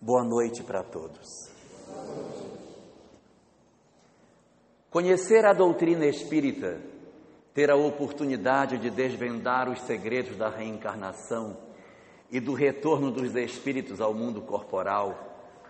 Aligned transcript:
Boa 0.00 0.22
noite 0.22 0.62
para 0.62 0.84
todos. 0.84 1.50
Conhecer 4.88 5.44
a 5.44 5.52
doutrina 5.52 6.06
espírita, 6.06 6.80
ter 7.52 7.68
a 7.68 7.74
oportunidade 7.74 8.78
de 8.78 8.90
desvendar 8.90 9.68
os 9.68 9.80
segredos 9.80 10.36
da 10.36 10.48
reencarnação 10.48 11.56
e 12.30 12.38
do 12.38 12.54
retorno 12.54 13.10
dos 13.10 13.34
espíritos 13.34 14.00
ao 14.00 14.14
mundo 14.14 14.40
corporal 14.40 15.18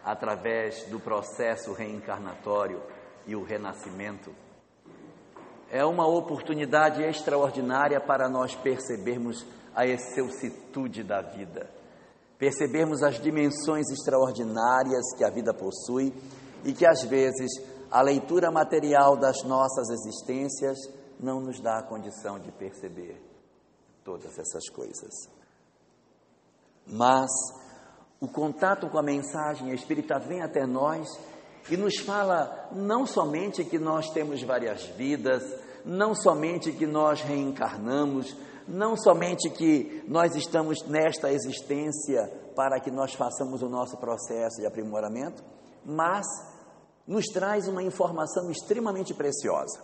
através 0.04 0.84
do 0.90 1.00
processo 1.00 1.72
reencarnatório 1.72 2.82
e 3.26 3.34
o 3.34 3.42
renascimento, 3.42 4.30
é 5.70 5.82
uma 5.86 6.06
oportunidade 6.06 7.02
extraordinária 7.02 7.98
para 7.98 8.28
nós 8.28 8.54
percebermos 8.54 9.46
a 9.74 9.86
excelsitude 9.86 11.02
da 11.02 11.22
vida 11.22 11.77
percebermos 12.38 13.02
as 13.02 13.20
dimensões 13.20 13.90
extraordinárias 13.90 15.12
que 15.16 15.24
a 15.24 15.30
vida 15.30 15.52
possui 15.52 16.14
e 16.64 16.72
que 16.72 16.86
às 16.86 17.02
vezes 17.02 17.50
a 17.90 18.00
leitura 18.00 18.50
material 18.50 19.16
das 19.16 19.42
nossas 19.42 19.88
existências 19.90 20.78
não 21.18 21.40
nos 21.40 21.60
dá 21.60 21.78
a 21.78 21.82
condição 21.82 22.38
de 22.38 22.52
perceber 22.52 23.20
todas 24.04 24.38
essas 24.38 24.68
coisas. 24.68 25.28
Mas 26.86 27.28
o 28.20 28.28
contato 28.28 28.88
com 28.88 28.98
a 28.98 29.02
mensagem 29.02 29.72
espírita 29.72 30.18
vem 30.18 30.42
até 30.42 30.64
nós 30.66 31.08
e 31.70 31.76
nos 31.76 31.98
fala 31.98 32.68
não 32.72 33.06
somente 33.06 33.64
que 33.64 33.78
nós 33.78 34.10
temos 34.10 34.42
várias 34.42 34.84
vidas, 34.84 35.42
não 35.84 36.14
somente 36.14 36.72
que 36.72 36.86
nós 36.86 37.20
reencarnamos, 37.20 38.34
não 38.68 38.96
somente 38.96 39.48
que 39.50 40.04
nós 40.06 40.36
estamos 40.36 40.82
nesta 40.86 41.32
existência 41.32 42.30
para 42.54 42.78
que 42.78 42.90
nós 42.90 43.14
façamos 43.14 43.62
o 43.62 43.68
nosso 43.68 43.96
processo 43.96 44.60
de 44.60 44.66
aprimoramento, 44.66 45.42
mas 45.84 46.26
nos 47.06 47.24
traz 47.26 47.66
uma 47.66 47.82
informação 47.82 48.50
extremamente 48.50 49.14
preciosa. 49.14 49.82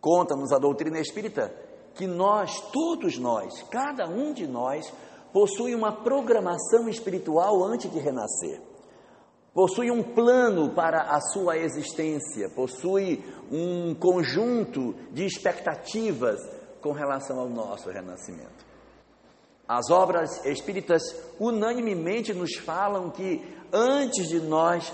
Conta-nos 0.00 0.52
a 0.52 0.58
doutrina 0.58 0.98
espírita 1.00 1.52
que 1.94 2.06
nós, 2.06 2.60
todos 2.72 3.18
nós, 3.18 3.62
cada 3.70 4.06
um 4.06 4.32
de 4.32 4.46
nós, 4.46 4.92
possui 5.32 5.74
uma 5.74 5.92
programação 5.92 6.88
espiritual 6.88 7.64
antes 7.64 7.90
de 7.90 7.98
renascer. 7.98 8.60
Possui 9.52 9.90
um 9.90 10.02
plano 10.02 10.70
para 10.74 11.02
a 11.02 11.20
sua 11.20 11.56
existência, 11.56 12.48
possui 12.50 13.24
um 13.50 13.94
conjunto 13.94 14.94
de 15.10 15.24
expectativas 15.24 16.40
com 16.80 16.92
relação 16.92 17.38
ao 17.38 17.48
nosso 17.48 17.90
renascimento. 17.90 18.70
As 19.68 19.88
obras 19.90 20.44
espíritas 20.44 21.02
unanimemente 21.38 22.34
nos 22.34 22.56
falam 22.56 23.10
que 23.10 23.40
antes 23.72 24.28
de 24.28 24.40
nós 24.40 24.92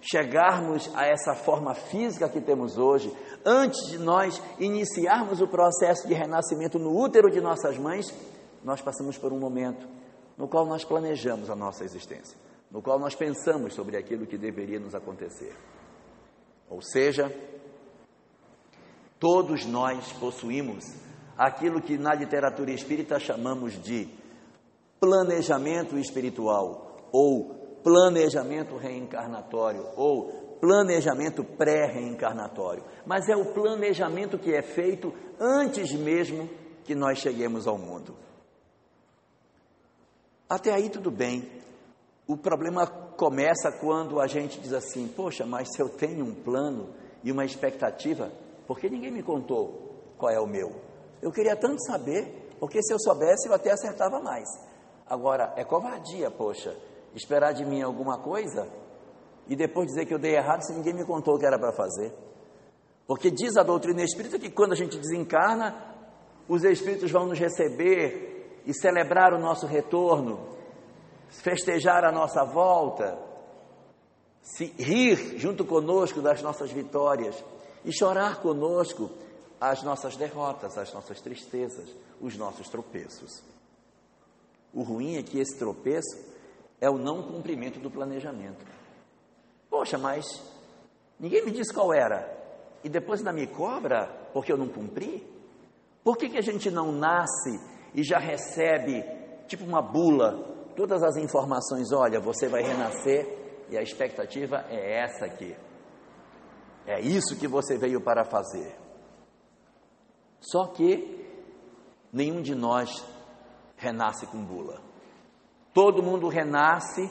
chegarmos 0.00 0.90
a 0.94 1.06
essa 1.06 1.34
forma 1.34 1.74
física 1.74 2.28
que 2.28 2.40
temos 2.40 2.78
hoje, 2.78 3.12
antes 3.44 3.88
de 3.88 3.98
nós 3.98 4.42
iniciarmos 4.58 5.40
o 5.40 5.46
processo 5.46 6.06
de 6.06 6.14
renascimento 6.14 6.78
no 6.78 6.96
útero 6.96 7.30
de 7.30 7.40
nossas 7.40 7.78
mães, 7.78 8.12
nós 8.64 8.80
passamos 8.80 9.16
por 9.16 9.32
um 9.32 9.38
momento 9.38 9.86
no 10.36 10.48
qual 10.48 10.66
nós 10.66 10.84
planejamos 10.84 11.50
a 11.50 11.56
nossa 11.56 11.84
existência, 11.84 12.36
no 12.70 12.82
qual 12.82 12.98
nós 12.98 13.14
pensamos 13.14 13.74
sobre 13.74 13.96
aquilo 13.96 14.26
que 14.26 14.36
deveria 14.36 14.78
nos 14.78 14.94
acontecer. 14.94 15.54
Ou 16.68 16.82
seja, 16.82 17.32
todos 19.18 19.64
nós 19.64 20.12
possuímos 20.14 20.84
aquilo 21.38 21.80
que 21.80 21.96
na 21.96 22.12
literatura 22.12 22.72
espírita 22.72 23.20
chamamos 23.20 23.80
de 23.80 24.08
planejamento 24.98 25.96
espiritual 25.96 27.08
ou 27.12 27.78
planejamento 27.84 28.76
reencarnatório 28.76 29.86
ou 29.96 30.48
planejamento 30.60 31.44
pré-reencarnatório, 31.44 32.82
mas 33.06 33.28
é 33.28 33.36
o 33.36 33.52
planejamento 33.54 34.36
que 34.36 34.52
é 34.52 34.60
feito 34.60 35.14
antes 35.38 35.92
mesmo 35.92 36.50
que 36.84 36.96
nós 36.96 37.18
cheguemos 37.18 37.68
ao 37.68 37.78
mundo. 37.78 38.16
Até 40.48 40.72
aí 40.72 40.90
tudo 40.90 41.10
bem. 41.12 41.48
O 42.26 42.36
problema 42.36 42.86
começa 42.86 43.70
quando 43.80 44.20
a 44.20 44.26
gente 44.26 44.58
diz 44.58 44.72
assim: 44.72 45.06
Poxa, 45.06 45.46
mas 45.46 45.68
se 45.72 45.80
eu 45.80 45.88
tenho 45.88 46.24
um 46.24 46.34
plano 46.34 46.88
e 47.22 47.30
uma 47.30 47.44
expectativa, 47.44 48.32
por 48.66 48.78
que 48.78 48.90
ninguém 48.90 49.12
me 49.12 49.22
contou 49.22 50.14
qual 50.18 50.32
é 50.32 50.40
o 50.40 50.46
meu? 50.46 50.87
Eu 51.20 51.32
queria 51.32 51.56
tanto 51.56 51.82
saber, 51.84 52.48
porque 52.58 52.82
se 52.82 52.92
eu 52.92 52.98
soubesse 52.98 53.48
eu 53.48 53.54
até 53.54 53.70
acertava 53.70 54.20
mais. 54.20 54.48
Agora, 55.06 55.52
é 55.56 55.64
covardia, 55.64 56.30
poxa, 56.30 56.76
esperar 57.14 57.52
de 57.52 57.64
mim 57.64 57.82
alguma 57.82 58.18
coisa 58.18 58.68
e 59.48 59.56
depois 59.56 59.88
dizer 59.88 60.04
que 60.04 60.12
eu 60.12 60.18
dei 60.18 60.36
errado 60.36 60.62
se 60.62 60.74
ninguém 60.74 60.92
me 60.92 61.04
contou 61.04 61.34
o 61.34 61.38
que 61.38 61.46
era 61.46 61.58
para 61.58 61.72
fazer. 61.72 62.12
Porque 63.06 63.30
diz 63.30 63.56
a 63.56 63.62
doutrina 63.62 64.02
espírita 64.02 64.38
que 64.38 64.50
quando 64.50 64.72
a 64.72 64.76
gente 64.76 64.98
desencarna, 64.98 65.74
os 66.46 66.62
espíritos 66.64 67.10
vão 67.10 67.26
nos 67.26 67.38
receber 67.38 68.60
e 68.66 68.74
celebrar 68.74 69.32
o 69.32 69.38
nosso 69.38 69.66
retorno, 69.66 70.46
festejar 71.30 72.04
a 72.04 72.12
nossa 72.12 72.44
volta, 72.44 73.18
se 74.42 74.66
rir 74.78 75.38
junto 75.38 75.64
conosco 75.64 76.20
das 76.20 76.42
nossas 76.42 76.70
vitórias 76.70 77.42
e 77.84 77.92
chorar 77.92 78.42
conosco 78.42 79.10
as 79.60 79.82
nossas 79.82 80.16
derrotas, 80.16 80.78
as 80.78 80.92
nossas 80.92 81.20
tristezas, 81.20 81.88
os 82.20 82.36
nossos 82.36 82.68
tropeços. 82.68 83.42
O 84.72 84.82
ruim 84.82 85.16
é 85.16 85.22
que 85.22 85.38
esse 85.38 85.58
tropeço 85.58 86.16
é 86.80 86.88
o 86.88 86.98
não 86.98 87.22
cumprimento 87.22 87.80
do 87.80 87.90
planejamento. 87.90 88.64
Poxa, 89.68 89.98
mas 89.98 90.26
ninguém 91.18 91.44
me 91.44 91.50
disse 91.50 91.72
qual 91.72 91.92
era. 91.92 92.36
E 92.84 92.88
depois 92.88 93.20
ainda 93.20 93.32
me 93.32 93.46
cobra 93.46 94.06
porque 94.32 94.52
eu 94.52 94.56
não 94.56 94.68
cumpri? 94.68 95.26
Por 96.04 96.16
que, 96.16 96.28
que 96.28 96.38
a 96.38 96.42
gente 96.42 96.70
não 96.70 96.92
nasce 96.92 97.60
e 97.94 98.02
já 98.02 98.18
recebe, 98.18 99.04
tipo 99.46 99.64
uma 99.64 99.82
bula, 99.82 100.72
todas 100.76 101.02
as 101.02 101.16
informações? 101.16 101.92
Olha, 101.92 102.20
você 102.20 102.46
vai 102.48 102.62
renascer 102.62 103.66
e 103.68 103.76
a 103.76 103.82
expectativa 103.82 104.64
é 104.70 105.02
essa 105.02 105.26
aqui. 105.26 105.56
É 106.86 107.00
isso 107.00 107.38
que 107.38 107.48
você 107.48 107.76
veio 107.76 108.00
para 108.00 108.24
fazer. 108.24 108.87
Só 110.40 110.66
que 110.66 111.26
nenhum 112.12 112.40
de 112.40 112.54
nós 112.54 113.04
renasce 113.76 114.26
com 114.26 114.44
bula. 114.44 114.80
Todo 115.72 116.02
mundo 116.02 116.28
renasce 116.28 117.10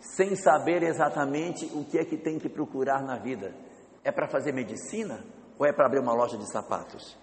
sem 0.00 0.36
saber 0.36 0.82
exatamente 0.82 1.66
o 1.74 1.84
que 1.84 1.98
é 1.98 2.04
que 2.04 2.16
tem 2.16 2.38
que 2.38 2.48
procurar 2.48 3.02
na 3.02 3.16
vida. 3.16 3.54
É 4.04 4.10
para 4.12 4.28
fazer 4.28 4.52
medicina 4.52 5.24
ou 5.58 5.66
é 5.66 5.72
para 5.72 5.86
abrir 5.86 6.00
uma 6.00 6.14
loja 6.14 6.36
de 6.36 6.50
sapatos? 6.50 7.16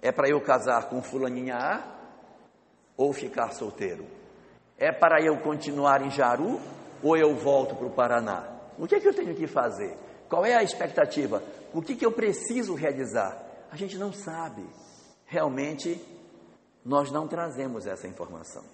É 0.00 0.10
para 0.10 0.28
eu 0.28 0.40
casar 0.40 0.88
com 0.88 1.02
fulaninha 1.02 1.56
A 1.56 1.84
ou 2.96 3.12
ficar 3.12 3.52
solteiro? 3.52 4.06
É 4.78 4.90
para 4.90 5.22
eu 5.22 5.38
continuar 5.40 6.02
em 6.02 6.10
Jaru 6.10 6.60
ou 7.02 7.16
eu 7.16 7.34
volto 7.36 7.74
para 7.74 7.86
o 7.86 7.90
Paraná? 7.90 8.48
O 8.78 8.86
que 8.86 8.94
é 8.94 9.00
que 9.00 9.08
eu 9.08 9.14
tenho 9.14 9.34
que 9.34 9.46
fazer? 9.46 9.96
Qual 10.28 10.46
é 10.46 10.54
a 10.54 10.62
expectativa? 10.62 11.42
O 11.74 11.82
que, 11.82 11.94
que 11.94 12.06
eu 12.06 12.12
preciso 12.12 12.74
realizar? 12.74 13.36
A 13.70 13.76
gente 13.76 13.98
não 13.98 14.12
sabe 14.12 14.64
realmente 15.30 16.04
nós 16.84 17.12
não 17.12 17.28
trazemos 17.28 17.86
essa 17.86 18.08
informação. 18.08 18.64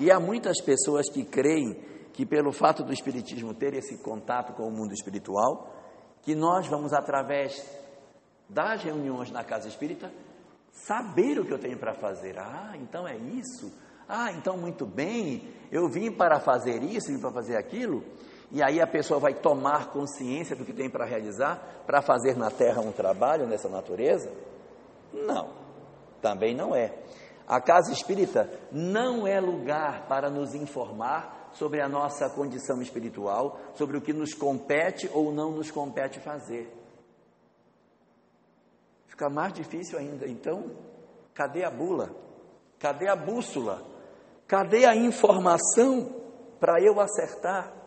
E 0.00 0.10
há 0.10 0.18
muitas 0.18 0.60
pessoas 0.60 1.08
que 1.08 1.24
creem 1.24 1.74
que, 2.12 2.26
pelo 2.26 2.52
fato 2.52 2.82
do 2.82 2.92
Espiritismo 2.92 3.54
ter 3.54 3.74
esse 3.74 3.96
contato 3.98 4.52
com 4.54 4.64
o 4.64 4.70
mundo 4.70 4.92
espiritual, 4.92 5.72
que 6.22 6.34
nós 6.34 6.66
vamos, 6.66 6.92
através 6.92 7.64
das 8.48 8.82
reuniões 8.82 9.30
na 9.30 9.44
casa 9.44 9.68
espírita, 9.68 10.12
saber 10.72 11.38
o 11.38 11.44
que 11.44 11.52
eu 11.52 11.58
tenho 11.58 11.78
para 11.78 11.94
fazer. 11.94 12.36
Ah, 12.36 12.72
então 12.74 13.06
é 13.06 13.16
isso. 13.16 13.72
Ah, 14.08 14.32
então 14.32 14.56
muito 14.56 14.84
bem, 14.84 15.54
eu 15.70 15.88
vim 15.88 16.10
para 16.10 16.40
fazer 16.40 16.82
isso, 16.82 17.12
vim 17.12 17.20
para 17.20 17.30
fazer 17.30 17.56
aquilo. 17.56 18.02
E 18.50 18.60
aí 18.60 18.80
a 18.80 18.86
pessoa 18.88 19.20
vai 19.20 19.34
tomar 19.34 19.92
consciência 19.92 20.56
do 20.56 20.64
que 20.64 20.72
tem 20.72 20.90
para 20.90 21.04
realizar, 21.04 21.84
para 21.86 22.02
fazer 22.02 22.36
na 22.36 22.50
terra 22.50 22.80
um 22.80 22.90
trabalho 22.90 23.46
nessa 23.46 23.68
natureza. 23.68 24.28
Não, 25.12 25.50
também 26.20 26.54
não 26.54 26.74
é. 26.74 26.94
A 27.46 27.60
casa 27.60 27.92
espírita 27.92 28.48
não 28.70 29.26
é 29.26 29.40
lugar 29.40 30.06
para 30.06 30.30
nos 30.30 30.54
informar 30.54 31.50
sobre 31.52 31.80
a 31.80 31.88
nossa 31.88 32.30
condição 32.30 32.80
espiritual, 32.80 33.58
sobre 33.74 33.96
o 33.96 34.00
que 34.00 34.12
nos 34.12 34.34
compete 34.34 35.10
ou 35.12 35.32
não 35.32 35.50
nos 35.50 35.70
compete 35.70 36.20
fazer. 36.20 36.72
Fica 39.08 39.28
mais 39.28 39.52
difícil 39.52 39.98
ainda. 39.98 40.28
Então, 40.28 40.70
cadê 41.34 41.64
a 41.64 41.70
bula? 41.70 42.14
Cadê 42.78 43.08
a 43.08 43.16
bússola? 43.16 43.82
Cadê 44.46 44.86
a 44.86 44.94
informação 44.94 46.14
para 46.58 46.80
eu 46.80 47.00
acertar? 47.00 47.79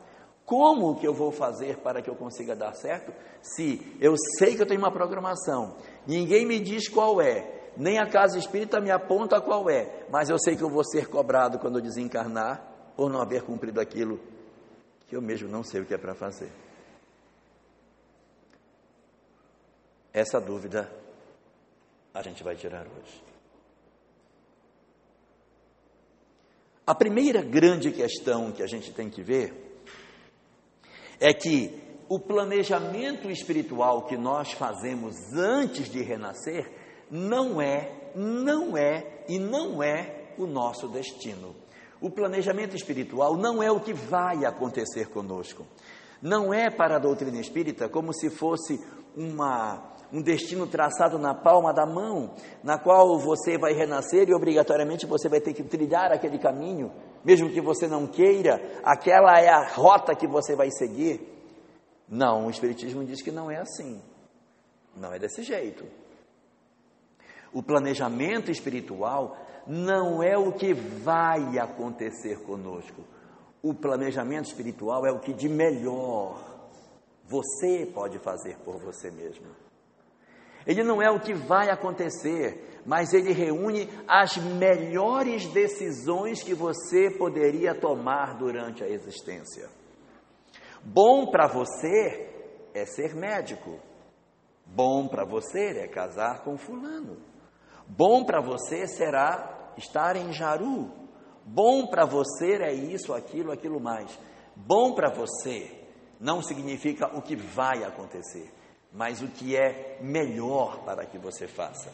Como 0.46 1.00
que 1.00 1.08
eu 1.08 1.14
vou 1.14 1.32
fazer 1.32 1.78
para 1.78 2.02
que 2.02 2.10
eu 2.10 2.16
consiga 2.16 2.56
dar 2.56 2.74
certo? 2.74 3.14
Se 3.42 3.96
eu 4.00 4.16
sei 4.38 4.56
que 4.56 4.62
eu 4.62 4.66
tenho 4.66 4.80
uma 4.80 4.92
programação, 4.92 5.78
ninguém 6.06 6.46
me 6.46 6.60
diz 6.60 6.90
qual 6.90 7.22
é, 7.22 7.72
nem 7.78 7.98
a 7.98 8.06
casa 8.06 8.38
espírita 8.38 8.82
me 8.82 8.92
aponta 8.92 9.40
qual 9.40 9.70
é, 9.70 10.06
mas 10.10 10.30
eu 10.30 10.38
sei 10.38 10.56
que 10.56 10.64
eu 10.64 10.70
vou 10.70 10.84
ser 10.84 11.08
cobrado 11.08 11.60
quando 11.60 11.80
eu 11.80 11.82
desencarnar 11.82 12.62
por 12.96 13.10
não 13.10 13.22
haver 13.22 13.44
cumprido 13.44 13.80
aquilo 13.80 14.20
que 15.08 15.16
eu 15.16 15.22
mesmo 15.22 15.48
não 15.48 15.64
sei 15.64 15.82
o 15.82 15.86
que 15.86 15.94
é 15.94 15.98
para 15.98 16.14
fazer. 16.14 16.52
Essa 20.12 20.40
dúvida 20.40 20.92
a 22.14 22.22
gente 22.22 22.44
vai 22.44 22.56
tirar 22.56 22.86
hoje. 22.86 23.24
A 26.86 26.94
primeira 26.94 27.42
grande 27.42 27.92
questão 27.92 28.52
que 28.52 28.62
a 28.62 28.68
gente 28.68 28.92
tem 28.92 29.10
que 29.10 29.24
ver 29.24 29.63
é 31.24 31.34
que 31.34 31.82
o 32.10 32.20
planejamento 32.20 33.32
espiritual 33.32 34.02
que 34.02 34.18
nós 34.18 34.52
fazemos 34.52 35.16
antes 35.34 35.90
de 35.90 36.04
renascer 36.04 36.70
não 37.10 37.62
é, 37.62 38.12
não 38.14 38.78
é 38.78 39.24
e 39.30 39.40
não 39.40 39.82
é 39.82 40.34
o 40.38 40.46
nosso 40.46 40.90
destino. 40.90 41.56
O 42.02 42.10
planejamento 42.10 42.76
espiritual 42.76 43.38
não 43.38 43.64
é 43.64 43.72
o 43.72 43.80
que 43.80 43.94
vai 43.94 44.44
acontecer 44.44 45.08
conosco. 45.08 45.66
Não 46.22 46.54
é 46.54 46.70
para 46.70 46.98
a 46.98 47.00
doutrina 47.00 47.40
espírita 47.40 47.88
como 47.88 48.14
se 48.14 48.30
fosse 48.30 48.78
uma 49.16 49.93
um 50.14 50.22
destino 50.22 50.68
traçado 50.68 51.18
na 51.18 51.34
palma 51.34 51.74
da 51.74 51.88
mão, 51.88 52.36
na 52.64 52.78
qual 52.78 53.18
você 53.18 53.58
vai 53.58 53.74
renascer 53.74 54.30
e 54.30 54.34
obrigatoriamente 54.34 55.08
você 55.08 55.28
vai 55.28 55.42
ter 55.42 55.54
que 55.54 55.64
trilhar 55.64 56.12
aquele 56.12 56.38
caminho, 56.38 56.92
mesmo 57.26 57.50
que 57.50 57.60
você 57.60 57.88
não 57.88 58.06
queira, 58.06 58.62
aquela 58.84 59.40
é 59.40 59.50
a 59.50 59.68
rota 59.68 60.16
que 60.16 60.28
você 60.28 60.56
vai 60.56 60.70
seguir. 60.70 61.20
Não, 62.08 62.46
o 62.46 62.52
Espiritismo 62.52 63.04
diz 63.04 63.24
que 63.24 63.32
não 63.32 63.50
é 63.50 63.58
assim. 63.58 64.00
Não 64.96 65.12
é 65.12 65.18
desse 65.18 65.42
jeito. 65.42 65.84
O 67.52 67.64
planejamento 67.64 68.52
espiritual 68.52 69.36
não 69.66 70.22
é 70.22 70.38
o 70.38 70.52
que 70.52 70.74
vai 70.74 71.58
acontecer 71.58 72.40
conosco. 72.44 73.02
O 73.64 73.74
planejamento 73.74 74.46
espiritual 74.46 75.08
é 75.08 75.12
o 75.12 75.20
que 75.20 75.34
de 75.34 75.50
melhor 75.50 76.40
você 77.26 77.90
pode 77.92 78.20
fazer 78.20 78.58
por 78.60 78.78
você 78.78 79.10
mesmo. 79.10 79.48
Ele 80.66 80.84
não 80.84 81.02
é 81.02 81.10
o 81.10 81.20
que 81.20 81.34
vai 81.34 81.70
acontecer, 81.70 82.82
mas 82.86 83.14
ele 83.14 83.32
reúne 83.32 83.90
as 84.08 84.38
melhores 84.38 85.48
decisões 85.48 86.42
que 86.42 86.54
você 86.54 87.10
poderia 87.12 87.76
tomar 87.76 88.38
durante 88.38 88.84
a 88.84 88.90
existência. 88.90 89.70
Bom 90.84 91.28
para 91.28 91.48
você 91.48 92.30
é 92.74 92.86
ser 92.86 93.14
médico. 93.14 93.80
Bom 94.66 95.08
para 95.08 95.26
você 95.26 95.80
é 95.80 95.88
casar 95.88 96.44
com 96.44 96.58
fulano. 96.58 97.18
Bom 97.88 98.24
para 98.24 98.42
você 98.42 98.88
será 98.88 99.74
estar 99.78 100.16
em 100.16 100.32
Jaru. 100.32 100.92
Bom 101.46 101.88
para 101.88 102.06
você 102.06 102.54
é 102.62 102.74
isso, 102.74 103.14
aquilo, 103.14 103.52
aquilo 103.52 103.80
mais. 103.80 104.18
Bom 104.56 104.94
para 104.94 105.10
você 105.10 105.80
não 106.20 106.42
significa 106.42 107.08
o 107.18 107.22
que 107.22 107.36
vai 107.36 107.84
acontecer 107.84 108.50
mas 108.94 109.22
o 109.22 109.28
que 109.28 109.56
é 109.56 109.98
melhor 110.02 110.84
para 110.84 111.06
que 111.06 111.18
você 111.18 111.48
faça. 111.48 111.92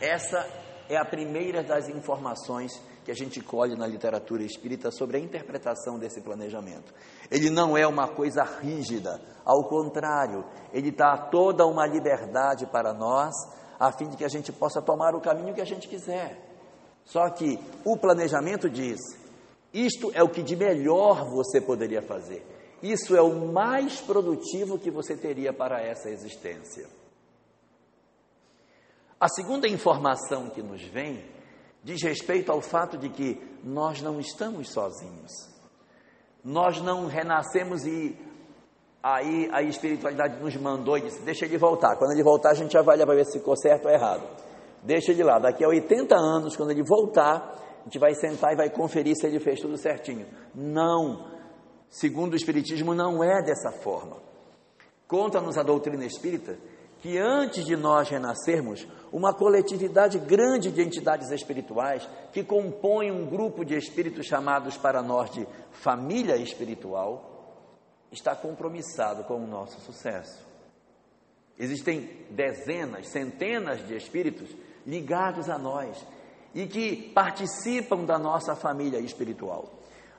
Essa 0.00 0.48
é 0.88 0.96
a 0.96 1.04
primeira 1.04 1.62
das 1.62 1.88
informações 1.88 2.72
que 3.04 3.10
a 3.10 3.14
gente 3.14 3.40
colhe 3.40 3.76
na 3.76 3.86
literatura 3.86 4.42
espírita 4.42 4.90
sobre 4.90 5.18
a 5.18 5.20
interpretação 5.20 5.98
desse 5.98 6.22
planejamento. 6.22 6.92
Ele 7.30 7.50
não 7.50 7.76
é 7.76 7.86
uma 7.86 8.08
coisa 8.08 8.42
rígida, 8.42 9.20
ao 9.44 9.68
contrário, 9.68 10.44
ele 10.72 10.90
dá 10.90 11.16
toda 11.30 11.66
uma 11.66 11.86
liberdade 11.86 12.66
para 12.66 12.94
nós, 12.94 13.34
a 13.78 13.92
fim 13.92 14.08
de 14.08 14.16
que 14.16 14.24
a 14.24 14.28
gente 14.28 14.50
possa 14.52 14.80
tomar 14.80 15.14
o 15.14 15.20
caminho 15.20 15.54
que 15.54 15.60
a 15.60 15.66
gente 15.66 15.86
quiser. 15.86 16.38
Só 17.04 17.28
que 17.28 17.60
o 17.84 17.96
planejamento 17.98 18.70
diz: 18.70 18.98
isto 19.72 20.10
é 20.14 20.22
o 20.22 20.28
que 20.30 20.42
de 20.42 20.56
melhor 20.56 21.28
você 21.28 21.60
poderia 21.60 22.00
fazer. 22.00 22.53
Isso 22.84 23.16
é 23.16 23.22
o 23.22 23.50
mais 23.50 23.98
produtivo 24.02 24.78
que 24.78 24.90
você 24.90 25.16
teria 25.16 25.54
para 25.54 25.80
essa 25.80 26.10
existência. 26.10 26.86
A 29.18 29.26
segunda 29.26 29.66
informação 29.66 30.50
que 30.50 30.62
nos 30.62 30.82
vem 30.82 31.24
diz 31.82 32.02
respeito 32.02 32.52
ao 32.52 32.60
fato 32.60 32.98
de 32.98 33.08
que 33.08 33.40
nós 33.64 34.02
não 34.02 34.20
estamos 34.20 34.70
sozinhos. 34.70 35.32
Nós 36.44 36.78
não 36.82 37.06
renascemos 37.06 37.86
e 37.86 38.18
aí 39.02 39.48
a 39.50 39.62
espiritualidade 39.62 40.38
nos 40.42 40.54
mandou 40.56 40.98
e 40.98 41.04
disse: 41.04 41.22
deixa 41.22 41.46
ele 41.46 41.56
voltar. 41.56 41.96
Quando 41.96 42.12
ele 42.12 42.22
voltar, 42.22 42.50
a 42.50 42.54
gente 42.54 42.76
avalia 42.76 43.06
para 43.06 43.14
ver 43.14 43.24
se 43.24 43.38
ficou 43.38 43.56
certo 43.56 43.86
ou 43.86 43.90
errado. 43.90 44.28
Deixa 44.82 45.10
ele 45.10 45.24
lá. 45.24 45.38
Daqui 45.38 45.64
a 45.64 45.68
80 45.68 46.14
anos, 46.14 46.54
quando 46.54 46.72
ele 46.72 46.84
voltar, 46.84 47.80
a 47.80 47.84
gente 47.84 47.98
vai 47.98 48.14
sentar 48.14 48.52
e 48.52 48.56
vai 48.56 48.68
conferir 48.68 49.14
se 49.16 49.26
ele 49.26 49.40
fez 49.40 49.58
tudo 49.58 49.78
certinho. 49.78 50.26
Não 50.54 51.32
segundo 51.88 52.32
o 52.32 52.36
Espiritismo, 52.36 52.94
não 52.94 53.22
é 53.22 53.42
dessa 53.42 53.70
forma. 53.70 54.16
Conta-nos 55.06 55.58
a 55.58 55.62
doutrina 55.62 56.04
espírita 56.04 56.58
que 57.00 57.18
antes 57.18 57.66
de 57.66 57.76
nós 57.76 58.08
renascermos, 58.08 58.86
uma 59.12 59.34
coletividade 59.34 60.18
grande 60.18 60.72
de 60.72 60.80
entidades 60.80 61.30
espirituais 61.30 62.08
que 62.32 62.42
compõem 62.42 63.12
um 63.12 63.26
grupo 63.26 63.62
de 63.62 63.76
espíritos 63.76 64.26
chamados 64.26 64.76
para 64.78 65.02
nós 65.02 65.30
de 65.30 65.46
família 65.70 66.36
espiritual, 66.36 67.30
está 68.10 68.34
compromissado 68.34 69.22
com 69.24 69.36
o 69.36 69.46
nosso 69.46 69.80
sucesso. 69.82 70.44
Existem 71.58 72.08
dezenas, 72.30 73.08
centenas 73.08 73.86
de 73.86 73.94
espíritos 73.94 74.48
ligados 74.86 75.48
a 75.48 75.58
nós 75.58 76.04
e 76.54 76.66
que 76.66 77.10
participam 77.12 78.04
da 78.04 78.18
nossa 78.18 78.56
família 78.56 78.98
espiritual. 78.98 79.70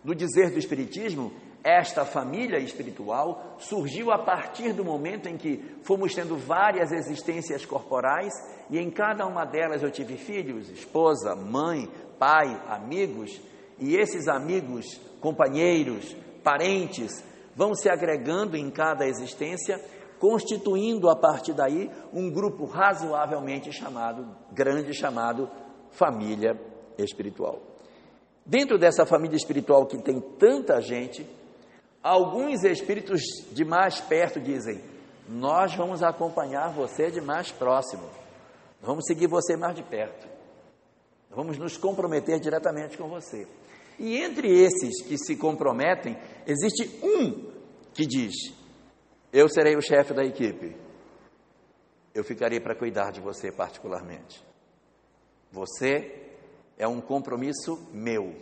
No 0.03 0.13
dizer 0.13 0.51
do 0.51 0.59
Espiritismo, 0.59 1.33
esta 1.65 2.05
família 2.05 2.59
espiritual 2.59 3.55
surgiu 3.57 4.11
a 4.11 4.19
partir 4.19 4.71
do 4.71 4.85
momento 4.85 5.27
em 5.27 5.35
que 5.35 5.57
fomos 5.81 6.13
tendo 6.13 6.37
várias 6.37 6.91
existências 6.91 7.65
corporais 7.65 8.31
e 8.69 8.77
em 8.77 8.91
cada 8.91 9.25
uma 9.25 9.45
delas 9.45 9.81
eu 9.81 9.89
tive 9.89 10.15
filhos, 10.15 10.69
esposa, 10.69 11.35
mãe, 11.35 11.89
pai, 12.19 12.61
amigos, 12.67 13.41
e 13.79 13.95
esses 13.95 14.27
amigos, 14.27 15.01
companheiros, 15.19 16.15
parentes 16.43 17.23
vão 17.55 17.73
se 17.73 17.89
agregando 17.89 18.55
em 18.55 18.69
cada 18.69 19.07
existência, 19.07 19.83
constituindo 20.19 21.09
a 21.09 21.15
partir 21.15 21.53
daí 21.53 21.89
um 22.13 22.29
grupo 22.29 22.65
razoavelmente 22.65 23.71
chamado, 23.71 24.37
grande 24.51 24.93
chamado 24.93 25.49
família 25.89 26.61
espiritual. 26.95 27.59
Dentro 28.45 28.77
dessa 28.77 29.03
família 29.03 29.35
espiritual 29.35 29.87
que 29.87 29.97
tem 29.97 30.21
tanta 30.21 30.79
gente, 30.79 31.27
Alguns 32.05 32.63
espíritos 32.63 33.19
de 33.51 33.65
mais 33.65 33.99
perto 33.99 34.39
dizem: 34.39 34.79
Nós 35.27 35.73
vamos 35.73 36.03
acompanhar 36.03 36.71
você 36.71 37.09
de 37.09 37.19
mais 37.19 37.51
próximo, 37.51 38.07
vamos 38.79 39.05
seguir 39.07 39.25
você 39.25 39.57
mais 39.57 39.75
de 39.75 39.81
perto, 39.81 40.27
vamos 41.31 41.57
nos 41.57 41.77
comprometer 41.77 42.39
diretamente 42.39 42.95
com 42.95 43.09
você. 43.09 43.47
E 43.97 44.17
entre 44.17 44.47
esses 44.47 45.01
que 45.01 45.17
se 45.17 45.35
comprometem, 45.35 46.15
existe 46.45 47.03
um 47.03 47.51
que 47.91 48.05
diz: 48.05 48.53
Eu 49.33 49.49
serei 49.49 49.75
o 49.75 49.81
chefe 49.81 50.13
da 50.13 50.23
equipe, 50.23 50.75
eu 52.13 52.23
ficarei 52.23 52.59
para 52.59 52.75
cuidar 52.75 53.09
de 53.09 53.19
você 53.19 53.51
particularmente. 53.51 54.45
Você 55.51 56.21
é 56.77 56.87
um 56.87 57.01
compromisso 57.01 57.89
meu. 57.91 58.35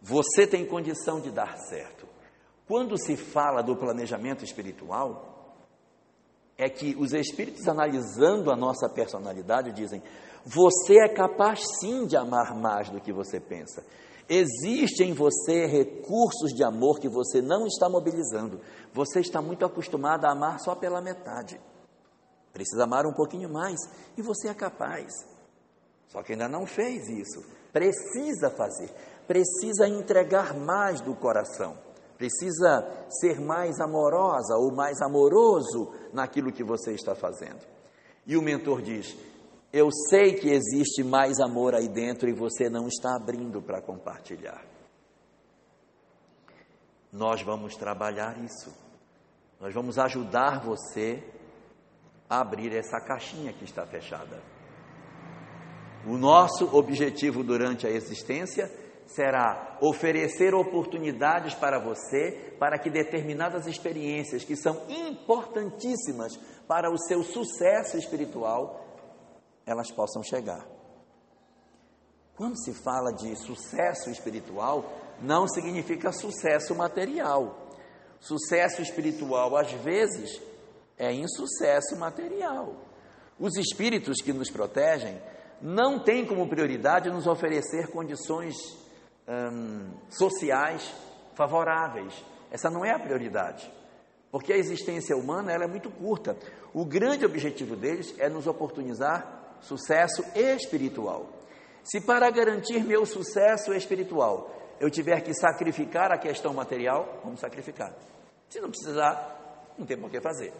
Você 0.00 0.46
tem 0.46 0.64
condição 0.64 1.20
de 1.20 1.32
dar 1.32 1.56
certo. 1.56 2.05
Quando 2.66 2.98
se 2.98 3.16
fala 3.16 3.62
do 3.62 3.76
planejamento 3.76 4.44
espiritual, 4.44 5.36
é 6.58 6.68
que 6.68 6.96
os 6.98 7.12
espíritos 7.12 7.68
analisando 7.68 8.50
a 8.50 8.56
nossa 8.56 8.88
personalidade 8.88 9.72
dizem: 9.72 10.02
você 10.44 10.98
é 10.98 11.08
capaz 11.08 11.60
sim 11.78 12.06
de 12.06 12.16
amar 12.16 12.54
mais 12.56 12.90
do 12.90 13.00
que 13.00 13.12
você 13.12 13.38
pensa. 13.38 13.84
Existe 14.28 15.04
em 15.04 15.12
você 15.12 15.66
recursos 15.66 16.52
de 16.52 16.64
amor 16.64 16.98
que 16.98 17.08
você 17.08 17.40
não 17.40 17.66
está 17.66 17.88
mobilizando. 17.88 18.60
Você 18.92 19.20
está 19.20 19.40
muito 19.40 19.64
acostumado 19.64 20.24
a 20.24 20.32
amar 20.32 20.58
só 20.58 20.74
pela 20.74 21.00
metade. 21.00 21.60
Precisa 22.52 22.82
amar 22.82 23.06
um 23.06 23.12
pouquinho 23.12 23.48
mais 23.48 23.78
e 24.16 24.22
você 24.22 24.48
é 24.48 24.54
capaz. 24.54 25.12
Só 26.08 26.22
que 26.22 26.32
ainda 26.32 26.48
não 26.48 26.66
fez 26.66 27.08
isso. 27.08 27.44
Precisa 27.72 28.50
fazer. 28.50 28.90
Precisa 29.28 29.86
entregar 29.86 30.54
mais 30.54 31.00
do 31.00 31.14
coração 31.14 31.85
precisa 32.16 33.06
ser 33.08 33.40
mais 33.40 33.78
amorosa 33.80 34.56
ou 34.56 34.74
mais 34.74 35.00
amoroso 35.00 35.92
naquilo 36.12 36.52
que 36.52 36.64
você 36.64 36.92
está 36.92 37.14
fazendo. 37.14 37.64
E 38.26 38.36
o 38.36 38.42
mentor 38.42 38.82
diz: 38.82 39.16
Eu 39.72 39.90
sei 40.08 40.34
que 40.34 40.48
existe 40.48 41.04
mais 41.04 41.38
amor 41.38 41.74
aí 41.74 41.88
dentro 41.88 42.28
e 42.28 42.32
você 42.32 42.68
não 42.68 42.88
está 42.88 43.14
abrindo 43.14 43.62
para 43.62 43.80
compartilhar. 43.80 44.64
Nós 47.12 47.42
vamos 47.42 47.76
trabalhar 47.76 48.42
isso. 48.42 48.74
Nós 49.60 49.72
vamos 49.72 49.98
ajudar 49.98 50.60
você 50.60 51.22
a 52.28 52.40
abrir 52.40 52.74
essa 52.74 53.00
caixinha 53.00 53.52
que 53.52 53.64
está 53.64 53.86
fechada. 53.86 54.42
O 56.06 56.16
nosso 56.16 56.76
objetivo 56.76 57.42
durante 57.42 57.86
a 57.86 57.90
existência 57.90 58.70
será 59.06 59.78
oferecer 59.80 60.54
oportunidades 60.54 61.54
para 61.54 61.78
você 61.78 62.54
para 62.58 62.78
que 62.78 62.90
determinadas 62.90 63.66
experiências 63.66 64.44
que 64.44 64.56
são 64.56 64.82
importantíssimas 64.88 66.36
para 66.66 66.90
o 66.90 66.98
seu 66.98 67.22
sucesso 67.22 67.96
espiritual, 67.96 68.84
elas 69.64 69.90
possam 69.90 70.22
chegar. 70.22 70.66
Quando 72.36 72.58
se 72.62 72.74
fala 72.74 73.12
de 73.12 73.34
sucesso 73.36 74.10
espiritual, 74.10 74.84
não 75.22 75.48
significa 75.48 76.12
sucesso 76.12 76.74
material. 76.74 77.66
Sucesso 78.20 78.82
espiritual, 78.82 79.56
às 79.56 79.72
vezes, 79.72 80.40
é 80.98 81.12
insucesso 81.12 81.96
material. 81.96 82.74
Os 83.38 83.56
espíritos 83.56 84.20
que 84.20 84.32
nos 84.32 84.50
protegem 84.50 85.20
não 85.60 85.98
têm 86.02 86.26
como 86.26 86.48
prioridade 86.48 87.10
nos 87.10 87.26
oferecer 87.26 87.88
condições 87.90 88.56
hum, 89.28 89.90
sociais 90.08 90.94
favoráveis. 91.34 92.24
Essa 92.50 92.70
não 92.70 92.84
é 92.84 92.92
a 92.92 92.98
prioridade. 92.98 93.70
Porque 94.30 94.52
a 94.52 94.56
existência 94.56 95.16
humana 95.16 95.52
ela 95.52 95.64
é 95.64 95.68
muito 95.68 95.90
curta. 95.90 96.36
O 96.74 96.84
grande 96.84 97.24
objetivo 97.24 97.76
deles 97.76 98.14
é 98.18 98.28
nos 98.28 98.46
oportunizar 98.46 99.58
sucesso 99.60 100.22
espiritual. 100.34 101.30
Se 101.82 102.00
para 102.00 102.30
garantir 102.30 102.84
meu 102.84 103.06
sucesso 103.06 103.72
espiritual 103.72 104.50
eu 104.78 104.90
tiver 104.90 105.22
que 105.22 105.32
sacrificar 105.32 106.12
a 106.12 106.18
questão 106.18 106.52
material, 106.52 107.20
vamos 107.24 107.40
sacrificar. 107.40 107.94
Se 108.48 108.60
não 108.60 108.68
precisar, 108.68 109.72
não 109.78 109.86
tem 109.86 109.96
por 109.96 110.10
que 110.10 110.20
fazer. 110.20 110.52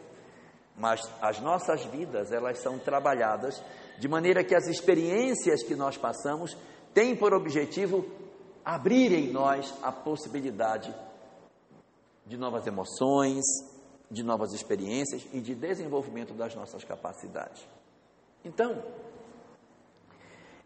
Mas 0.77 1.01
as 1.21 1.41
nossas 1.41 1.85
vidas, 1.87 2.33
elas 2.33 2.59
são 2.59 2.79
trabalhadas 2.79 3.63
de 3.99 4.09
maneira 4.09 4.45
que 4.45 4.55
as 4.55 4.67
experiências 4.67 5.63
que 5.63 5.75
nós 5.75 5.97
passamos 5.97 6.57
têm 6.93 7.17
por 7.17 7.35
objetivo 7.35 8.07
abrir 8.67 9.13
em 9.13 9.31
nós 9.31 9.73
a 9.81 9.93
possibilidade 9.93 10.93
de 12.27 12.37
novas 12.37 12.67
emoções, 12.67 13.45
de 14.11 14.25
novas 14.25 14.53
experiências 14.53 15.25
e 15.33 15.41
de 15.41 15.55
desenvolvimento 15.55 16.35
das 16.35 16.53
nossas 16.57 16.83
capacidades. 16.83 17.65
Então, 18.45 18.83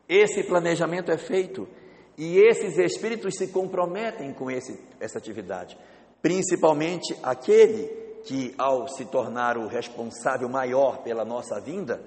esse 0.08 0.42
planejamento 0.44 1.12
é 1.12 1.18
feito 1.18 1.68
e 2.16 2.38
esses 2.38 2.78
espíritos 2.78 3.36
se 3.36 3.48
comprometem 3.48 4.32
com 4.32 4.50
esse, 4.50 4.82
essa 4.98 5.18
atividade, 5.18 5.76
principalmente 6.22 7.14
aquele 7.22 7.86
que, 8.24 8.54
ao 8.56 8.88
se 8.88 9.04
tornar 9.04 9.58
o 9.58 9.68
responsável 9.68 10.48
maior 10.48 11.02
pela 11.02 11.24
nossa 11.24 11.60
vinda, 11.60 12.02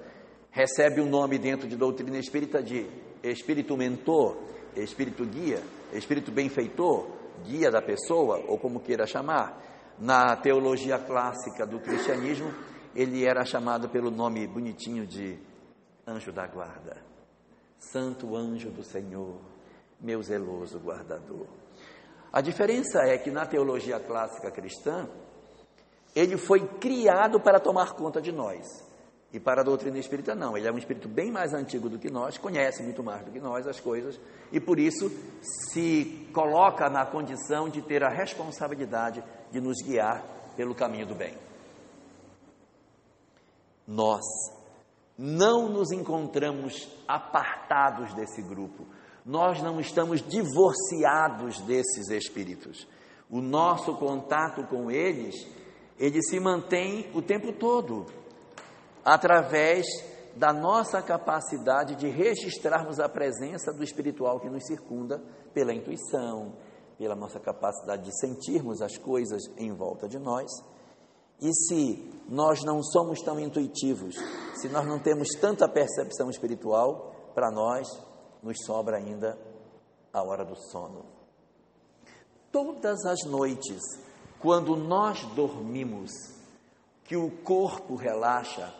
recebe 0.50 1.00
o 1.00 1.04
um 1.04 1.08
nome 1.08 1.38
dentro 1.38 1.68
de 1.68 1.76
doutrina 1.76 2.18
espírita 2.18 2.60
de 2.60 2.84
espírito 3.22 3.76
mentor, 3.76 4.36
espírito 4.76 5.24
guia, 5.24 5.62
espírito 5.96 6.30
benfeitor, 6.30 7.08
guia 7.44 7.70
da 7.70 7.80
pessoa, 7.80 8.44
ou 8.48 8.58
como 8.58 8.80
queira 8.80 9.06
chamar. 9.06 9.62
Na 9.98 10.34
teologia 10.36 10.98
clássica 10.98 11.64
do 11.64 11.78
cristianismo, 11.78 12.52
ele 12.94 13.24
era 13.24 13.44
chamado 13.44 13.88
pelo 13.88 14.10
nome 14.10 14.46
bonitinho 14.46 15.06
de 15.06 15.38
anjo 16.06 16.32
da 16.32 16.46
guarda. 16.46 16.96
Santo 17.78 18.34
anjo 18.34 18.70
do 18.70 18.82
Senhor, 18.82 19.40
meu 20.00 20.22
zeloso 20.22 20.78
guardador. 20.78 21.46
A 22.32 22.40
diferença 22.40 23.00
é 23.02 23.16
que 23.16 23.30
na 23.30 23.46
teologia 23.46 24.00
clássica 24.00 24.50
cristã, 24.50 25.08
ele 26.16 26.36
foi 26.36 26.66
criado 26.78 27.40
para 27.40 27.60
tomar 27.60 27.92
conta 27.92 28.20
de 28.20 28.32
nós. 28.32 28.66
E 29.34 29.40
para 29.40 29.62
a 29.62 29.64
doutrina 29.64 29.98
espírita, 29.98 30.32
não. 30.32 30.56
Ele 30.56 30.68
é 30.68 30.72
um 30.72 30.78
espírito 30.78 31.08
bem 31.08 31.28
mais 31.28 31.52
antigo 31.52 31.88
do 31.88 31.98
que 31.98 32.08
nós, 32.08 32.38
conhece 32.38 32.84
muito 32.84 33.02
mais 33.02 33.24
do 33.24 33.32
que 33.32 33.40
nós 33.40 33.66
as 33.66 33.80
coisas, 33.80 34.18
e 34.52 34.60
por 34.60 34.78
isso 34.78 35.10
se 35.42 36.28
coloca 36.32 36.88
na 36.88 37.04
condição 37.04 37.68
de 37.68 37.82
ter 37.82 38.04
a 38.04 38.08
responsabilidade 38.08 39.24
de 39.50 39.60
nos 39.60 39.82
guiar 39.82 40.22
pelo 40.56 40.72
caminho 40.72 41.08
do 41.08 41.16
bem. 41.16 41.36
Nós 43.88 44.22
não 45.18 45.68
nos 45.68 45.90
encontramos 45.90 46.88
apartados 47.08 48.14
desse 48.14 48.40
grupo, 48.40 48.86
nós 49.26 49.60
não 49.60 49.80
estamos 49.80 50.22
divorciados 50.22 51.60
desses 51.62 52.08
espíritos. 52.08 52.86
O 53.28 53.40
nosso 53.40 53.94
contato 53.96 54.62
com 54.68 54.92
eles, 54.92 55.34
ele 55.98 56.22
se 56.22 56.38
mantém 56.38 57.10
o 57.12 57.20
tempo 57.20 57.52
todo, 57.52 58.06
através 59.04 59.86
da 60.34 60.52
nossa 60.52 61.00
capacidade 61.02 61.94
de 61.96 62.08
registrarmos 62.08 62.98
a 62.98 63.08
presença 63.08 63.72
do 63.72 63.84
espiritual 63.84 64.40
que 64.40 64.48
nos 64.48 64.66
circunda 64.66 65.22
pela 65.52 65.72
intuição, 65.72 66.54
pela 66.98 67.14
nossa 67.14 67.38
capacidade 67.38 68.04
de 68.04 68.18
sentirmos 68.18 68.80
as 68.80 68.96
coisas 68.96 69.42
em 69.56 69.72
volta 69.72 70.08
de 70.08 70.18
nós 70.18 70.50
e 71.40 71.52
se 71.52 72.10
nós 72.28 72.62
não 72.64 72.82
somos 72.82 73.20
tão 73.20 73.38
intuitivos, 73.38 74.14
se 74.54 74.68
nós 74.68 74.86
não 74.86 74.98
temos 74.98 75.28
tanta 75.40 75.68
percepção 75.68 76.30
espiritual, 76.30 77.12
para 77.34 77.50
nós 77.50 77.86
nos 78.42 78.56
sobra 78.64 78.96
ainda 78.96 79.38
a 80.12 80.22
hora 80.22 80.44
do 80.44 80.56
sono. 80.70 81.04
Todas 82.52 83.04
as 83.04 83.28
noites, 83.28 83.80
quando 84.38 84.76
nós 84.76 85.22
dormimos, 85.34 86.10
que 87.04 87.16
o 87.16 87.30
corpo 87.42 87.96
relaxa, 87.96 88.72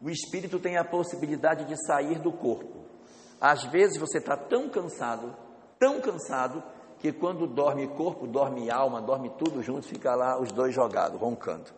o 0.00 0.08
espírito 0.08 0.58
tem 0.58 0.76
a 0.76 0.84
possibilidade 0.84 1.64
de 1.66 1.76
sair 1.86 2.18
do 2.18 2.32
corpo. 2.32 2.84
Às 3.40 3.64
vezes 3.64 3.98
você 3.98 4.18
está 4.18 4.36
tão 4.36 4.68
cansado, 4.68 5.34
tão 5.78 6.00
cansado, 6.00 6.62
que 6.98 7.10
quando 7.12 7.46
dorme 7.46 7.88
corpo, 7.88 8.26
dorme 8.26 8.70
alma, 8.70 9.00
dorme 9.00 9.30
tudo 9.38 9.62
junto, 9.62 9.86
fica 9.86 10.14
lá 10.14 10.38
os 10.38 10.52
dois 10.52 10.74
jogados, 10.74 11.18
roncando. 11.18 11.70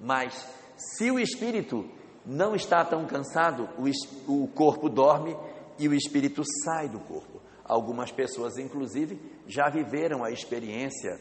Mas 0.00 0.46
se 0.76 1.10
o 1.10 1.18
espírito 1.18 1.88
não 2.26 2.54
está 2.56 2.84
tão 2.84 3.06
cansado, 3.06 3.68
o, 3.78 4.42
o 4.42 4.48
corpo 4.48 4.88
dorme 4.88 5.36
e 5.78 5.88
o 5.88 5.94
espírito 5.94 6.42
sai 6.64 6.88
do 6.88 6.98
corpo. 6.98 7.40
Algumas 7.64 8.10
pessoas, 8.10 8.58
inclusive, 8.58 9.20
já 9.46 9.68
viveram 9.68 10.24
a 10.24 10.30
experiência, 10.30 11.20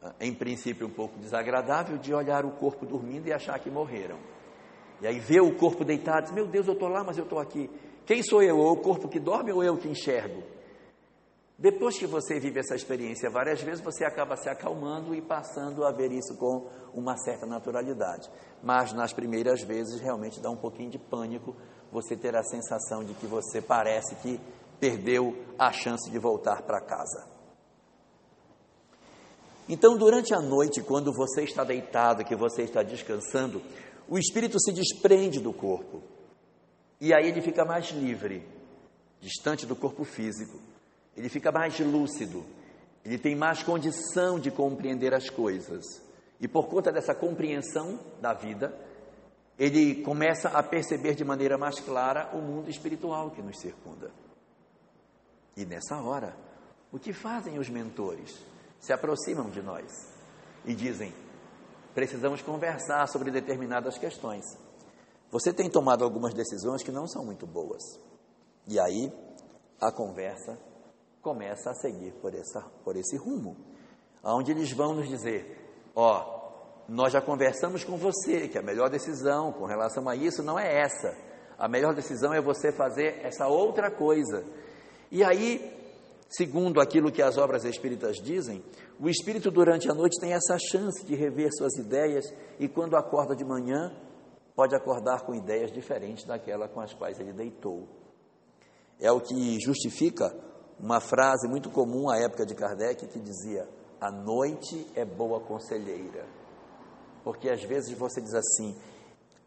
ah, 0.00 0.14
em 0.20 0.32
princípio 0.32 0.86
um 0.86 0.90
pouco 0.90 1.18
desagradável, 1.18 1.98
de 1.98 2.14
olhar 2.14 2.44
o 2.44 2.52
corpo 2.52 2.86
dormindo 2.86 3.26
e 3.26 3.32
achar 3.32 3.58
que 3.58 3.70
morreram. 3.70 4.18
E 5.00 5.06
aí 5.06 5.18
vê 5.18 5.40
o 5.40 5.56
corpo 5.56 5.84
deitado, 5.84 6.24
diz, 6.24 6.32
meu 6.32 6.46
Deus, 6.46 6.66
eu 6.66 6.74
estou 6.74 6.88
lá, 6.88 7.04
mas 7.04 7.16
eu 7.16 7.24
estou 7.24 7.38
aqui. 7.38 7.70
Quem 8.04 8.22
sou 8.22 8.42
eu? 8.42 8.58
Ou 8.58 8.72
o 8.72 8.76
corpo 8.76 9.08
que 9.08 9.20
dorme 9.20 9.52
ou 9.52 9.62
eu 9.62 9.76
que 9.76 9.88
enxergo? 9.88 10.42
Depois 11.58 11.98
que 11.98 12.06
você 12.06 12.38
vive 12.38 12.60
essa 12.60 12.76
experiência 12.76 13.28
várias 13.28 13.60
vezes, 13.60 13.82
você 13.82 14.04
acaba 14.04 14.36
se 14.36 14.48
acalmando 14.48 15.12
e 15.12 15.20
passando 15.20 15.84
a 15.84 15.90
ver 15.90 16.12
isso 16.12 16.36
com 16.36 16.68
uma 16.94 17.16
certa 17.16 17.46
naturalidade. 17.46 18.30
Mas 18.62 18.92
nas 18.92 19.12
primeiras 19.12 19.62
vezes 19.62 20.00
realmente 20.00 20.40
dá 20.40 20.50
um 20.50 20.56
pouquinho 20.56 20.90
de 20.90 20.98
pânico 20.98 21.56
você 21.90 22.16
ter 22.16 22.36
a 22.36 22.44
sensação 22.44 23.02
de 23.02 23.12
que 23.14 23.26
você 23.26 23.60
parece 23.60 24.14
que 24.16 24.40
perdeu 24.78 25.36
a 25.58 25.72
chance 25.72 26.08
de 26.08 26.18
voltar 26.18 26.62
para 26.62 26.80
casa. 26.80 27.26
Então, 29.68 29.98
durante 29.98 30.32
a 30.32 30.40
noite, 30.40 30.80
quando 30.80 31.12
você 31.12 31.42
está 31.42 31.62
deitado, 31.62 32.24
que 32.24 32.34
você 32.34 32.62
está 32.62 32.82
descansando, 32.82 33.60
o 34.08 34.18
espírito 34.18 34.58
se 34.60 34.72
desprende 34.72 35.40
do 35.40 35.52
corpo. 35.52 36.02
E 37.00 37.14
aí 37.14 37.28
ele 37.28 37.40
fica 37.40 37.64
mais 37.64 37.90
livre, 37.90 38.46
distante 39.20 39.66
do 39.66 39.76
corpo 39.76 40.04
físico 40.04 40.58
ele 41.18 41.28
fica 41.28 41.50
mais 41.50 41.78
lúcido, 41.80 42.44
ele 43.04 43.18
tem 43.18 43.34
mais 43.34 43.60
condição 43.62 44.38
de 44.38 44.52
compreender 44.52 45.12
as 45.12 45.28
coisas. 45.28 45.84
E 46.40 46.46
por 46.46 46.68
conta 46.68 46.92
dessa 46.92 47.12
compreensão 47.12 47.98
da 48.20 48.32
vida, 48.32 48.72
ele 49.58 49.96
começa 50.02 50.48
a 50.50 50.62
perceber 50.62 51.16
de 51.16 51.24
maneira 51.24 51.58
mais 51.58 51.80
clara 51.80 52.30
o 52.32 52.38
mundo 52.38 52.70
espiritual 52.70 53.32
que 53.32 53.42
nos 53.42 53.58
circunda. 53.58 54.12
E 55.56 55.64
nessa 55.64 56.00
hora, 56.00 56.36
o 56.92 57.00
que 57.00 57.12
fazem 57.12 57.58
os 57.58 57.68
mentores? 57.68 58.38
Se 58.78 58.92
aproximam 58.92 59.50
de 59.50 59.60
nós 59.60 59.90
e 60.64 60.72
dizem: 60.72 61.12
precisamos 61.98 62.40
conversar 62.40 63.08
sobre 63.08 63.28
determinadas 63.28 63.98
questões. 63.98 64.44
Você 65.32 65.52
tem 65.52 65.68
tomado 65.68 66.04
algumas 66.04 66.32
decisões 66.32 66.80
que 66.80 66.92
não 66.92 67.08
são 67.08 67.24
muito 67.24 67.44
boas. 67.44 67.82
E 68.68 68.78
aí, 68.78 69.12
a 69.80 69.90
conversa 69.90 70.56
começa 71.20 71.70
a 71.70 71.74
seguir 71.74 72.12
por, 72.22 72.32
essa, 72.32 72.60
por 72.84 72.94
esse 72.96 73.16
rumo, 73.16 73.56
onde 74.22 74.52
eles 74.52 74.70
vão 74.70 74.94
nos 74.94 75.08
dizer: 75.08 75.90
ó, 75.92 76.22
oh, 76.22 76.92
nós 76.92 77.12
já 77.12 77.20
conversamos 77.20 77.82
com 77.82 77.96
você 77.96 78.46
que 78.46 78.58
a 78.58 78.62
melhor 78.62 78.88
decisão 78.88 79.52
com 79.52 79.64
relação 79.64 80.08
a 80.08 80.14
isso 80.14 80.40
não 80.40 80.56
é 80.56 80.80
essa, 80.80 81.16
a 81.58 81.66
melhor 81.66 81.96
decisão 81.96 82.32
é 82.32 82.40
você 82.40 82.70
fazer 82.70 83.18
essa 83.24 83.48
outra 83.48 83.90
coisa. 83.90 84.44
E 85.10 85.24
aí, 85.24 85.77
segundo 86.28 86.80
aquilo 86.80 87.10
que 87.10 87.22
as 87.22 87.38
obras 87.38 87.64
espíritas 87.64 88.16
dizem, 88.16 88.62
o 89.00 89.08
espírito 89.08 89.50
durante 89.50 89.90
a 89.90 89.94
noite 89.94 90.20
tem 90.20 90.32
essa 90.32 90.58
chance 90.58 91.04
de 91.04 91.14
rever 91.14 91.50
suas 91.52 91.74
ideias 91.76 92.24
e 92.58 92.68
quando 92.68 92.96
acorda 92.96 93.34
de 93.34 93.44
manhã, 93.44 93.92
pode 94.54 94.74
acordar 94.74 95.24
com 95.24 95.34
ideias 95.34 95.70
diferentes 95.70 96.24
daquela 96.24 96.68
com 96.68 96.80
as 96.80 96.92
quais 96.92 97.18
ele 97.18 97.32
deitou. 97.32 97.88
É 99.00 99.10
o 99.12 99.20
que 99.20 99.58
justifica 99.60 100.34
uma 100.80 101.00
frase 101.00 101.48
muito 101.48 101.70
comum 101.70 102.10
à 102.10 102.18
época 102.18 102.44
de 102.44 102.54
Kardec 102.54 103.06
que 103.06 103.20
dizia: 103.20 103.68
A 104.00 104.10
noite 104.10 104.86
é 104.94 105.04
boa 105.04 105.40
conselheira. 105.40 106.26
Porque 107.22 107.48
às 107.48 107.62
vezes 107.62 107.96
você 107.96 108.20
diz 108.20 108.34
assim: 108.34 108.76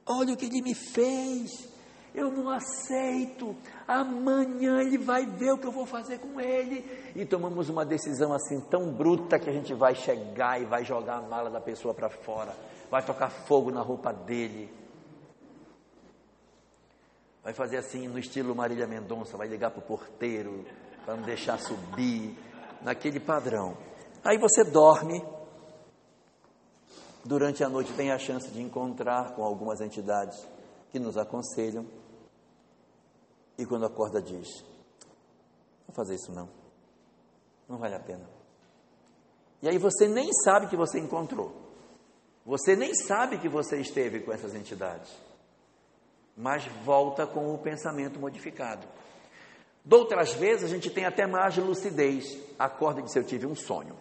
Olha 0.06 0.34
o 0.34 0.38
que 0.38 0.46
ele 0.46 0.62
me 0.62 0.74
fez, 0.74 1.68
eu 2.14 2.30
não 2.30 2.50
aceito, 2.50 3.56
amanhã 3.88 4.82
ele 4.82 4.98
vai 4.98 5.26
ver 5.26 5.54
o 5.54 5.58
que 5.58 5.66
eu 5.66 5.72
vou 5.72 5.86
fazer 5.86 6.20
com 6.20 6.40
ele. 6.40 6.86
E 7.16 7.26
tomamos 7.26 7.70
uma 7.70 7.86
decisão 7.86 8.34
assim 8.34 8.60
tão 8.70 8.92
bruta 8.92 9.40
que 9.40 9.50
a 9.50 9.54
gente 9.54 9.74
vai 9.74 9.96
chegar 9.96 10.62
e 10.62 10.66
vai 10.66 10.84
jogar 10.84 11.18
a 11.18 11.22
mala 11.22 11.50
da 11.50 11.62
pessoa 11.62 11.94
para 11.94 12.10
fora, 12.10 12.54
vai 12.90 13.04
tocar 13.06 13.30
fogo 13.30 13.72
na 13.72 13.82
roupa 13.82 14.12
dele. 14.12 14.70
Vai 17.44 17.54
fazer 17.54 17.78
assim 17.78 18.08
no 18.08 18.20
estilo 18.20 18.56
Marília 18.56 18.86
Mendonça, 18.86 19.38
vai 19.38 19.48
ligar 19.48 19.72
para 19.72 19.80
o 19.80 19.84
porteiro 19.84 20.66
para 21.04 21.16
não 21.16 21.24
deixar 21.24 21.58
subir, 21.60 22.38
naquele 22.82 23.20
padrão. 23.20 23.78
Aí 24.24 24.38
você 24.38 24.64
dorme, 24.64 25.24
durante 27.24 27.64
a 27.64 27.70
noite 27.70 27.94
tem 27.94 28.12
a 28.12 28.20
chance 28.20 28.50
de 28.52 28.62
encontrar 28.62 29.34
com 29.34 29.44
algumas 29.44 29.82
entidades 29.82 30.48
que 30.92 31.00
nos 31.00 31.18
aconselham 31.18 31.86
e 33.62 33.66
quando 33.66 33.86
acorda 33.86 34.20
diz: 34.20 34.66
Não 35.88 35.94
fazer 35.94 36.16
isso 36.16 36.32
não. 36.32 36.50
Não 37.70 37.78
vale 37.78 37.94
a 37.94 38.00
pena. 38.00 38.28
E 39.62 39.70
aí 39.70 39.78
você 39.78 40.08
nem 40.08 40.34
sabe 40.44 40.68
que 40.68 40.76
você 40.76 41.00
encontrou. 41.00 41.56
Você 42.44 42.76
nem 42.76 42.92
sabe 42.96 43.38
que 43.38 43.48
você 43.48 43.78
esteve 43.78 44.22
com 44.22 44.34
essas 44.34 44.56
entidades. 44.56 45.16
Mas 46.36 46.66
volta 46.84 47.28
com 47.28 47.54
o 47.54 47.58
pensamento 47.60 48.20
modificado. 48.20 48.88
Doutras 49.86 50.34
vezes 50.34 50.64
a 50.66 50.68
gente 50.68 50.90
tem 50.90 51.06
até 51.06 51.28
mais 51.28 51.56
lucidez. 51.58 52.36
Acorda 52.58 53.02
e 53.02 53.04
diz: 53.04 53.16
Eu 53.16 53.24
tive 53.24 53.46
um 53.46 53.56
sonho. 53.56 53.96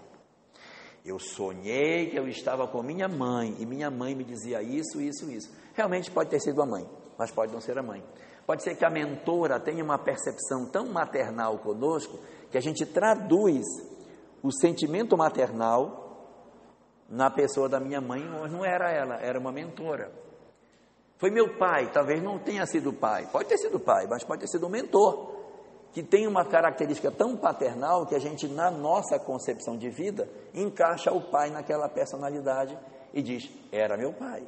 Eu 1.04 1.18
sonhei 1.18 2.08
que 2.08 2.18
eu 2.18 2.26
estava 2.28 2.66
com 2.66 2.82
minha 2.82 3.08
mãe 3.08 3.56
e 3.58 3.66
minha 3.66 3.90
mãe 3.90 4.14
me 4.14 4.24
dizia 4.24 4.62
isso, 4.62 5.00
isso, 5.02 5.30
isso. 5.30 5.50
Realmente 5.74 6.10
pode 6.10 6.30
ter 6.30 6.40
sido 6.40 6.62
a 6.62 6.66
mãe, 6.66 6.88
mas 7.18 7.30
pode 7.30 7.52
não 7.52 7.60
ser 7.60 7.78
a 7.78 7.82
mãe. 7.82 8.02
Pode 8.50 8.64
ser 8.64 8.74
que 8.74 8.84
a 8.84 8.90
mentora 8.90 9.60
tenha 9.60 9.84
uma 9.84 9.96
percepção 9.96 10.66
tão 10.66 10.88
maternal 10.88 11.58
conosco 11.58 12.18
que 12.50 12.58
a 12.58 12.60
gente 12.60 12.84
traduz 12.84 13.64
o 14.42 14.50
sentimento 14.50 15.16
maternal 15.16 16.26
na 17.08 17.30
pessoa 17.30 17.68
da 17.68 17.78
minha 17.78 18.00
mãe, 18.00 18.20
mas 18.24 18.50
não 18.50 18.64
era 18.64 18.90
ela, 18.90 19.14
era 19.22 19.38
uma 19.38 19.52
mentora. 19.52 20.10
Foi 21.16 21.30
meu 21.30 21.56
pai, 21.58 21.92
talvez 21.92 22.20
não 22.20 22.40
tenha 22.40 22.66
sido 22.66 22.92
pai, 22.92 23.28
pode 23.30 23.48
ter 23.48 23.56
sido 23.56 23.78
pai, 23.78 24.08
mas 24.08 24.24
pode 24.24 24.40
ter 24.40 24.48
sido 24.48 24.66
um 24.66 24.70
mentor, 24.70 25.32
que 25.92 26.02
tem 26.02 26.26
uma 26.26 26.44
característica 26.44 27.12
tão 27.12 27.36
paternal 27.36 28.04
que 28.04 28.16
a 28.16 28.18
gente, 28.18 28.48
na 28.48 28.68
nossa 28.68 29.16
concepção 29.16 29.78
de 29.78 29.88
vida, 29.88 30.28
encaixa 30.52 31.12
o 31.12 31.20
pai 31.20 31.50
naquela 31.50 31.88
personalidade 31.88 32.76
e 33.14 33.22
diz: 33.22 33.48
era 33.70 33.96
meu 33.96 34.12
pai. 34.12 34.42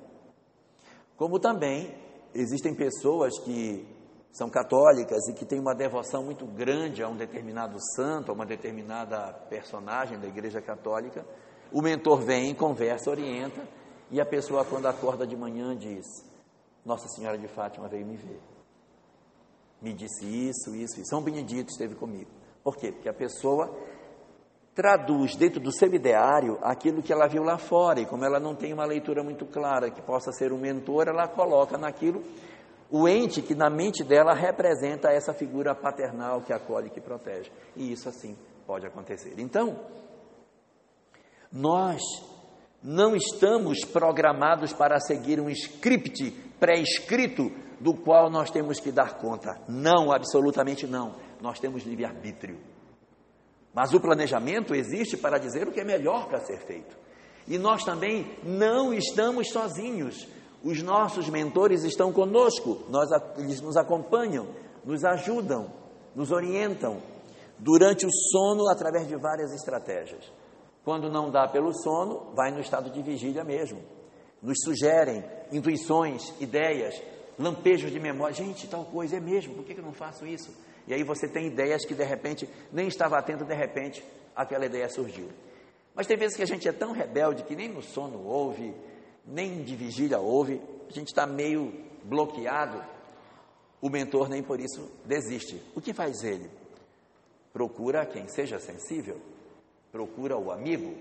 Como 1.16 1.38
também 1.38 2.01
existem 2.34 2.74
pessoas 2.74 3.38
que 3.38 3.86
são 4.32 4.48
católicas 4.48 5.28
e 5.28 5.34
que 5.34 5.44
têm 5.44 5.60
uma 5.60 5.74
devoção 5.74 6.24
muito 6.24 6.46
grande 6.46 7.02
a 7.02 7.08
um 7.08 7.16
determinado 7.16 7.76
santo, 7.94 8.30
a 8.30 8.34
uma 8.34 8.46
determinada 8.46 9.32
personagem 9.50 10.18
da 10.18 10.26
Igreja 10.26 10.60
Católica. 10.60 11.24
O 11.70 11.82
mentor 11.82 12.22
vem, 12.22 12.54
conversa, 12.54 13.10
orienta, 13.10 13.62
e 14.10 14.20
a 14.20 14.26
pessoa, 14.26 14.64
quando 14.64 14.86
acorda 14.86 15.26
de 15.26 15.36
manhã, 15.36 15.76
diz: 15.76 16.04
Nossa 16.84 17.08
Senhora 17.08 17.38
de 17.38 17.48
Fátima 17.48 17.88
veio 17.88 18.06
me 18.06 18.16
ver. 18.16 18.40
Me 19.80 19.92
disse 19.92 20.24
isso, 20.24 20.74
isso, 20.74 21.00
e 21.00 21.06
São 21.06 21.22
Benedito 21.22 21.70
esteve 21.70 21.94
comigo. 21.94 22.30
Por 22.62 22.76
quê? 22.76 22.92
Porque 22.92 23.08
a 23.08 23.14
pessoa 23.14 23.76
traduz 24.74 25.36
dentro 25.36 25.60
do 25.60 25.70
seu 25.72 25.92
ideário 25.92 26.58
aquilo 26.62 27.02
que 27.02 27.12
ela 27.12 27.26
viu 27.26 27.42
lá 27.42 27.58
fora, 27.58 28.00
e 28.00 28.06
como 28.06 28.24
ela 28.24 28.40
não 28.40 28.54
tem 28.54 28.72
uma 28.72 28.84
leitura 28.84 29.22
muito 29.22 29.44
clara 29.46 29.90
que 29.90 30.00
possa 30.00 30.32
ser 30.32 30.52
um 30.52 30.58
mentor, 30.58 31.08
ela 31.08 31.28
coloca 31.28 31.76
naquilo 31.76 32.22
o 32.90 33.08
ente 33.08 33.40
que 33.40 33.54
na 33.54 33.70
mente 33.70 34.04
dela 34.04 34.34
representa 34.34 35.10
essa 35.10 35.32
figura 35.32 35.74
paternal 35.74 36.42
que 36.42 36.52
acolhe, 36.52 36.90
que 36.90 37.00
protege. 37.00 37.50
E 37.74 37.90
isso 37.90 38.06
assim 38.06 38.36
pode 38.66 38.86
acontecer. 38.86 39.34
Então, 39.38 39.80
nós 41.50 42.02
não 42.82 43.16
estamos 43.16 43.82
programados 43.84 44.74
para 44.74 45.00
seguir 45.00 45.40
um 45.40 45.48
script 45.48 46.30
pré-escrito 46.60 47.50
do 47.80 47.94
qual 47.94 48.30
nós 48.30 48.50
temos 48.50 48.78
que 48.78 48.92
dar 48.92 49.14
conta. 49.16 49.58
Não, 49.66 50.12
absolutamente 50.12 50.86
não. 50.86 51.14
Nós 51.40 51.58
temos 51.58 51.84
livre-arbítrio. 51.84 52.58
Mas 53.74 53.94
o 53.94 54.00
planejamento 54.00 54.74
existe 54.74 55.16
para 55.16 55.38
dizer 55.38 55.66
o 55.66 55.72
que 55.72 55.80
é 55.80 55.84
melhor 55.84 56.28
para 56.28 56.40
ser 56.40 56.58
feito. 56.58 56.96
E 57.46 57.58
nós 57.58 57.84
também 57.84 58.30
não 58.42 58.92
estamos 58.92 59.50
sozinhos. 59.50 60.28
Os 60.62 60.82
nossos 60.82 61.28
mentores 61.28 61.82
estão 61.82 62.12
conosco, 62.12 62.84
nós, 62.88 63.08
eles 63.36 63.60
nos 63.60 63.76
acompanham, 63.76 64.48
nos 64.84 65.04
ajudam, 65.04 65.72
nos 66.14 66.30
orientam 66.30 67.02
durante 67.58 68.06
o 68.06 68.10
sono 68.10 68.68
através 68.68 69.08
de 69.08 69.16
várias 69.16 69.52
estratégias. 69.52 70.30
Quando 70.84 71.10
não 71.10 71.30
dá 71.30 71.48
pelo 71.48 71.72
sono, 71.72 72.32
vai 72.34 72.50
no 72.50 72.60
estado 72.60 72.90
de 72.90 73.02
vigília 73.02 73.44
mesmo. 73.44 73.80
Nos 74.40 74.58
sugerem 74.64 75.24
intuições, 75.50 76.32
ideias, 76.40 77.00
lampejos 77.38 77.90
de 77.90 78.00
memória. 78.00 78.34
Gente, 78.34 78.66
tal 78.66 78.84
coisa 78.84 79.16
é 79.16 79.20
mesmo, 79.20 79.54
por 79.54 79.64
que 79.64 79.78
eu 79.78 79.84
não 79.84 79.92
faço 79.92 80.26
isso? 80.26 80.52
E 80.86 80.94
aí 80.94 81.02
você 81.02 81.28
tem 81.28 81.46
ideias 81.46 81.84
que 81.84 81.94
de 81.94 82.04
repente 82.04 82.48
nem 82.72 82.88
estava 82.88 83.18
atento, 83.18 83.44
de 83.44 83.54
repente 83.54 84.04
aquela 84.34 84.66
ideia 84.66 84.88
surgiu. 84.88 85.28
Mas 85.94 86.06
tem 86.06 86.16
vezes 86.16 86.36
que 86.36 86.42
a 86.42 86.46
gente 86.46 86.66
é 86.66 86.72
tão 86.72 86.92
rebelde 86.92 87.44
que 87.44 87.54
nem 87.54 87.68
no 87.68 87.82
sono 87.82 88.24
ouve, 88.24 88.74
nem 89.26 89.62
de 89.62 89.76
vigília 89.76 90.18
houve, 90.18 90.60
a 90.88 90.92
gente 90.92 91.08
está 91.08 91.26
meio 91.26 91.72
bloqueado, 92.02 92.82
o 93.80 93.88
mentor 93.88 94.28
nem 94.28 94.42
por 94.42 94.60
isso 94.60 94.90
desiste. 95.04 95.60
O 95.74 95.80
que 95.80 95.92
faz 95.92 96.22
ele? 96.22 96.50
Procura 97.52 98.06
quem 98.06 98.26
seja 98.28 98.58
sensível, 98.58 99.20
procura 99.90 100.36
o 100.36 100.50
amigo 100.50 100.96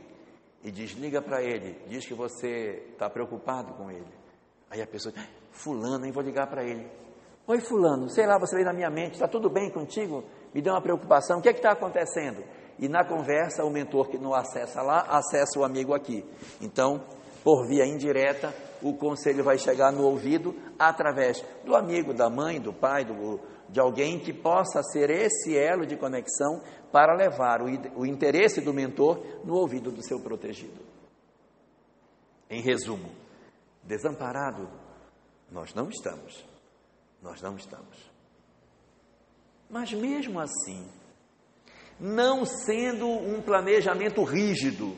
e 0.63 0.72
desliga 0.72 1.22
para 1.22 1.41
ele, 1.41 1.80
diz 1.88 2.06
que 2.06 2.13
você 2.13 2.84
está 2.91 3.10
preocupado 3.10 3.74
com 3.74 3.89
ele. 3.89 4.22
Aí 4.70 4.82
a 4.82 4.88
pessoa, 4.88 5.13
ah, 5.17 5.28
fulano, 5.52 6.00
nem 6.00 6.12
vou 6.12 6.24
ligar 6.24 6.48
para 6.48 6.63
ele. 6.63 6.88
Oi 7.47 7.60
fulano, 7.60 8.10
sei 8.10 8.27
lá, 8.27 8.38
você 8.38 8.56
veio 8.56 8.67
na 8.67 8.73
minha 8.73 8.89
mente, 8.89 9.13
está 9.13 9.27
tudo 9.27 9.49
bem 9.49 9.69
contigo? 9.69 10.23
Me 10.54 10.62
deu 10.62 10.73
uma 10.73 10.82
preocupação, 10.82 11.39
o 11.39 11.41
que 11.41 11.49
é 11.49 11.54
que 11.54 11.60
está 11.60 11.71
acontecendo? 11.71 12.43
E 12.77 12.88
na 12.88 13.04
conversa, 13.04 13.63
o 13.63 13.69
mentor 13.69 14.10
que 14.10 14.17
não 14.17 14.34
acessa 14.34 14.82
lá, 14.82 15.01
acessa 15.10 15.60
o 15.60 15.63
amigo 15.63 15.93
aqui. 15.93 16.23
Então, 16.62 17.04
por 17.43 17.67
via 17.67 17.86
indireta, 17.86 18.54
o 18.82 18.93
conselho 18.93 19.43
vai 19.43 19.58
chegar 19.58 19.91
no 19.91 20.04
ouvido 20.04 20.56
através 20.77 21.43
do 21.65 21.75
amigo, 21.75 22.13
da 22.13 22.30
mãe, 22.30 22.60
do 22.60 22.73
pai, 22.73 23.06
do, 23.06 23.39
de 23.69 23.80
alguém 23.80 24.19
que 24.19 24.34
possa 24.34 24.82
ser 24.84 25.10
esse 25.10 25.58
elo 25.58 25.86
de 25.86 25.97
conexão 25.97 26.62
para 26.91 27.15
levar 27.15 27.62
o, 27.62 27.65
o 28.01 28.06
interesse 28.06 28.62
do 28.62 28.73
mentor 28.73 29.23
no 29.43 29.56
ouvido 29.56 29.91
do 29.91 30.04
seu 30.04 30.19
protegido. 30.19 30.82
Em 32.49 32.62
resumo, 32.62 33.10
desamparado, 33.84 34.69
nós 35.49 35.73
não 35.73 35.89
estamos. 35.89 36.50
Nós 37.21 37.41
não 37.41 37.55
estamos. 37.55 38.12
Mas 39.69 39.93
mesmo 39.93 40.39
assim, 40.39 40.86
não 41.99 42.45
sendo 42.45 43.07
um 43.07 43.41
planejamento 43.41 44.23
rígido, 44.23 44.95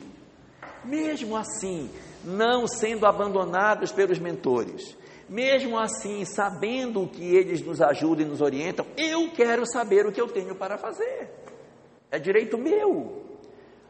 mesmo 0.84 1.36
assim, 1.36 1.90
não 2.24 2.66
sendo 2.66 3.06
abandonados 3.06 3.92
pelos 3.92 4.18
mentores, 4.18 4.96
mesmo 5.28 5.78
assim, 5.78 6.24
sabendo 6.24 7.06
que 7.06 7.22
eles 7.22 7.60
nos 7.62 7.80
ajudam 7.80 8.26
e 8.26 8.28
nos 8.28 8.40
orientam, 8.40 8.86
eu 8.96 9.30
quero 9.30 9.64
saber 9.66 10.06
o 10.06 10.12
que 10.12 10.20
eu 10.20 10.28
tenho 10.28 10.54
para 10.54 10.76
fazer. 10.78 11.30
É 12.10 12.18
direito 12.18 12.58
meu. 12.58 13.22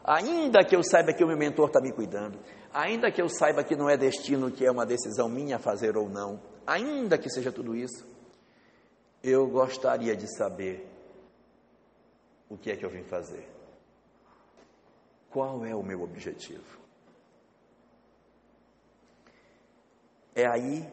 Ainda 0.03 0.63
que 0.63 0.75
eu 0.75 0.83
saiba 0.83 1.13
que 1.13 1.23
o 1.23 1.27
meu 1.27 1.37
mentor 1.37 1.67
está 1.67 1.81
me 1.81 1.91
cuidando, 1.91 2.37
ainda 2.71 3.11
que 3.11 3.21
eu 3.21 3.27
saiba 3.27 3.63
que 3.63 3.75
não 3.75 3.89
é 3.89 3.97
destino, 3.97 4.51
que 4.51 4.65
é 4.65 4.71
uma 4.71 4.85
decisão 4.85 5.27
minha 5.27 5.57
fazer 5.57 5.97
ou 5.97 6.07
não, 6.07 6.39
ainda 6.67 7.17
que 7.17 7.29
seja 7.29 7.51
tudo 7.51 7.75
isso, 7.75 8.05
eu 9.25 9.47
gostaria 9.47 10.15
de 10.15 10.27
saber 10.27 10.87
o 12.47 12.55
que 12.55 12.69
é 12.69 12.75
que 12.75 12.85
eu 12.85 12.89
vim 12.89 13.03
fazer. 13.03 13.49
Qual 15.31 15.65
é 15.65 15.75
o 15.75 15.81
meu 15.81 16.03
objetivo? 16.03 16.79
É 20.35 20.45
aí 20.45 20.87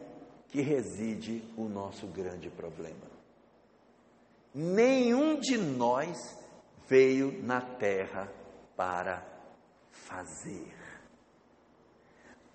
que 0.47 0.61
reside 0.61 1.43
o 1.55 1.65
nosso 1.65 2.07
grande 2.07 2.49
problema. 2.49 3.13
Nenhum 4.53 5.39
de 5.39 5.57
nós 5.57 6.17
veio 6.87 7.43
na 7.43 7.61
terra 7.61 8.31
para 8.75 9.23
fazer. 9.91 10.73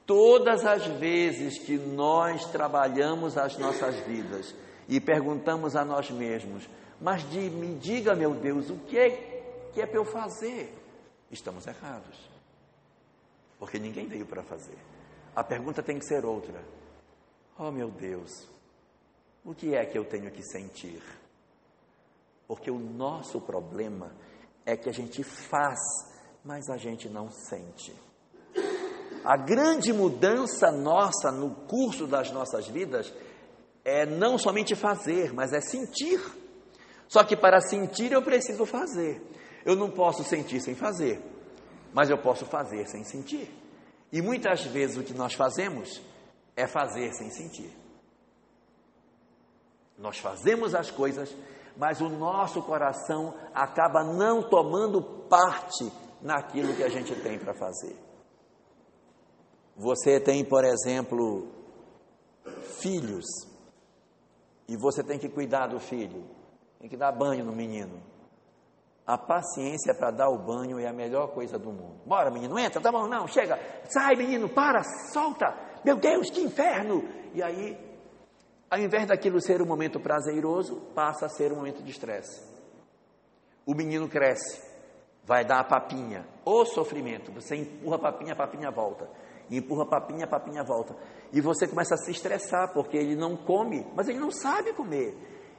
Todas 0.05 0.64
as 0.64 0.87
vezes 0.87 1.59
que 1.59 1.77
nós 1.77 2.51
trabalhamos 2.51 3.37
as 3.37 3.57
nossas 3.59 3.95
vidas 4.01 4.55
e 4.88 5.01
perguntamos 5.01 5.77
a 5.77 5.85
nós 5.85 6.11
mesmos, 6.11 6.68
mas 7.01 7.29
de, 7.31 7.51
me 7.51 7.79
diga, 7.79 8.16
meu 8.16 8.35
Deus, 8.35 8.70
o 8.70 8.77
que 8.79 8.98
é 8.98 9.11
que 9.72 9.83
é 9.83 9.87
para 9.87 9.98
eu 9.98 10.05
fazer. 10.05 10.74
Estamos 11.31 11.66
errados. 11.66 12.18
Porque 13.59 13.79
ninguém 13.79 14.07
veio 14.07 14.27
para 14.27 14.42
fazer. 14.42 14.79
A 15.37 15.44
pergunta 15.44 15.83
tem 15.83 15.98
que 15.98 16.07
ser 16.07 16.24
outra. 16.24 16.61
Oh 17.59 17.70
meu 17.70 17.90
Deus, 17.90 18.48
o 19.44 19.55
que 19.55 19.74
é 19.74 19.85
que 19.85 19.98
eu 19.98 20.05
tenho 20.05 20.31
que 20.31 20.42
sentir? 20.42 21.03
Porque 22.46 22.70
o 22.70 22.79
nosso 22.79 23.40
problema 23.40 24.12
é 24.64 24.77
que 24.77 24.88
a 24.88 24.92
gente 24.92 25.22
faz, 25.22 25.79
mas 26.44 26.68
a 26.70 26.77
gente 26.77 27.09
não 27.09 27.31
sente. 27.31 27.94
A 29.24 29.37
grande 29.37 29.92
mudança 29.92 30.70
nossa 30.70 31.31
no 31.31 31.55
curso 31.66 32.07
das 32.07 32.31
nossas 32.31 32.68
vidas 32.68 33.12
é 33.88 34.05
não 34.05 34.37
somente 34.37 34.74
fazer, 34.74 35.33
mas 35.33 35.53
é 35.53 35.61
sentir. 35.61 36.20
Só 37.09 37.24
que 37.24 37.35
para 37.35 37.59
sentir 37.61 38.12
eu 38.12 38.22
preciso 38.22 38.66
fazer. 38.66 39.22
Eu 39.64 39.74
não 39.74 39.90
posso 39.90 40.22
sentir 40.22 40.61
sem 40.61 40.74
fazer, 40.74 41.20
mas 41.92 42.11
eu 42.11 42.18
posso 42.18 42.44
fazer 42.44 42.87
sem 42.87 43.03
sentir. 43.03 43.51
E 44.12 44.20
muitas 44.20 44.62
vezes 44.64 44.98
o 44.98 45.03
que 45.03 45.14
nós 45.14 45.33
fazemos 45.33 46.03
é 46.55 46.66
fazer 46.66 47.12
sem 47.14 47.31
sentir. 47.31 47.74
Nós 49.96 50.18
fazemos 50.18 50.74
as 50.74 50.90
coisas, 50.90 51.35
mas 51.77 52.01
o 52.01 52.09
nosso 52.09 52.62
coração 52.62 53.35
acaba 53.55 54.05
não 54.05 54.42
tomando 54.42 55.03
parte 55.29 55.90
naquilo 56.20 56.74
que 56.74 56.85
a 56.85 56.88
gente 56.88 57.14
tem 57.16 57.38
para 57.38 57.55
fazer. 57.55 57.96
Você 59.77 60.20
tem, 60.20 60.44
por 60.44 60.64
exemplo, 60.64 61.48
filhos, 62.81 63.24
e 64.68 64.76
você 64.76 65.02
tem 65.02 65.18
que 65.18 65.28
cuidar 65.28 65.66
do 65.66 65.81
filho, 65.81 66.24
tem 66.78 66.88
que 66.88 66.96
dar 66.96 67.11
banho 67.11 67.44
no 67.44 67.52
menino. 67.52 68.02
A 69.07 69.16
paciência 69.16 69.94
para 69.94 70.11
dar 70.11 70.28
o 70.28 70.38
banho 70.38 70.78
é 70.78 70.87
a 70.87 70.92
melhor 70.92 71.28
coisa 71.28 71.59
do 71.59 71.72
mundo. 71.72 72.02
Bora, 72.04 72.31
menino, 72.31 72.59
entra, 72.59 72.78
tá 72.78 72.92
bom, 72.92 73.09
não, 73.09 73.26
chega, 73.26 73.59
sai, 73.88 74.14
menino, 74.14 74.50
para, 74.50 74.83
solta, 75.12 75.57
meu 75.83 75.96
Deus, 75.96 76.28
que 76.28 76.42
inferno! 76.42 77.02
E 77.33 77.42
aí, 77.42 77.78
ao 78.70 78.78
invés 78.78 79.07
daquilo 79.07 79.40
ser 79.40 79.62
um 79.62 79.66
momento 79.66 79.98
prazeroso, 79.98 80.76
passa 80.94 81.24
a 81.24 81.28
ser 81.31 81.50
um 81.52 81.57
momento 81.57 81.83
de 81.83 81.90
estresse. 81.90 82.46
O 83.64 83.74
menino 83.74 84.07
cresce, 84.09 84.62
vai 85.24 85.44
dar 85.44 85.61
a 85.61 85.64
papinha, 85.64 86.26
o 86.44 86.66
sofrimento, 86.66 87.33
você 87.33 87.57
empurra 87.57 87.96
a 87.96 87.98
papinha, 87.98 88.33
a 88.35 88.37
papinha 88.37 88.70
volta, 88.70 89.09
empurra 89.57 89.85
a 89.85 89.87
papinha, 89.87 90.25
a 90.25 90.29
papinha 90.29 90.63
volta, 90.63 90.95
e 91.33 91.41
você 91.41 91.67
começa 91.67 91.95
a 91.95 91.99
se 91.99 92.11
estressar, 92.11 92.73
porque 92.73 92.97
ele 92.97 93.17
não 93.17 93.37
come, 93.37 93.87
mas 93.95 94.09
ele 94.09 94.19
não 94.19 94.31
sabe 94.31 94.73
comer. 94.73 95.17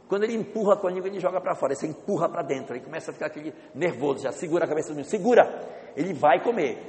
Quando 0.08 0.24
ele 0.24 0.36
empurra 0.36 0.76
com 0.76 0.88
a 0.88 0.92
língua, 0.92 1.08
ele 1.08 1.20
joga 1.20 1.40
para 1.40 1.54
fora. 1.54 1.76
Você 1.76 1.86
empurra 1.86 2.28
para 2.28 2.42
dentro. 2.42 2.76
Ele 2.76 2.84
começa 2.84 3.12
a 3.12 3.14
ficar 3.14 3.28
aquele 3.28 3.54
nervoso, 3.76 4.24
já 4.24 4.32
segura 4.32 4.66
a 4.66 4.68
cabeça 4.68 4.88
do 4.88 4.96
menino. 4.96 5.08
Segura! 5.08 5.94
Ele 5.96 6.16
vai 6.16 6.42
comer. 6.44 6.80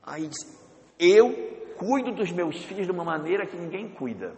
Aí 0.00 0.28
diz, 0.28 0.38
eu 0.96 1.32
cuido 1.76 2.12
dos 2.12 2.30
meus 2.30 2.62
filhos 2.64 2.86
de 2.86 2.92
uma 2.92 3.04
maneira 3.04 3.46
que 3.46 3.56
ninguém 3.56 3.88
cuida. 3.88 4.36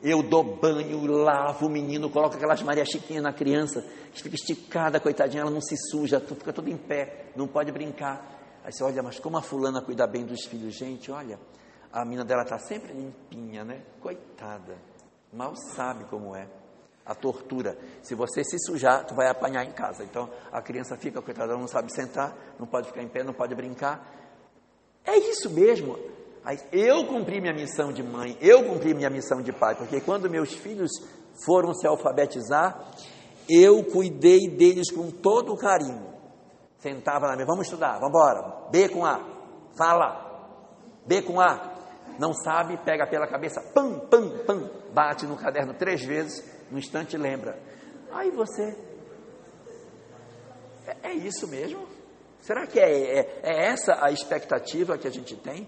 Eu 0.00 0.22
dou 0.22 0.44
banho, 0.44 1.04
lavo 1.06 1.66
o 1.66 1.70
menino, 1.70 2.10
coloco 2.10 2.36
aquelas 2.36 2.62
Maria 2.62 2.84
Chiquinha 2.84 3.22
na 3.22 3.32
criança, 3.32 3.82
que 4.12 4.22
fica 4.22 4.34
esticada, 4.36 5.00
coitadinha, 5.00 5.40
ela 5.40 5.50
não 5.50 5.62
se 5.62 5.74
suja, 5.90 6.20
fica 6.20 6.52
toda 6.52 6.70
em 6.70 6.76
pé, 6.76 7.32
não 7.34 7.48
pode 7.48 7.72
brincar. 7.72 8.43
Aí 8.64 8.72
você 8.72 8.82
olha, 8.82 9.02
mas 9.02 9.20
como 9.20 9.36
a 9.36 9.42
fulana 9.42 9.82
cuida 9.82 10.06
bem 10.06 10.24
dos 10.24 10.46
filhos? 10.46 10.74
Gente, 10.74 11.12
olha, 11.12 11.38
a 11.92 12.02
mina 12.04 12.24
dela 12.24 12.42
está 12.42 12.58
sempre 12.58 12.94
limpinha, 12.94 13.62
né? 13.62 13.82
Coitada, 14.00 14.78
mal 15.30 15.54
sabe 15.54 16.04
como 16.04 16.34
é 16.34 16.48
a 17.04 17.14
tortura. 17.14 17.76
Se 18.02 18.14
você 18.14 18.42
se 18.42 18.58
sujar, 18.58 19.04
tu 19.04 19.14
vai 19.14 19.28
apanhar 19.28 19.64
em 19.64 19.72
casa. 19.72 20.02
Então 20.02 20.30
a 20.50 20.62
criança 20.62 20.96
fica, 20.96 21.20
coitada, 21.20 21.52
ela 21.52 21.60
não 21.60 21.68
sabe 21.68 21.92
sentar, 21.92 22.34
não 22.58 22.66
pode 22.66 22.88
ficar 22.88 23.02
em 23.02 23.08
pé, 23.08 23.22
não 23.22 23.34
pode 23.34 23.54
brincar. 23.54 24.10
É 25.04 25.18
isso 25.18 25.50
mesmo. 25.50 25.98
Eu 26.72 27.06
cumpri 27.06 27.42
minha 27.42 27.52
missão 27.52 27.92
de 27.92 28.02
mãe, 28.02 28.36
eu 28.40 28.64
cumpri 28.64 28.94
minha 28.94 29.10
missão 29.10 29.42
de 29.42 29.52
pai, 29.52 29.74
porque 29.74 30.00
quando 30.00 30.30
meus 30.30 30.54
filhos 30.54 30.90
foram 31.44 31.74
se 31.74 31.86
alfabetizar, 31.86 32.92
eu 33.48 33.84
cuidei 33.84 34.48
deles 34.48 34.90
com 34.90 35.10
todo 35.10 35.52
o 35.52 35.56
carinho. 35.56 36.13
Sentava 36.84 37.28
na 37.28 37.32
mesa, 37.34 37.46
vamos 37.46 37.64
estudar, 37.64 37.94
vamos 37.94 38.10
embora. 38.10 38.68
B 38.70 38.90
com 38.90 39.06
A, 39.06 39.18
fala. 39.74 41.00
B 41.06 41.22
com 41.22 41.40
A, 41.40 41.72
não 42.18 42.34
sabe, 42.34 42.76
pega 42.76 43.06
pela 43.06 43.26
cabeça, 43.26 43.58
pam, 43.72 44.00
pam, 44.00 44.44
pam, 44.44 44.70
bate 44.92 45.24
no 45.24 45.34
caderno 45.34 45.72
três 45.72 46.04
vezes, 46.04 46.44
no 46.70 46.78
instante 46.78 47.16
lembra. 47.16 47.58
Aí 48.12 48.30
você. 48.30 48.76
É, 50.86 51.08
é 51.08 51.14
isso 51.14 51.48
mesmo? 51.48 51.88
Será 52.42 52.66
que 52.66 52.78
é, 52.78 53.18
é, 53.18 53.40
é 53.42 53.66
essa 53.68 54.04
a 54.04 54.10
expectativa 54.10 54.98
que 54.98 55.08
a 55.08 55.10
gente 55.10 55.34
tem? 55.36 55.66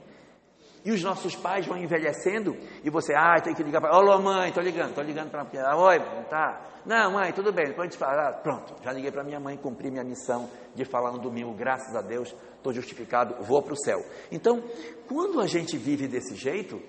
E 0.86 0.92
os 0.92 1.02
nossos 1.02 1.34
pais 1.34 1.66
vão 1.66 1.76
envelhecendo 1.76 2.56
e 2.84 2.88
você, 2.88 3.12
ah, 3.12 3.40
tem 3.42 3.52
que 3.52 3.60
ligar 3.60 3.80
para. 3.80 3.90
Alô, 3.90 4.20
mãe, 4.20 4.50
estou 4.50 4.62
ligando, 4.62 4.90
estou 4.90 5.02
ligando 5.02 5.32
para. 5.32 5.44
Ah, 5.68 5.76
oi, 5.76 5.98
tá. 6.30 6.60
Não, 6.86 7.10
mãe, 7.10 7.32
tudo 7.32 7.52
bem, 7.52 7.64
depois 7.66 7.88
a 7.88 7.90
gente 7.90 7.98
fala. 7.98 8.28
Ah, 8.28 8.32
pronto, 8.34 8.72
já 8.84 8.92
liguei 8.92 9.10
para 9.10 9.24
minha 9.24 9.40
mãe, 9.40 9.56
cumpri 9.56 9.90
minha 9.90 10.04
missão 10.04 10.48
de 10.76 10.84
falar 10.84 11.10
no 11.10 11.18
domingo, 11.18 11.52
graças 11.54 11.92
a 11.96 12.00
Deus, 12.00 12.32
estou 12.54 12.72
justificado, 12.72 13.34
vou 13.42 13.60
para 13.62 13.72
o 13.72 13.76
céu. 13.76 13.98
Então, 14.30 14.62
quando 15.08 15.40
a 15.40 15.48
gente 15.48 15.76
vive 15.76 16.06
desse 16.06 16.36
jeito, 16.36 16.80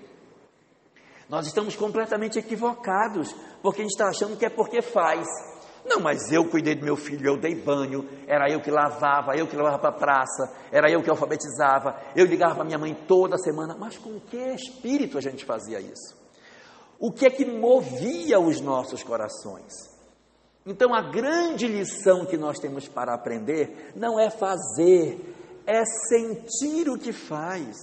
nós 1.28 1.48
estamos 1.48 1.74
completamente 1.74 2.38
equivocados, 2.38 3.34
porque 3.60 3.80
a 3.80 3.82
gente 3.82 3.94
está 3.94 4.06
achando 4.06 4.36
que 4.36 4.46
é 4.46 4.48
porque 4.48 4.80
faz. 4.80 5.26
Não, 5.88 6.00
mas 6.00 6.30
eu 6.30 6.44
cuidei 6.44 6.74
do 6.74 6.84
meu 6.84 6.96
filho, 6.96 7.26
eu 7.26 7.36
dei 7.38 7.54
banho, 7.54 8.06
era 8.26 8.50
eu 8.50 8.60
que 8.60 8.70
lavava, 8.70 9.34
eu 9.34 9.46
que 9.46 9.56
levava 9.56 9.78
para 9.78 9.88
a 9.88 9.92
praça, 9.92 10.52
era 10.70 10.90
eu 10.90 11.02
que 11.02 11.08
alfabetizava, 11.08 11.98
eu 12.14 12.26
ligava 12.26 12.56
para 12.56 12.64
minha 12.64 12.78
mãe 12.78 12.94
toda 13.06 13.38
semana. 13.38 13.74
Mas 13.78 13.96
com 13.96 14.20
que 14.20 14.36
espírito 14.36 15.16
a 15.16 15.20
gente 15.20 15.46
fazia 15.46 15.80
isso? 15.80 16.14
O 16.98 17.10
que 17.10 17.24
é 17.26 17.30
que 17.30 17.44
movia 17.44 18.38
os 18.38 18.60
nossos 18.60 19.02
corações? 19.02 19.72
Então, 20.66 20.92
a 20.92 21.00
grande 21.00 21.66
lição 21.66 22.26
que 22.26 22.36
nós 22.36 22.58
temos 22.58 22.86
para 22.86 23.14
aprender 23.14 23.92
não 23.96 24.20
é 24.20 24.28
fazer, 24.28 25.18
é 25.66 25.82
sentir 26.08 26.90
o 26.90 26.98
que 26.98 27.12
faz, 27.12 27.76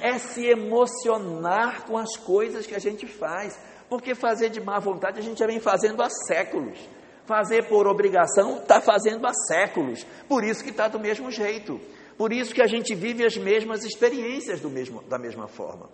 é 0.00 0.16
se 0.18 0.46
emocionar 0.46 1.84
com 1.84 1.98
as 1.98 2.16
coisas 2.16 2.66
que 2.66 2.74
a 2.74 2.78
gente 2.78 3.06
faz, 3.06 3.60
porque 3.90 4.14
fazer 4.14 4.48
de 4.48 4.60
má 4.60 4.78
vontade 4.78 5.18
a 5.18 5.22
gente 5.22 5.38
já 5.38 5.46
vem 5.46 5.60
fazendo 5.60 6.02
há 6.02 6.08
séculos. 6.08 6.78
Fazer 7.26 7.68
por 7.68 7.86
obrigação 7.86 8.58
está 8.58 8.80
fazendo 8.80 9.26
há 9.26 9.32
séculos, 9.32 10.04
por 10.28 10.42
isso 10.42 10.62
que 10.62 10.70
está 10.70 10.88
do 10.88 10.98
mesmo 10.98 11.30
jeito, 11.30 11.80
por 12.18 12.32
isso 12.32 12.54
que 12.54 12.62
a 12.62 12.66
gente 12.66 12.94
vive 12.94 13.24
as 13.24 13.36
mesmas 13.36 13.84
experiências 13.84 14.60
do 14.60 14.68
mesmo, 14.68 15.02
da 15.04 15.18
mesma 15.18 15.46
forma. 15.46 15.88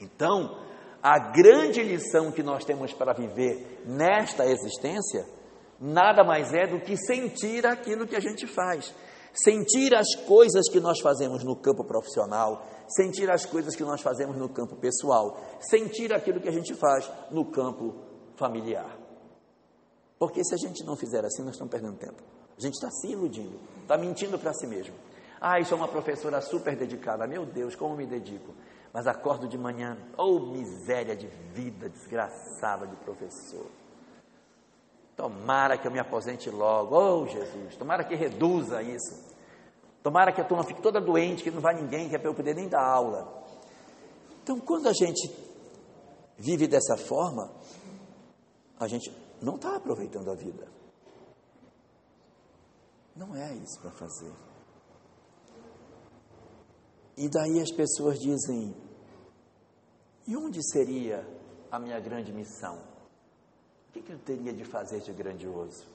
Então, 0.00 0.58
a 1.02 1.18
grande 1.18 1.82
lição 1.82 2.30
que 2.30 2.42
nós 2.42 2.64
temos 2.64 2.92
para 2.92 3.12
viver 3.12 3.82
nesta 3.84 4.46
existência 4.46 5.26
nada 5.80 6.22
mais 6.22 6.52
é 6.52 6.64
do 6.66 6.80
que 6.80 6.96
sentir 6.96 7.66
aquilo 7.66 8.06
que 8.06 8.14
a 8.14 8.20
gente 8.20 8.46
faz, 8.46 8.94
sentir 9.34 9.94
as 9.96 10.14
coisas 10.26 10.68
que 10.70 10.78
nós 10.78 11.00
fazemos 11.00 11.42
no 11.42 11.56
campo 11.56 11.84
profissional, 11.84 12.64
sentir 12.88 13.28
as 13.30 13.44
coisas 13.44 13.74
que 13.74 13.82
nós 13.82 14.00
fazemos 14.00 14.36
no 14.36 14.48
campo 14.48 14.76
pessoal, 14.76 15.36
sentir 15.60 16.12
aquilo 16.14 16.40
que 16.40 16.48
a 16.48 16.52
gente 16.52 16.72
faz 16.74 17.10
no 17.32 17.50
campo 17.50 17.96
familiar. 18.36 19.01
Porque 20.22 20.44
se 20.44 20.54
a 20.54 20.56
gente 20.56 20.84
não 20.84 20.94
fizer 20.94 21.24
assim, 21.24 21.42
nós 21.42 21.54
estamos 21.54 21.72
perdendo 21.72 21.96
tempo. 21.96 22.22
A 22.56 22.60
gente 22.60 22.74
está 22.74 22.88
se 22.92 23.08
iludindo, 23.08 23.58
está 23.80 23.98
mentindo 23.98 24.38
para 24.38 24.54
si 24.54 24.68
mesmo. 24.68 24.94
Ah, 25.40 25.58
eu 25.58 25.64
sou 25.64 25.76
uma 25.76 25.88
professora 25.88 26.40
super 26.40 26.76
dedicada. 26.76 27.26
Meu 27.26 27.44
Deus, 27.44 27.74
como 27.74 27.96
me 27.96 28.06
dedico. 28.06 28.54
Mas 28.92 29.08
acordo 29.08 29.48
de 29.48 29.58
manhã, 29.58 29.98
ou 30.16 30.36
oh, 30.36 30.46
miséria 30.52 31.16
de 31.16 31.26
vida 31.52 31.88
desgraçada 31.88 32.86
de 32.86 32.94
professor. 32.98 33.66
Tomara 35.16 35.76
que 35.76 35.88
eu 35.88 35.90
me 35.90 35.98
aposente 35.98 36.48
logo, 36.50 36.96
oh 36.96 37.26
Jesus, 37.26 37.74
tomara 37.74 38.04
que 38.04 38.14
reduza 38.14 38.80
isso. 38.80 39.34
Tomara 40.04 40.30
que 40.30 40.40
a 40.40 40.44
turma 40.44 40.62
fique 40.62 40.80
toda 40.80 41.00
doente, 41.00 41.42
que 41.42 41.50
não 41.50 41.60
vai 41.60 41.74
ninguém, 41.74 42.08
que 42.08 42.14
é 42.14 42.18
para 42.20 42.30
eu 42.30 42.34
poder 42.34 42.54
nem 42.54 42.68
dar 42.68 42.86
aula. 42.86 43.42
Então, 44.40 44.60
quando 44.60 44.88
a 44.88 44.92
gente 44.92 45.28
vive 46.38 46.68
dessa 46.68 46.96
forma, 46.96 47.50
a 48.78 48.86
gente 48.86 49.10
não 49.42 49.56
está 49.56 49.76
aproveitando 49.76 50.30
a 50.30 50.34
vida. 50.34 50.66
Não 53.14 53.34
é 53.34 53.54
isso 53.54 53.80
para 53.80 53.90
fazer. 53.90 54.32
E 57.16 57.28
daí 57.28 57.60
as 57.60 57.70
pessoas 57.70 58.18
dizem: 58.18 58.74
e 60.26 60.36
onde 60.36 60.60
seria 60.70 61.26
a 61.70 61.78
minha 61.78 61.98
grande 62.00 62.32
missão? 62.32 62.78
O 63.88 63.92
que, 63.92 64.00
que 64.00 64.12
eu 64.12 64.18
teria 64.18 64.52
de 64.52 64.64
fazer 64.64 65.00
de 65.00 65.12
grandioso? 65.12 65.86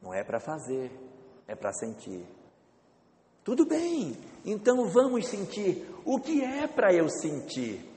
Não 0.00 0.14
é 0.14 0.22
para 0.22 0.38
fazer, 0.38 0.92
é 1.48 1.56
para 1.56 1.72
sentir. 1.72 2.24
Tudo 3.42 3.66
bem, 3.66 4.16
então 4.44 4.88
vamos 4.88 5.26
sentir. 5.26 5.86
O 6.04 6.20
que 6.20 6.42
é 6.42 6.66
para 6.66 6.94
eu 6.94 7.08
sentir? 7.08 7.90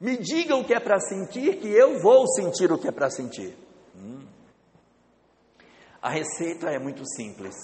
Me 0.00 0.16
diga 0.16 0.54
o 0.54 0.64
que 0.64 0.72
é 0.72 0.78
para 0.78 1.00
sentir, 1.00 1.58
que 1.58 1.68
eu 1.68 2.00
vou 2.00 2.26
sentir 2.28 2.70
o 2.70 2.78
que 2.78 2.86
é 2.86 2.92
para 2.92 3.10
sentir. 3.10 3.67
Hum. 3.98 4.26
A 6.00 6.08
receita 6.08 6.70
é 6.70 6.78
muito 6.78 7.04
simples. 7.04 7.54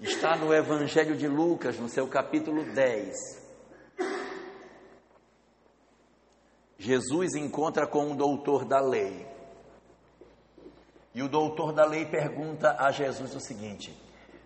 Está 0.00 0.34
no 0.34 0.54
Evangelho 0.54 1.14
de 1.14 1.28
Lucas, 1.28 1.78
no 1.78 1.88
seu 1.88 2.08
capítulo 2.08 2.64
10. 2.72 3.14
Jesus 6.78 7.34
encontra 7.34 7.86
com 7.86 8.06
um 8.06 8.16
doutor 8.16 8.64
da 8.64 8.80
lei. 8.80 9.26
E 11.14 11.22
o 11.22 11.28
doutor 11.28 11.74
da 11.74 11.84
lei 11.84 12.06
pergunta 12.06 12.74
a 12.78 12.90
Jesus 12.90 13.34
o 13.34 13.40
seguinte: 13.40 13.94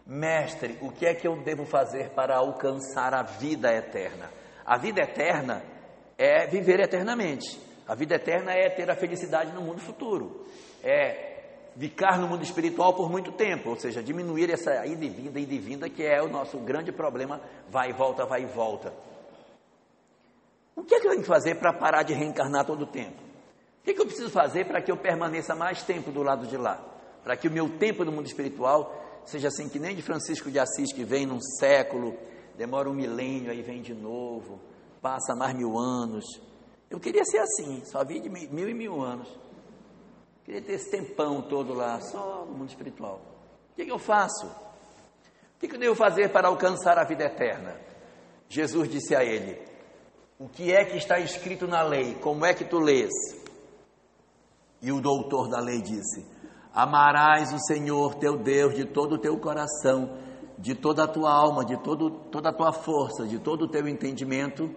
Mestre, 0.04 0.76
o 0.82 0.90
que 0.90 1.06
é 1.06 1.14
que 1.14 1.28
eu 1.28 1.40
devo 1.44 1.64
fazer 1.64 2.10
para 2.10 2.36
alcançar 2.36 3.14
a 3.14 3.22
vida 3.22 3.72
eterna? 3.72 4.28
A 4.66 4.76
vida 4.76 5.02
eterna 5.02 5.62
é 6.18 6.48
viver 6.48 6.80
eternamente. 6.80 7.60
A 7.86 7.94
vida 7.94 8.14
eterna 8.14 8.52
é 8.52 8.68
ter 8.70 8.90
a 8.90 8.96
felicidade 8.96 9.52
no 9.52 9.60
mundo 9.60 9.80
futuro. 9.80 10.46
É 10.82 11.34
ficar 11.78 12.18
no 12.18 12.28
mundo 12.28 12.42
espiritual 12.42 12.94
por 12.94 13.10
muito 13.10 13.32
tempo, 13.32 13.70
ou 13.70 13.76
seja, 13.76 14.02
diminuir 14.02 14.50
essa 14.50 14.86
ida 14.86 15.04
e 15.04 15.08
vinda, 15.08 15.40
ida 15.40 15.54
e 15.54 15.58
vinda, 15.58 15.90
que 15.90 16.02
é 16.02 16.22
o 16.22 16.28
nosso 16.28 16.58
grande 16.58 16.92
problema, 16.92 17.40
vai 17.68 17.90
e 17.90 17.92
volta, 17.92 18.24
vai 18.24 18.42
e 18.42 18.46
volta. 18.46 18.92
O 20.76 20.82
que 20.82 20.94
é 20.94 21.00
que 21.00 21.06
eu 21.06 21.10
tenho 21.10 21.22
que 21.22 21.28
fazer 21.28 21.56
para 21.56 21.72
parar 21.72 22.02
de 22.02 22.14
reencarnar 22.14 22.64
todo 22.64 22.82
o 22.82 22.86
tempo? 22.86 23.22
O 23.80 23.84
que, 23.84 23.90
é 23.90 23.94
que 23.94 24.00
eu 24.00 24.06
preciso 24.06 24.30
fazer 24.30 24.66
para 24.66 24.80
que 24.80 24.90
eu 24.90 24.96
permaneça 24.96 25.54
mais 25.54 25.82
tempo 25.82 26.10
do 26.10 26.22
lado 26.22 26.46
de 26.46 26.56
lá? 26.56 26.82
Para 27.22 27.36
que 27.36 27.48
o 27.48 27.50
meu 27.50 27.68
tempo 27.78 28.04
no 28.04 28.12
mundo 28.12 28.26
espiritual 28.26 29.22
seja 29.24 29.48
assim 29.48 29.68
que 29.68 29.78
nem 29.78 29.94
de 29.94 30.02
Francisco 30.02 30.50
de 30.50 30.58
Assis, 30.58 30.92
que 30.92 31.04
vem 31.04 31.26
num 31.26 31.40
século, 31.40 32.16
demora 32.56 32.88
um 32.88 32.94
milênio, 32.94 33.50
aí 33.50 33.62
vem 33.62 33.82
de 33.82 33.94
novo, 33.94 34.60
passa 35.00 35.34
mais 35.34 35.54
mil 35.54 35.78
anos. 35.78 36.24
Eu 36.94 37.00
queria 37.00 37.24
ser 37.24 37.38
assim, 37.38 37.84
só 37.84 38.04
vi 38.04 38.20
de 38.20 38.28
mil 38.28 38.68
e 38.68 38.72
mil 38.72 39.02
anos. 39.02 39.26
Queria 40.44 40.62
ter 40.62 40.74
esse 40.74 40.92
tempão 40.92 41.42
todo 41.42 41.74
lá, 41.74 42.00
só 42.00 42.44
no 42.44 42.52
mundo 42.52 42.68
espiritual. 42.68 43.20
O 43.72 43.74
que, 43.74 43.84
que 43.84 43.90
eu 43.90 43.98
faço? 43.98 44.46
O 44.46 45.58
que, 45.58 45.66
que 45.66 45.74
eu 45.74 45.80
devo 45.80 45.96
fazer 45.96 46.30
para 46.30 46.46
alcançar 46.46 46.96
a 46.96 47.02
vida 47.02 47.24
eterna? 47.24 47.76
Jesus 48.48 48.88
disse 48.88 49.12
a 49.12 49.24
ele: 49.24 49.60
O 50.38 50.48
que 50.48 50.72
é 50.72 50.84
que 50.84 50.96
está 50.96 51.18
escrito 51.18 51.66
na 51.66 51.82
lei? 51.82 52.14
Como 52.22 52.46
é 52.46 52.54
que 52.54 52.64
tu 52.64 52.78
lês? 52.78 53.10
E 54.80 54.92
o 54.92 55.00
doutor 55.00 55.48
da 55.48 55.58
lei 55.58 55.82
disse: 55.82 56.24
Amarás 56.72 57.52
o 57.52 57.58
Senhor 57.58 58.14
teu 58.14 58.36
Deus 58.36 58.72
de 58.76 58.84
todo 58.84 59.16
o 59.16 59.18
teu 59.18 59.36
coração, 59.40 60.16
de 60.56 60.76
toda 60.76 61.02
a 61.02 61.08
tua 61.08 61.32
alma, 61.32 61.64
de 61.64 61.76
todo, 61.82 62.08
toda 62.30 62.50
a 62.50 62.52
tua 62.52 62.72
força, 62.72 63.26
de 63.26 63.40
todo 63.40 63.62
o 63.62 63.68
teu 63.68 63.88
entendimento 63.88 64.72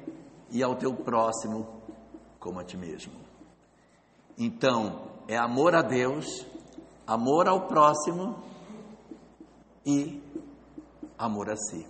e 0.50 0.64
ao 0.64 0.76
teu 0.76 0.96
próximo 0.96 1.77
como 2.40 2.60
a 2.60 2.64
ti 2.64 2.78
mesmo. 2.78 3.14
Então, 4.38 5.08
é 5.28 5.36
amor 5.38 5.76
a 5.76 5.82
Deus, 5.82 6.46
amor 7.06 7.48
ao 7.48 7.68
próximo 7.68 8.44
e 9.86 10.22
amor 11.18 11.50
a 11.50 11.56
si. 11.56 11.88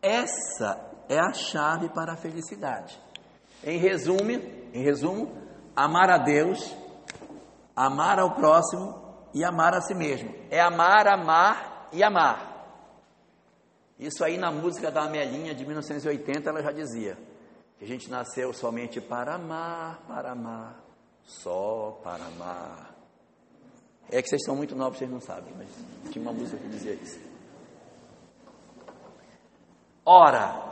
Essa 0.00 0.88
é 1.08 1.18
a 1.18 1.32
chave 1.32 1.88
para 1.88 2.12
a 2.12 2.16
felicidade. 2.16 2.98
Em 3.64 3.78
resumo, 3.78 4.30
em 4.30 4.82
resumo, 4.82 5.32
amar 5.74 6.10
a 6.10 6.18
Deus, 6.18 6.76
amar 7.74 8.18
ao 8.20 8.34
próximo 8.34 9.08
e 9.34 9.44
amar 9.44 9.74
a 9.74 9.80
si 9.80 9.94
mesmo. 9.94 10.32
É 10.50 10.60
amar, 10.60 11.08
amar 11.08 11.88
e 11.92 12.02
amar. 12.02 12.48
Isso 13.98 14.24
aí 14.24 14.38
na 14.38 14.52
música 14.52 14.90
da 14.90 15.02
Amelinha 15.02 15.52
de 15.54 15.66
1980 15.66 16.48
ela 16.48 16.62
já 16.62 16.70
dizia 16.70 17.18
que 17.78 17.84
a 17.84 17.88
gente 17.88 18.10
nasceu 18.10 18.52
somente 18.52 19.00
para 19.00 19.34
amar, 19.34 20.02
para 20.08 20.32
amar, 20.32 20.80
só 21.24 22.00
para 22.02 22.24
amar. 22.24 22.94
É 24.10 24.20
que 24.20 24.28
vocês 24.28 24.42
são 24.44 24.56
muito 24.56 24.74
novos, 24.74 24.98
vocês 24.98 25.10
não 25.10 25.20
sabem, 25.20 25.52
mas 25.56 25.68
tinha 26.10 26.22
uma 26.22 26.32
música 26.32 26.56
que 26.56 26.68
dizia 26.68 26.94
isso. 26.94 27.20
Ora, 30.04 30.68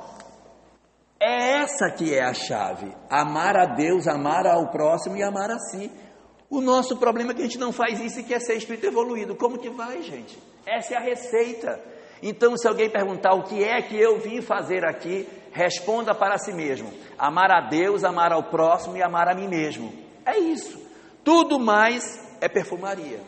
é 1.21 1.61
essa 1.61 1.91
que 1.91 2.13
é 2.15 2.25
a 2.25 2.35
chave: 2.35 2.93
amar 3.09 3.57
a 3.57 3.67
Deus, 3.67 4.09
amar 4.09 4.47
ao 4.47 4.71
próximo 4.71 5.17
e 5.17 5.23
amar 5.23 5.51
a 5.51 5.59
si. 5.59 5.91
O 6.49 6.61
nosso 6.61 6.97
problema 6.97 7.33
é 7.33 7.35
que 7.35 7.43
a 7.43 7.45
gente 7.45 7.59
não 7.59 7.73
faz 7.73 8.01
isso 8.01 8.21
e 8.21 8.25
quer 8.25 8.41
ser 8.41 8.55
espírito 8.55 8.87
evoluído. 8.87 9.37
Como 9.37 9.59
que 9.59 9.69
vai, 9.69 10.03
gente? 10.03 10.39
Essa 10.65 10.95
é 10.95 10.97
a 10.97 11.01
receita. 11.01 11.96
Então, 12.23 12.57
se 12.57 12.67
alguém 12.67 12.89
perguntar 12.89 13.35
o 13.35 13.43
que 13.43 13.63
é 13.63 13.81
que 13.83 13.97
eu 13.97 14.19
vim 14.19 14.41
fazer 14.41 14.85
aqui, 14.85 15.29
responda 15.53 16.15
para 16.15 16.39
si 16.39 16.53
mesmo: 16.53 16.93
amar 17.19 17.51
a 17.51 17.61
Deus, 17.61 18.05
amar 18.05 18.33
ao 18.33 18.45
próximo 18.45 18.97
e 18.97 19.03
amar 19.03 19.29
a 19.29 19.35
mim 19.35 19.49
mesmo. 19.49 19.93
É 20.25 20.39
isso. 20.39 20.81
Tudo 21.25 21.59
mais 21.59 22.37
é 22.41 22.49
perfumaria. 22.49 23.21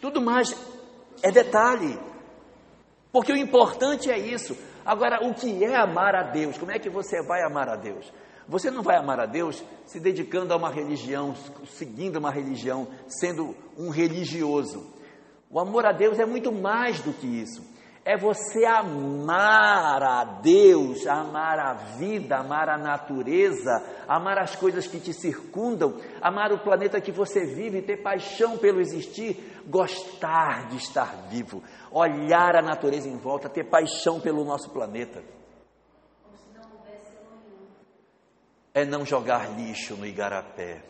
Tudo 0.00 0.20
mais 0.20 0.54
é 1.22 1.30
detalhe. 1.30 1.98
Porque 3.10 3.32
o 3.32 3.36
importante 3.36 4.10
é 4.10 4.18
isso. 4.18 4.56
Agora, 4.84 5.26
o 5.26 5.34
que 5.34 5.64
é 5.64 5.76
amar 5.76 6.14
a 6.14 6.22
Deus? 6.22 6.56
Como 6.56 6.70
é 6.70 6.78
que 6.78 6.88
você 6.88 7.22
vai 7.22 7.42
amar 7.42 7.68
a 7.68 7.76
Deus? 7.76 8.12
Você 8.46 8.70
não 8.70 8.82
vai 8.82 8.96
amar 8.96 9.20
a 9.20 9.26
Deus 9.26 9.62
se 9.84 10.00
dedicando 10.00 10.54
a 10.54 10.56
uma 10.56 10.70
religião, 10.70 11.34
seguindo 11.66 12.16
uma 12.16 12.30
religião, 12.30 12.88
sendo 13.06 13.54
um 13.76 13.90
religioso. 13.90 14.97
O 15.50 15.58
amor 15.58 15.86
a 15.86 15.92
Deus 15.92 16.18
é 16.18 16.26
muito 16.26 16.52
mais 16.52 17.00
do 17.00 17.12
que 17.12 17.26
isso. 17.26 17.66
É 18.04 18.16
você 18.16 18.64
amar 18.64 20.02
a 20.02 20.24
Deus, 20.24 21.06
amar 21.06 21.58
a 21.58 21.74
vida, 21.74 22.38
amar 22.38 22.68
a 22.68 22.78
natureza, 22.78 23.70
amar 24.06 24.38
as 24.38 24.56
coisas 24.56 24.86
que 24.86 24.98
te 24.98 25.12
circundam, 25.12 25.98
amar 26.22 26.52
o 26.52 26.58
planeta 26.58 27.00
que 27.00 27.12
você 27.12 27.44
vive, 27.44 27.82
ter 27.82 28.02
paixão 28.02 28.56
pelo 28.56 28.80
existir, 28.80 29.62
gostar 29.66 30.68
de 30.68 30.76
estar 30.76 31.28
vivo, 31.28 31.62
olhar 31.90 32.56
a 32.56 32.62
natureza 32.62 33.08
em 33.08 33.16
volta, 33.18 33.48
ter 33.48 33.64
paixão 33.64 34.20
pelo 34.20 34.44
nosso 34.44 34.70
planeta. 34.70 35.22
é 38.78 38.84
não 38.84 39.04
jogar 39.04 39.56
lixo 39.56 39.96
no 39.96 40.06
igarapé, 40.06 40.82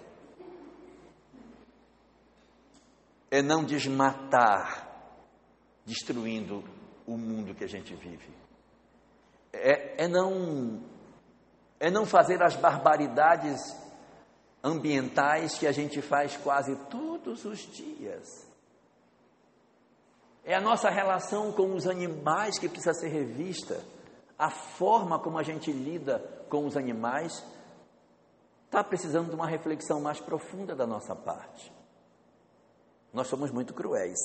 é 3.30 3.42
não 3.42 3.64
desmatar, 3.64 4.88
destruindo 5.84 6.64
o 7.06 7.16
mundo 7.16 7.54
que 7.54 7.64
a 7.64 7.68
gente 7.68 7.94
vive, 7.94 8.30
é, 9.52 10.04
é 10.04 10.08
não 10.08 10.82
é 11.80 11.90
não 11.90 12.04
fazer 12.04 12.42
as 12.42 12.56
barbaridades 12.56 13.60
ambientais 14.62 15.56
que 15.58 15.66
a 15.66 15.72
gente 15.72 16.02
faz 16.02 16.36
quase 16.36 16.74
todos 16.90 17.44
os 17.44 17.58
dias. 17.60 18.48
É 20.44 20.54
a 20.54 20.60
nossa 20.60 20.90
relação 20.90 21.52
com 21.52 21.74
os 21.74 21.86
animais 21.86 22.58
que 22.58 22.68
precisa 22.68 22.94
ser 22.94 23.08
revista, 23.08 23.84
a 24.38 24.50
forma 24.50 25.18
como 25.18 25.38
a 25.38 25.42
gente 25.42 25.70
lida 25.70 26.18
com 26.48 26.66
os 26.66 26.76
animais 26.76 27.44
está 28.64 28.82
precisando 28.82 29.30
de 29.30 29.34
uma 29.34 29.46
reflexão 29.46 30.00
mais 30.00 30.20
profunda 30.20 30.74
da 30.74 30.86
nossa 30.86 31.14
parte. 31.14 31.72
Nós 33.18 33.26
somos 33.26 33.50
muito 33.50 33.74
cruéis. 33.74 34.16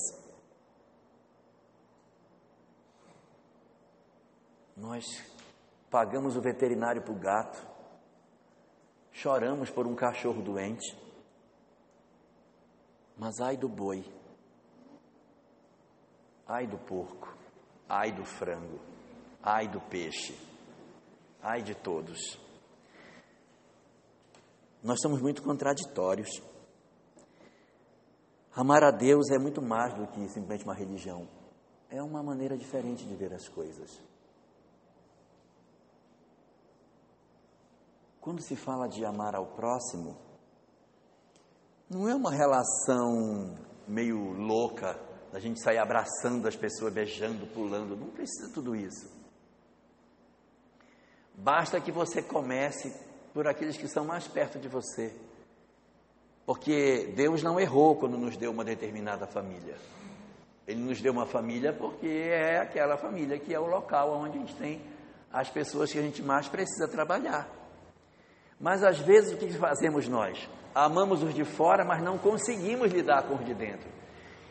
Nós 4.76 5.04
pagamos 5.90 6.36
o 6.36 6.40
veterinário 6.40 7.02
para 7.02 7.12
o 7.12 7.18
gato, 7.18 7.66
choramos 9.10 9.68
por 9.68 9.84
um 9.84 9.96
cachorro 9.96 10.40
doente, 10.40 10.96
mas 13.18 13.40
ai 13.40 13.56
do 13.56 13.68
boi, 13.68 14.04
ai 16.46 16.64
do 16.64 16.78
porco, 16.78 17.36
ai 17.88 18.12
do 18.12 18.24
frango, 18.24 18.78
ai 19.42 19.66
do 19.66 19.80
peixe, 19.80 20.38
ai 21.42 21.62
de 21.62 21.74
todos. 21.74 22.38
Nós 24.80 25.00
somos 25.00 25.20
muito 25.20 25.42
contraditórios. 25.42 26.53
Amar 28.56 28.84
a 28.84 28.90
Deus 28.92 29.30
é 29.30 29.38
muito 29.38 29.60
mais 29.60 29.94
do 29.94 30.06
que 30.06 30.28
simplesmente 30.28 30.64
uma 30.64 30.74
religião. 30.74 31.28
É 31.90 32.00
uma 32.02 32.22
maneira 32.22 32.56
diferente 32.56 33.04
de 33.04 33.14
ver 33.16 33.32
as 33.32 33.48
coisas. 33.48 34.00
Quando 38.20 38.40
se 38.40 38.56
fala 38.56 38.88
de 38.88 39.04
amar 39.04 39.34
ao 39.34 39.46
próximo, 39.46 40.16
não 41.90 42.08
é 42.08 42.14
uma 42.14 42.30
relação 42.30 43.56
meio 43.86 44.32
louca, 44.32 44.98
da 45.32 45.40
gente 45.40 45.60
sair 45.60 45.78
abraçando 45.78 46.46
as 46.46 46.54
pessoas, 46.54 46.94
beijando, 46.94 47.46
pulando. 47.48 47.96
Não 47.96 48.10
precisa 48.10 48.52
tudo 48.54 48.76
isso. 48.76 49.12
Basta 51.34 51.80
que 51.80 51.90
você 51.90 52.22
comece 52.22 52.94
por 53.34 53.48
aqueles 53.48 53.76
que 53.76 53.88
são 53.88 54.04
mais 54.04 54.28
perto 54.28 54.60
de 54.60 54.68
você. 54.68 55.12
Porque 56.46 57.12
Deus 57.16 57.42
não 57.42 57.58
errou 57.58 57.96
quando 57.96 58.18
nos 58.18 58.36
deu 58.36 58.50
uma 58.50 58.64
determinada 58.64 59.26
família. 59.26 59.76
Ele 60.66 60.80
nos 60.80 61.00
deu 61.00 61.12
uma 61.12 61.26
família 61.26 61.72
porque 61.72 62.06
é 62.06 62.58
aquela 62.58 62.96
família 62.96 63.38
que 63.38 63.52
é 63.54 63.60
o 63.60 63.66
local 63.66 64.12
onde 64.12 64.38
a 64.38 64.40
gente 64.40 64.54
tem 64.56 64.80
as 65.32 65.50
pessoas 65.50 65.92
que 65.92 65.98
a 65.98 66.02
gente 66.02 66.22
mais 66.22 66.48
precisa 66.48 66.86
trabalhar. 66.88 67.48
Mas 68.60 68.82
às 68.82 68.98
vezes 68.98 69.32
o 69.32 69.36
que 69.36 69.52
fazemos 69.52 70.08
nós? 70.08 70.48
Amamos 70.74 71.22
os 71.22 71.34
de 71.34 71.44
fora, 71.44 71.84
mas 71.84 72.02
não 72.02 72.18
conseguimos 72.18 72.92
lidar 72.92 73.24
com 73.24 73.34
os 73.34 73.44
de 73.44 73.54
dentro. 73.54 73.88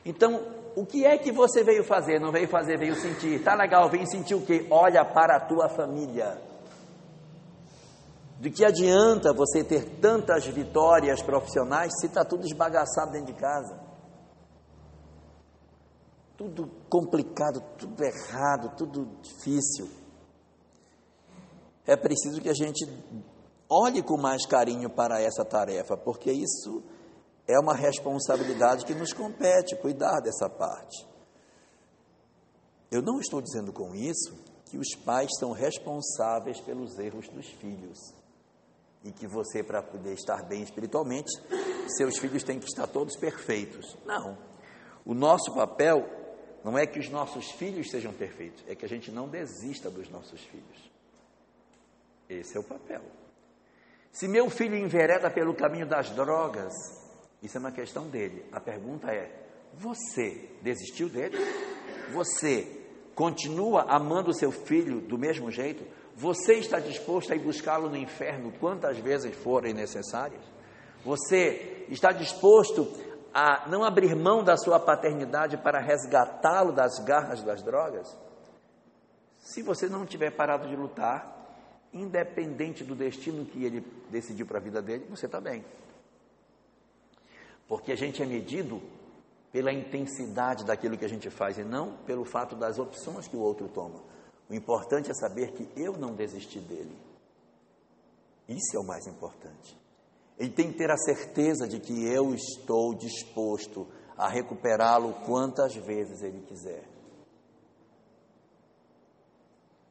Então, 0.05 0.41
o 0.75 0.85
que 0.85 1.05
é 1.05 1.17
que 1.17 1.31
você 1.31 1.63
veio 1.63 1.83
fazer? 1.83 2.19
Não 2.19 2.31
veio 2.31 2.47
fazer, 2.47 2.77
veio 2.77 2.95
sentir. 2.95 3.41
Tá 3.41 3.55
legal, 3.55 3.89
vem 3.89 4.05
sentir 4.05 4.35
o 4.35 4.41
quê? 4.41 4.65
Olha 4.69 5.05
para 5.05 5.37
a 5.37 5.39
tua 5.39 5.69
família. 5.69 6.37
De 8.43 8.51
que 8.51 8.65
adianta 8.65 9.31
você 9.31 9.63
ter 9.63 10.01
tantas 10.01 10.45
vitórias 10.45 11.21
profissionais 11.21 11.93
se 11.97 12.07
está 12.07 12.25
tudo 12.25 12.45
esbagaçado 12.45 13.13
dentro 13.13 13.33
de 13.33 13.39
casa? 13.39 13.79
Tudo 16.35 16.69
complicado, 16.89 17.63
tudo 17.77 18.03
errado, 18.03 18.75
tudo 18.75 19.05
difícil. 19.21 19.89
É 21.87 21.95
preciso 21.95 22.41
que 22.41 22.49
a 22.49 22.53
gente 22.53 22.85
olhe 23.69 24.03
com 24.03 24.17
mais 24.17 24.45
carinho 24.45 24.89
para 24.89 25.21
essa 25.21 25.45
tarefa, 25.45 25.95
porque 25.95 26.29
isso 26.29 26.83
é 27.47 27.57
uma 27.57 27.73
responsabilidade 27.73 28.83
que 28.83 28.93
nos 28.93 29.13
compete 29.13 29.77
cuidar 29.77 30.19
dessa 30.19 30.49
parte. 30.49 31.07
Eu 32.91 33.01
não 33.01 33.21
estou 33.21 33.41
dizendo 33.41 33.71
com 33.71 33.95
isso 33.95 34.33
que 34.65 34.77
os 34.77 34.93
pais 34.95 35.29
são 35.39 35.53
responsáveis 35.53 36.59
pelos 36.59 36.99
erros 36.99 37.29
dos 37.29 37.47
filhos 37.47 38.21
e 39.03 39.11
que 39.11 39.27
você, 39.27 39.61
para 39.61 39.81
poder 39.81 40.13
estar 40.13 40.43
bem 40.43 40.63
espiritualmente, 40.63 41.29
seus 41.97 42.17
filhos 42.17 42.43
têm 42.43 42.59
que 42.59 42.65
estar 42.65 42.87
todos 42.87 43.17
perfeitos. 43.17 43.97
Não. 44.05 44.37
O 45.05 45.13
nosso 45.13 45.53
papel 45.53 46.07
não 46.63 46.77
é 46.77 46.87
que 46.87 46.99
os 46.99 47.09
nossos 47.09 47.51
filhos 47.51 47.89
sejam 47.89 48.13
perfeitos, 48.13 48.63
é 48.67 48.75
que 48.75 48.85
a 48.85 48.89
gente 48.89 49.11
não 49.11 49.27
desista 49.27 49.89
dos 49.89 50.09
nossos 50.09 50.41
filhos. 50.41 50.91
Esse 52.29 52.55
é 52.55 52.59
o 52.59 52.63
papel. 52.63 53.01
Se 54.11 54.27
meu 54.27 54.49
filho 54.49 54.77
envereda 54.77 55.29
pelo 55.29 55.53
caminho 55.53 55.87
das 55.87 56.09
drogas, 56.11 56.73
isso 57.41 57.57
é 57.57 57.59
uma 57.59 57.71
questão 57.71 58.07
dele. 58.07 58.45
A 58.51 58.61
pergunta 58.61 59.11
é: 59.11 59.29
você 59.73 60.49
desistiu 60.61 61.09
dele? 61.09 61.37
Você 62.13 62.79
continua 63.15 63.83
amando 63.89 64.31
o 64.31 64.33
seu 64.33 64.51
filho 64.51 65.01
do 65.01 65.17
mesmo 65.17 65.51
jeito? 65.51 65.83
Você 66.15 66.55
está 66.55 66.79
disposto 66.79 67.33
a 67.33 67.35
ir 67.35 67.39
buscá-lo 67.39 67.89
no 67.89 67.97
inferno 67.97 68.53
quantas 68.59 68.97
vezes 68.99 69.35
forem 69.35 69.73
necessárias? 69.73 70.41
Você 71.03 71.85
está 71.89 72.11
disposto 72.11 72.87
a 73.33 73.67
não 73.67 73.83
abrir 73.83 74.15
mão 74.15 74.43
da 74.43 74.55
sua 74.55 74.79
paternidade 74.79 75.57
para 75.57 75.79
resgatá-lo 75.79 76.71
das 76.71 76.99
garras 76.99 77.41
das 77.41 77.63
drogas? 77.63 78.15
Se 79.39 79.61
você 79.61 79.89
não 79.89 80.05
tiver 80.05 80.31
parado 80.31 80.67
de 80.67 80.75
lutar, 80.75 81.33
independente 81.91 82.83
do 82.83 82.95
destino 82.95 83.45
que 83.45 83.63
ele 83.63 83.81
decidiu 84.09 84.45
para 84.45 84.59
a 84.59 84.61
vida 84.61 84.81
dele, 84.81 85.05
você 85.09 85.25
está 85.25 85.41
bem. 85.41 85.65
Porque 87.67 87.91
a 87.91 87.97
gente 87.97 88.21
é 88.21 88.25
medido 88.25 88.81
pela 89.51 89.71
intensidade 89.71 90.63
daquilo 90.63 90.97
que 90.97 91.05
a 91.05 91.09
gente 91.09 91.29
faz 91.29 91.57
e 91.57 91.63
não 91.63 91.97
pelo 92.05 92.23
fato 92.23 92.55
das 92.55 92.79
opções 92.79 93.27
que 93.27 93.35
o 93.35 93.41
outro 93.41 93.67
toma. 93.67 94.12
O 94.53 94.55
importante 94.55 95.09
é 95.09 95.15
saber 95.15 95.51
que 95.53 95.67
eu 95.75 95.93
não 95.93 96.13
desisti 96.13 96.59
dele. 96.59 96.95
Isso 98.47 98.77
é 98.77 98.79
o 98.79 98.83
mais 98.83 99.07
importante. 99.07 99.75
Ele 100.37 100.51
tem 100.51 100.71
que 100.71 100.77
ter 100.77 100.91
a 100.91 100.97
certeza 100.97 101.67
de 101.67 101.79
que 101.79 102.05
eu 102.05 102.35
estou 102.35 102.93
disposto 102.93 103.87
a 104.15 104.29
recuperá-lo 104.29 105.11
quantas 105.25 105.73
vezes 105.73 106.21
ele 106.21 106.41
quiser. 106.41 106.83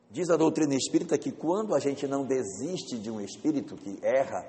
Diz 0.09 0.31
a 0.31 0.37
doutrina 0.37 0.77
espírita 0.77 1.19
que 1.19 1.33
quando 1.33 1.75
a 1.75 1.81
gente 1.81 2.07
não 2.07 2.25
desiste 2.25 2.97
de 3.01 3.11
um 3.11 3.21
espírito 3.21 3.75
que 3.75 3.99
erra, 4.01 4.47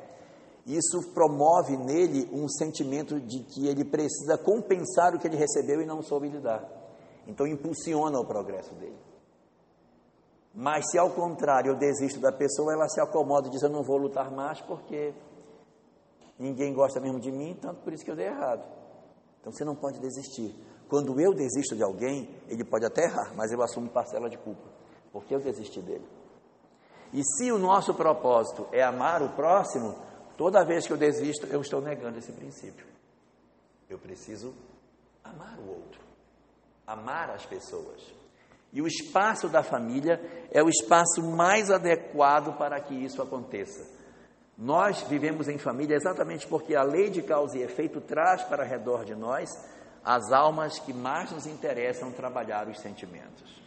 isso 0.64 1.12
promove 1.12 1.76
nele 1.76 2.30
um 2.32 2.48
sentimento 2.48 3.20
de 3.20 3.40
que 3.46 3.66
ele 3.66 3.84
precisa 3.84 4.38
compensar 4.38 5.16
o 5.16 5.20
que 5.20 5.26
ele 5.26 5.38
recebeu 5.38 5.82
e 5.82 5.88
não 5.88 6.04
soube 6.04 6.30
lidar. 6.30 6.70
Então 7.28 7.48
impulsiona 7.48 8.20
o 8.20 8.28
progresso 8.28 8.76
dele. 8.76 9.13
Mas 10.54 10.92
se 10.92 10.98
ao 10.98 11.10
contrário 11.10 11.72
eu 11.72 11.76
desisto 11.76 12.20
da 12.20 12.32
pessoa, 12.32 12.74
ela 12.74 12.88
se 12.88 13.02
acomoda 13.02 13.48
e 13.48 13.52
diz: 13.52 13.62
Eu 13.64 13.70
não 13.70 13.84
vou 13.84 13.98
lutar 13.98 14.32
mais 14.32 14.62
porque 14.62 15.14
ninguém 16.38 16.74
gosta 16.74 17.00
mesmo 17.00 17.20
de 17.20 17.32
mim, 17.32 17.58
tanto 17.60 17.82
por 17.82 17.92
isso 17.92 18.06
que 18.06 18.12
eu 18.12 18.16
dei 18.16 18.28
errado. 18.28 18.64
Então 19.42 19.52
você 19.52 19.66
não 19.66 19.76
pode 19.76 20.00
desistir. 20.00 20.56
Quando 20.88 21.20
eu 21.20 21.34
desisto 21.34 21.76
de 21.76 21.84
alguém, 21.84 22.30
ele 22.48 22.64
pode 22.64 22.86
até 22.86 23.06
errar, 23.06 23.34
mas 23.36 23.52
eu 23.52 23.62
assumo 23.64 23.90
parcela 23.90 24.30
de 24.30 24.38
culpa, 24.38 24.70
porque 25.12 25.34
eu 25.34 25.40
desisti 25.40 25.82
dele. 25.82 26.08
E 27.12 27.22
se 27.24 27.52
o 27.52 27.58
nosso 27.58 27.94
propósito 27.94 28.68
é 28.72 28.84
amar 28.84 29.22
o 29.24 29.30
próximo, 29.30 29.96
Toda 30.38 30.66
vez 30.66 30.88
que 30.88 30.94
eu 30.94 30.98
desisto, 30.98 31.46
eu 31.48 31.62
estou 31.62 31.80
negando 31.80 32.18
esse 32.18 32.32
princípio. 32.32 32.86
Eu 33.88 34.00
preciso 34.00 34.54
amar 35.24 35.60
o 35.60 35.70
outro, 35.70 36.02
amar 36.88 37.30
as 37.30 37.46
pessoas. 37.46 38.02
E 38.74 38.82
o 38.82 38.88
espaço 38.88 39.48
da 39.48 39.62
família 39.62 40.20
é 40.52 40.64
o 40.64 40.68
espaço 40.68 41.22
mais 41.22 41.70
adequado 41.70 42.58
para 42.58 42.82
que 42.82 42.96
isso 42.96 43.22
aconteça. 43.22 43.88
Nós 44.58 45.04
vivemos 45.04 45.48
em 45.48 45.60
família 45.60 45.96
exatamente 45.96 46.48
porque 46.48 46.76
a 46.76 46.82
lei 46.82 47.10
de 47.10 47.22
causa 47.22 47.58
e 47.58 47.62
efeito 47.62 48.02
traz 48.02 48.42
para 48.44 48.64
redor 48.66 49.06
de 49.06 49.14
nós 49.14 49.50
as 50.04 50.32
almas 50.32 50.80
que 50.80 50.92
mais 50.92 51.32
nos 51.32 51.46
interessam 51.46 52.12
trabalhar 52.12 52.68
os 52.68 52.80
sentimentos. 52.80 53.62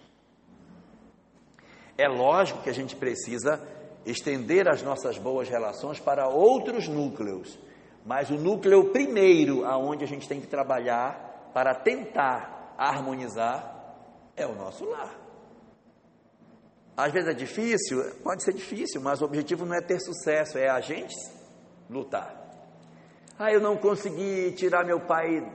É 1.96 2.08
lógico 2.08 2.62
que 2.62 2.70
a 2.70 2.74
gente 2.74 2.94
precisa 2.96 3.60
estender 4.04 4.68
as 4.68 4.82
nossas 4.82 5.18
boas 5.18 5.48
relações 5.48 6.00
para 6.00 6.28
outros 6.28 6.88
núcleos. 6.88 7.58
Mas 8.04 8.30
o 8.30 8.34
núcleo 8.34 8.90
primeiro 8.90 9.64
aonde 9.64 10.04
a 10.04 10.06
gente 10.06 10.28
tem 10.28 10.40
que 10.40 10.46
trabalhar 10.46 11.50
para 11.54 11.74
tentar 11.74 12.74
harmonizar 12.76 13.75
é 14.36 14.46
o 14.46 14.54
nosso 14.54 14.84
lar. 14.84 15.14
Às 16.96 17.12
vezes 17.12 17.28
é 17.28 17.34
difícil, 17.34 18.02
pode 18.22 18.42
ser 18.42 18.54
difícil, 18.54 19.00
mas 19.00 19.20
o 19.20 19.24
objetivo 19.24 19.66
não 19.66 19.74
é 19.74 19.80
ter 19.80 20.00
sucesso, 20.00 20.56
é 20.56 20.68
a 20.68 20.80
gente 20.80 21.14
lutar. 21.90 22.34
Ah, 23.38 23.52
eu 23.52 23.60
não 23.60 23.76
consegui 23.76 24.52
tirar 24.52 24.84
meu 24.84 25.00
pai 25.00 25.46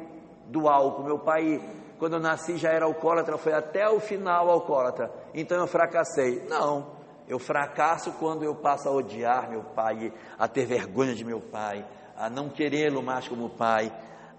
do 0.47 0.67
álcool. 0.67 1.03
Meu 1.03 1.17
pai, 1.17 1.59
quando 1.97 2.13
eu 2.13 2.19
nasci, 2.19 2.57
já 2.57 2.69
era 2.69 2.85
alcoólatra, 2.85 3.37
foi 3.37 3.53
até 3.53 3.89
o 3.89 3.99
final 3.99 4.49
alcoólatra. 4.49 5.11
Então 5.33 5.57
eu 5.57 5.65
fracassei. 5.65 6.45
Não. 6.47 6.99
Eu 7.27 7.39
fracasso 7.39 8.11
quando 8.13 8.43
eu 8.43 8.53
passo 8.53 8.87
a 8.87 8.91
odiar 8.91 9.49
meu 9.49 9.63
pai, 9.63 10.13
a 10.37 10.47
ter 10.47 10.65
vergonha 10.65 11.15
de 11.15 11.23
meu 11.23 11.39
pai, 11.39 11.85
a 12.15 12.29
não 12.29 12.49
querê-lo 12.49 13.01
mais 13.01 13.27
como 13.27 13.49
pai, 13.49 13.91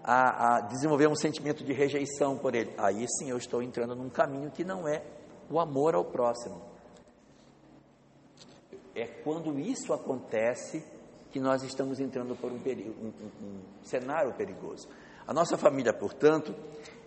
a, 0.04 0.56
a, 0.56 0.60
desenvolver 0.62 1.08
um 1.08 1.14
sentimento 1.14 1.64
de 1.64 1.72
rejeição 1.72 2.36
por 2.36 2.54
ele. 2.54 2.72
Aí 2.78 3.06
sim 3.18 3.30
eu 3.30 3.36
estou 3.36 3.62
entrando 3.62 3.94
num 3.94 4.08
caminho 4.08 4.50
que 4.50 4.64
não 4.64 4.88
é 4.88 5.02
o 5.50 5.60
amor 5.60 5.94
ao 5.94 6.04
próximo. 6.04 6.60
É 8.94 9.06
quando 9.06 9.58
isso 9.58 9.92
acontece 9.92 10.84
que 11.30 11.40
nós 11.40 11.62
estamos 11.62 11.98
entrando 11.98 12.36
por 12.36 12.52
um, 12.52 12.58
perigo, 12.58 12.94
um, 13.00 13.06
um, 13.06 13.46
um 13.46 13.60
cenário 13.82 14.34
perigoso. 14.34 14.88
A 15.26 15.32
nossa 15.32 15.56
família, 15.56 15.92
portanto, 15.92 16.54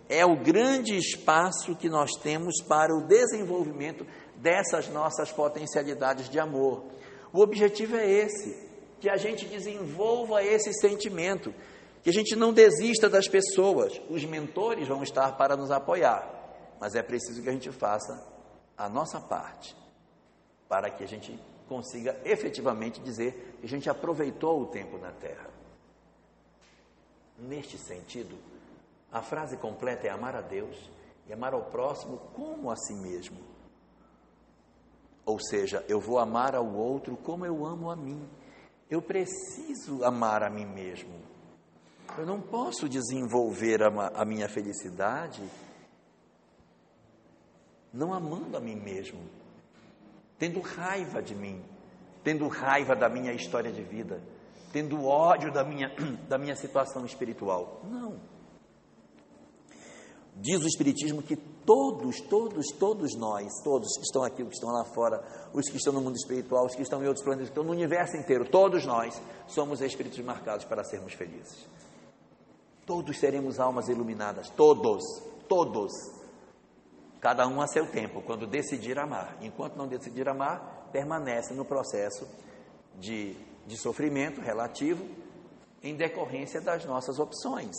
é 0.08 0.24
o 0.24 0.36
grande 0.36 0.96
espaço 0.96 1.76
que 1.76 1.88
nós 1.88 2.12
temos 2.22 2.62
para 2.62 2.94
o 2.94 3.06
desenvolvimento 3.06 4.06
dessas 4.36 4.88
nossas 4.88 5.30
potencialidades 5.30 6.28
de 6.28 6.38
amor. 6.38 6.84
O 7.32 7.40
objetivo 7.40 7.96
é 7.96 8.08
esse, 8.08 8.66
que 9.00 9.08
a 9.08 9.16
gente 9.16 9.46
desenvolva 9.46 10.42
esse 10.42 10.72
sentimento, 10.72 11.52
que 12.06 12.10
a 12.10 12.12
gente 12.12 12.36
não 12.36 12.52
desista 12.52 13.10
das 13.10 13.26
pessoas. 13.26 14.00
Os 14.08 14.24
mentores 14.24 14.86
vão 14.86 15.02
estar 15.02 15.36
para 15.36 15.56
nos 15.56 15.72
apoiar, 15.72 16.24
mas 16.78 16.94
é 16.94 17.02
preciso 17.02 17.42
que 17.42 17.48
a 17.48 17.52
gente 17.52 17.72
faça 17.72 18.24
a 18.78 18.88
nossa 18.88 19.20
parte 19.20 19.76
para 20.68 20.88
que 20.88 21.02
a 21.02 21.08
gente 21.08 21.36
consiga 21.68 22.16
efetivamente 22.24 23.00
dizer 23.00 23.56
que 23.58 23.66
a 23.66 23.68
gente 23.68 23.90
aproveitou 23.90 24.62
o 24.62 24.66
tempo 24.66 24.96
na 24.98 25.10
Terra. 25.10 25.50
Neste 27.36 27.76
sentido, 27.76 28.38
a 29.10 29.20
frase 29.20 29.56
completa 29.56 30.06
é 30.06 30.10
amar 30.10 30.36
a 30.36 30.42
Deus 30.42 30.76
e 31.26 31.32
amar 31.32 31.54
ao 31.54 31.64
próximo 31.64 32.18
como 32.34 32.70
a 32.70 32.76
si 32.76 32.94
mesmo. 32.94 33.40
Ou 35.24 35.40
seja, 35.40 35.84
eu 35.88 35.98
vou 35.98 36.20
amar 36.20 36.54
ao 36.54 36.72
outro 36.72 37.16
como 37.16 37.44
eu 37.44 37.66
amo 37.66 37.90
a 37.90 37.96
mim. 37.96 38.24
Eu 38.88 39.02
preciso 39.02 40.04
amar 40.04 40.44
a 40.44 40.48
mim 40.48 40.66
mesmo. 40.66 41.34
Eu 42.18 42.26
não 42.26 42.40
posso 42.40 42.88
desenvolver 42.88 43.82
a, 43.82 43.88
a 44.14 44.24
minha 44.24 44.48
felicidade 44.48 45.42
não 47.96 48.12
amando 48.12 48.56
a 48.56 48.60
mim 48.60 48.76
mesmo, 48.76 49.18
tendo 50.38 50.60
raiva 50.60 51.22
de 51.22 51.34
mim, 51.34 51.64
tendo 52.22 52.46
raiva 52.46 52.94
da 52.94 53.08
minha 53.08 53.32
história 53.32 53.72
de 53.72 53.82
vida, 53.82 54.20
tendo 54.72 55.04
ódio 55.04 55.50
da 55.52 55.64
minha, 55.64 55.90
da 56.28 56.36
minha 56.36 56.54
situação 56.54 57.04
espiritual. 57.06 57.80
Não. 57.84 58.20
Diz 60.38 60.62
o 60.62 60.66
Espiritismo 60.66 61.22
que 61.22 61.34
todos, 61.34 62.20
todos, 62.20 62.66
todos 62.78 63.16
nós, 63.16 63.50
todos 63.64 63.88
que 63.96 64.02
estão 64.02 64.22
aqui, 64.22 64.42
os 64.42 64.50
que 64.50 64.54
estão 64.56 64.70
lá 64.70 64.84
fora, 64.84 65.24
os 65.54 65.66
que 65.70 65.78
estão 65.78 65.94
no 65.94 66.02
mundo 66.02 66.16
espiritual, 66.16 66.66
os 66.66 66.74
que 66.74 66.82
estão 66.82 67.02
em 67.02 67.06
outros 67.06 67.24
planetas, 67.24 67.48
que 67.48 67.52
estão 67.52 67.64
no 67.64 67.72
universo 67.72 68.18
inteiro, 68.18 68.44
todos 68.44 68.84
nós 68.84 69.18
somos 69.46 69.80
espíritos 69.80 70.18
marcados 70.20 70.66
para 70.66 70.84
sermos 70.84 71.14
felizes. 71.14 71.66
Todos 72.86 73.18
seremos 73.18 73.58
almas 73.58 73.88
iluminadas, 73.88 74.48
todos, 74.50 75.02
todos. 75.48 75.92
Cada 77.20 77.46
um 77.48 77.60
a 77.60 77.66
seu 77.66 77.90
tempo, 77.90 78.22
quando 78.22 78.46
decidir 78.46 78.96
amar. 78.98 79.36
Enquanto 79.42 79.76
não 79.76 79.88
decidir 79.88 80.28
amar, 80.28 80.88
permanece 80.92 81.52
no 81.52 81.64
processo 81.64 82.26
de, 82.94 83.36
de 83.66 83.76
sofrimento 83.76 84.40
relativo 84.40 85.04
em 85.82 85.96
decorrência 85.96 86.60
das 86.60 86.84
nossas 86.84 87.18
opções. 87.18 87.74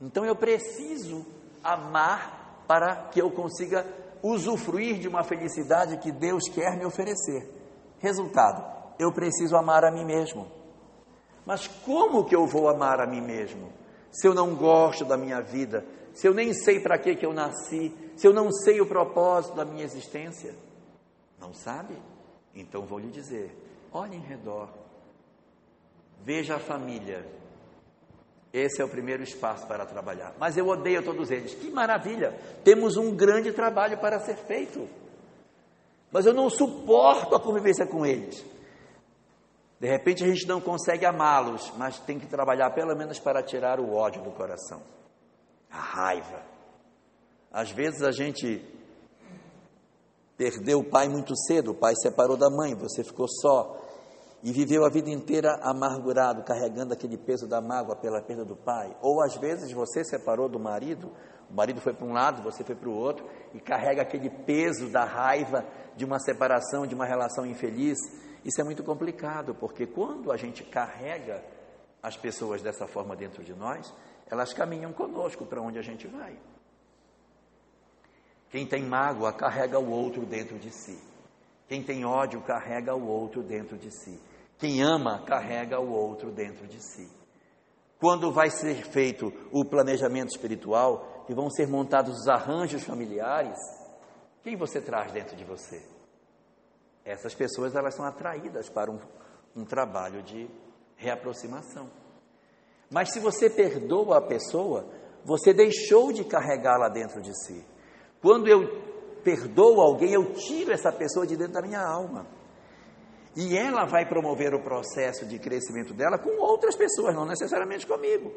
Então 0.00 0.24
eu 0.24 0.36
preciso 0.36 1.26
amar 1.62 2.64
para 2.66 3.08
que 3.08 3.20
eu 3.20 3.30
consiga 3.32 3.84
usufruir 4.22 4.98
de 5.00 5.08
uma 5.08 5.24
felicidade 5.24 5.98
que 5.98 6.12
Deus 6.12 6.44
quer 6.48 6.76
me 6.76 6.86
oferecer. 6.86 7.50
Resultado, 7.98 8.64
eu 8.98 9.12
preciso 9.12 9.56
amar 9.56 9.84
a 9.84 9.90
mim 9.90 10.04
mesmo. 10.04 10.46
Mas 11.44 11.66
como 11.66 12.24
que 12.24 12.36
eu 12.36 12.46
vou 12.46 12.68
amar 12.68 13.00
a 13.00 13.06
mim 13.06 13.20
mesmo? 13.20 13.72
Se 14.10 14.26
eu 14.26 14.34
não 14.34 14.54
gosto 14.54 15.04
da 15.04 15.16
minha 15.16 15.40
vida, 15.40 15.84
se 16.14 16.26
eu 16.26 16.34
nem 16.34 16.52
sei 16.52 16.80
para 16.80 16.98
que, 16.98 17.14
que 17.14 17.24
eu 17.24 17.32
nasci, 17.32 17.94
se 18.16 18.26
eu 18.26 18.32
não 18.32 18.50
sei 18.52 18.80
o 18.80 18.86
propósito 18.86 19.54
da 19.54 19.64
minha 19.64 19.84
existência? 19.84 20.54
Não 21.38 21.54
sabe? 21.54 21.94
Então 22.54 22.84
vou 22.84 22.98
lhe 22.98 23.10
dizer: 23.10 23.50
olhe 23.92 24.16
em 24.16 24.20
redor, 24.20 24.68
veja 26.24 26.56
a 26.56 26.58
família, 26.58 27.24
esse 28.52 28.82
é 28.82 28.84
o 28.84 28.88
primeiro 28.88 29.22
espaço 29.22 29.66
para 29.66 29.86
trabalhar. 29.86 30.34
Mas 30.38 30.56
eu 30.56 30.66
odeio 30.66 31.02
todos 31.04 31.30
eles. 31.30 31.54
Que 31.54 31.70
maravilha! 31.70 32.36
Temos 32.64 32.96
um 32.96 33.14
grande 33.14 33.52
trabalho 33.52 33.98
para 33.98 34.18
ser 34.20 34.36
feito. 34.36 34.88
Mas 36.10 36.26
eu 36.26 36.34
não 36.34 36.50
suporto 36.50 37.36
a 37.36 37.40
convivência 37.40 37.86
com 37.86 38.04
eles. 38.04 38.44
De 39.80 39.88
repente 39.88 40.22
a 40.22 40.26
gente 40.26 40.46
não 40.46 40.60
consegue 40.60 41.06
amá-los, 41.06 41.72
mas 41.78 41.98
tem 42.00 42.18
que 42.18 42.26
trabalhar 42.26 42.70
pelo 42.70 42.94
menos 42.94 43.18
para 43.18 43.42
tirar 43.42 43.80
o 43.80 43.94
ódio 43.94 44.22
do 44.22 44.30
coração, 44.30 44.82
a 45.70 45.78
raiva. 45.78 46.42
Às 47.50 47.70
vezes 47.70 48.02
a 48.02 48.12
gente 48.12 48.62
perdeu 50.36 50.80
o 50.80 50.84
pai 50.84 51.08
muito 51.08 51.34
cedo, 51.34 51.70
o 51.70 51.74
pai 51.74 51.94
separou 51.96 52.36
da 52.36 52.50
mãe, 52.50 52.74
você 52.74 53.02
ficou 53.02 53.26
só 53.26 53.80
e 54.42 54.52
viveu 54.52 54.84
a 54.84 54.90
vida 54.90 55.10
inteira 55.10 55.58
amargurado, 55.62 56.42
carregando 56.44 56.92
aquele 56.92 57.16
peso 57.16 57.46
da 57.46 57.60
mágoa 57.60 57.96
pela 57.96 58.22
perda 58.22 58.44
do 58.44 58.56
pai. 58.56 58.94
Ou 59.02 59.22
às 59.22 59.36
vezes 59.36 59.72
você 59.72 60.04
separou 60.04 60.48
do 60.48 60.58
marido, 60.58 61.10
o 61.50 61.54
marido 61.54 61.80
foi 61.80 61.92
para 61.92 62.06
um 62.06 62.12
lado, 62.12 62.42
você 62.42 62.62
foi 62.62 62.74
para 62.74 62.88
o 62.88 62.94
outro, 62.94 63.26
e 63.52 63.60
carrega 63.60 64.02
aquele 64.02 64.30
peso 64.30 64.88
da 64.88 65.04
raiva 65.04 65.64
de 65.96 66.04
uma 66.04 66.18
separação, 66.18 66.86
de 66.86 66.94
uma 66.94 67.04
relação 67.04 67.44
infeliz. 67.44 67.98
Isso 68.44 68.60
é 68.60 68.64
muito 68.64 68.82
complicado, 68.82 69.54
porque 69.54 69.86
quando 69.86 70.32
a 70.32 70.36
gente 70.36 70.64
carrega 70.64 71.42
as 72.02 72.16
pessoas 72.16 72.62
dessa 72.62 72.86
forma 72.86 73.14
dentro 73.14 73.42
de 73.44 73.54
nós, 73.54 73.92
elas 74.26 74.52
caminham 74.52 74.92
conosco 74.92 75.44
para 75.44 75.60
onde 75.60 75.78
a 75.78 75.82
gente 75.82 76.06
vai. 76.06 76.38
Quem 78.48 78.66
tem 78.66 78.82
mágoa 78.82 79.32
carrega 79.32 79.78
o 79.78 79.90
outro 79.90 80.24
dentro 80.24 80.58
de 80.58 80.70
si. 80.70 80.98
Quem 81.68 81.82
tem 81.82 82.04
ódio 82.04 82.40
carrega 82.42 82.94
o 82.94 83.06
outro 83.06 83.42
dentro 83.42 83.76
de 83.76 83.90
si. 83.90 84.20
Quem 84.58 84.82
ama 84.82 85.22
carrega 85.24 85.78
o 85.78 85.92
outro 85.92 86.30
dentro 86.30 86.66
de 86.66 86.80
si. 86.82 87.08
Quando 87.98 88.32
vai 88.32 88.50
ser 88.50 88.86
feito 88.86 89.32
o 89.52 89.64
planejamento 89.64 90.30
espiritual 90.30 91.26
e 91.28 91.34
vão 91.34 91.50
ser 91.50 91.68
montados 91.68 92.20
os 92.20 92.28
arranjos 92.28 92.82
familiares, 92.82 93.58
quem 94.42 94.56
você 94.56 94.80
traz 94.80 95.12
dentro 95.12 95.36
de 95.36 95.44
você? 95.44 95.99
Essas 97.10 97.34
pessoas 97.34 97.74
elas 97.74 97.94
são 97.94 98.04
atraídas 98.04 98.68
para 98.68 98.90
um, 98.90 98.98
um 99.56 99.64
trabalho 99.64 100.22
de 100.22 100.48
reaproximação. 100.96 101.90
Mas 102.88 103.12
se 103.12 103.18
você 103.18 103.50
perdoa 103.50 104.18
a 104.18 104.20
pessoa, 104.20 104.86
você 105.24 105.52
deixou 105.52 106.12
de 106.12 106.24
carregá-la 106.24 106.88
dentro 106.88 107.20
de 107.20 107.32
si. 107.44 107.64
Quando 108.22 108.46
eu 108.46 108.60
perdoo 109.24 109.80
alguém, 109.80 110.12
eu 110.12 110.32
tiro 110.34 110.72
essa 110.72 110.92
pessoa 110.92 111.26
de 111.26 111.36
dentro 111.36 111.54
da 111.54 111.62
minha 111.62 111.82
alma. 111.82 112.26
E 113.36 113.56
ela 113.56 113.86
vai 113.86 114.08
promover 114.08 114.54
o 114.54 114.62
processo 114.62 115.26
de 115.26 115.38
crescimento 115.38 115.92
dela 115.92 116.18
com 116.18 116.40
outras 116.40 116.76
pessoas, 116.76 117.14
não 117.14 117.26
necessariamente 117.26 117.86
comigo. 117.86 118.32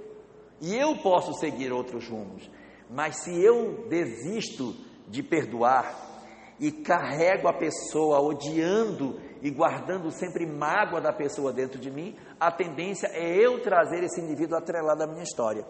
E 0.60 0.76
eu 0.76 0.98
posso 0.98 1.34
seguir 1.36 1.72
outros 1.72 2.08
rumos. 2.08 2.50
Mas 2.90 3.18
se 3.18 3.40
eu 3.44 3.88
desisto 3.88 4.74
de 5.08 5.22
perdoar 5.22 6.13
e 6.64 6.72
carrego 6.72 7.50
a 7.50 7.54
pessoa 7.54 8.22
odiando 8.22 9.20
e 9.42 9.52
guardando 9.52 10.10
sempre 10.12 10.46
mágoa 10.46 11.02
da 11.02 11.12
pessoa 11.12 11.52
dentro 11.52 11.78
de 11.78 11.92
mim, 11.92 12.16
a 12.40 12.50
tendência 12.50 13.08
é 13.08 13.36
eu 13.36 13.62
trazer 13.62 14.02
esse 14.02 14.22
indivíduo 14.22 14.58
atrelado 14.58 15.04
à 15.04 15.06
minha 15.08 15.24
história. 15.24 15.66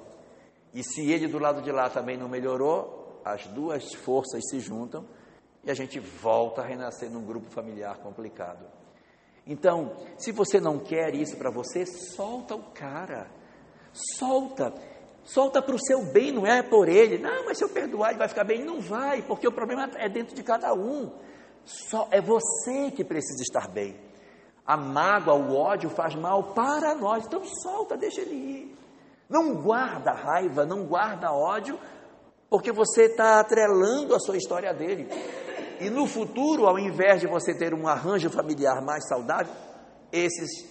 E 0.72 0.84
se 0.84 1.12
ele 1.12 1.28
do 1.28 1.40
lado 1.40 1.64
de 1.64 1.72
lá 1.72 1.90
também 1.90 2.16
não 2.16 2.30
melhorou, 2.30 3.20
as 3.26 3.48
duas 3.48 3.92
forças 3.92 4.48
se 4.48 4.60
juntam 4.60 5.04
e 5.64 5.72
a 5.72 5.74
gente 5.74 6.00
volta 6.00 6.62
a 6.62 6.66
renascer 6.66 7.10
num 7.10 7.26
grupo 7.26 7.50
familiar 7.50 7.98
complicado. 7.98 8.64
Então, 9.48 9.96
se 10.16 10.32
você 10.32 10.60
não 10.60 10.78
quer 10.78 11.16
isso 11.16 11.38
para 11.38 11.50
você, 11.50 11.88
solta 11.88 12.54
o 12.54 12.72
cara. 12.72 13.32
Solta. 13.92 14.72
Solta 15.24 15.62
para 15.62 15.76
o 15.76 15.80
seu 15.80 16.04
bem, 16.04 16.32
não 16.32 16.46
é 16.46 16.62
por 16.62 16.90
ele. 16.90 17.18
Não, 17.18 17.46
mas 17.46 17.58
se 17.58 17.64
eu 17.64 17.70
perdoar, 17.70 18.10
ele 18.10 18.20
vai 18.20 18.28
ficar 18.28 18.44
bem. 18.44 18.64
Não 18.64 18.82
vai, 18.82 19.22
porque 19.22 19.48
o 19.48 19.52
problema 19.52 19.90
é 19.96 20.10
dentro 20.10 20.36
de 20.36 20.44
cada 20.44 20.74
um. 20.74 21.12
Só 21.64 22.08
é 22.12 22.20
você 22.20 22.92
que 22.92 23.04
precisa 23.04 23.42
estar 23.42 23.70
bem. 23.70 23.96
A 24.66 24.76
mágoa, 24.76 25.36
o 25.36 25.56
ódio 25.56 25.90
faz 25.90 26.14
mal 26.16 26.54
para 26.54 26.94
nós. 26.96 27.26
Então 27.26 27.44
solta, 27.46 27.96
deixa 27.96 28.22
ele 28.22 28.36
ir. 28.36 28.78
Não 29.30 29.56
guarda 29.62 30.12
raiva, 30.12 30.66
não 30.66 30.86
guarda 30.86 31.32
ódio, 31.32 31.80
porque 32.50 32.72
você 32.72 33.04
está 33.04 33.40
atrelando 33.40 34.14
a 34.14 34.20
sua 34.20 34.38
história 34.38 34.74
dele. 34.74 35.08
E 35.80 35.90
no 35.90 36.06
futuro, 36.06 36.68
ao 36.68 36.78
invés 36.78 37.22
de 37.22 37.28
você 37.28 37.58
ter 37.58 37.74
um 37.74 37.88
arranjo 37.88 38.30
familiar 38.30 38.82
mais 38.82 39.08
saudável, 39.08 39.54
esses 40.12 40.70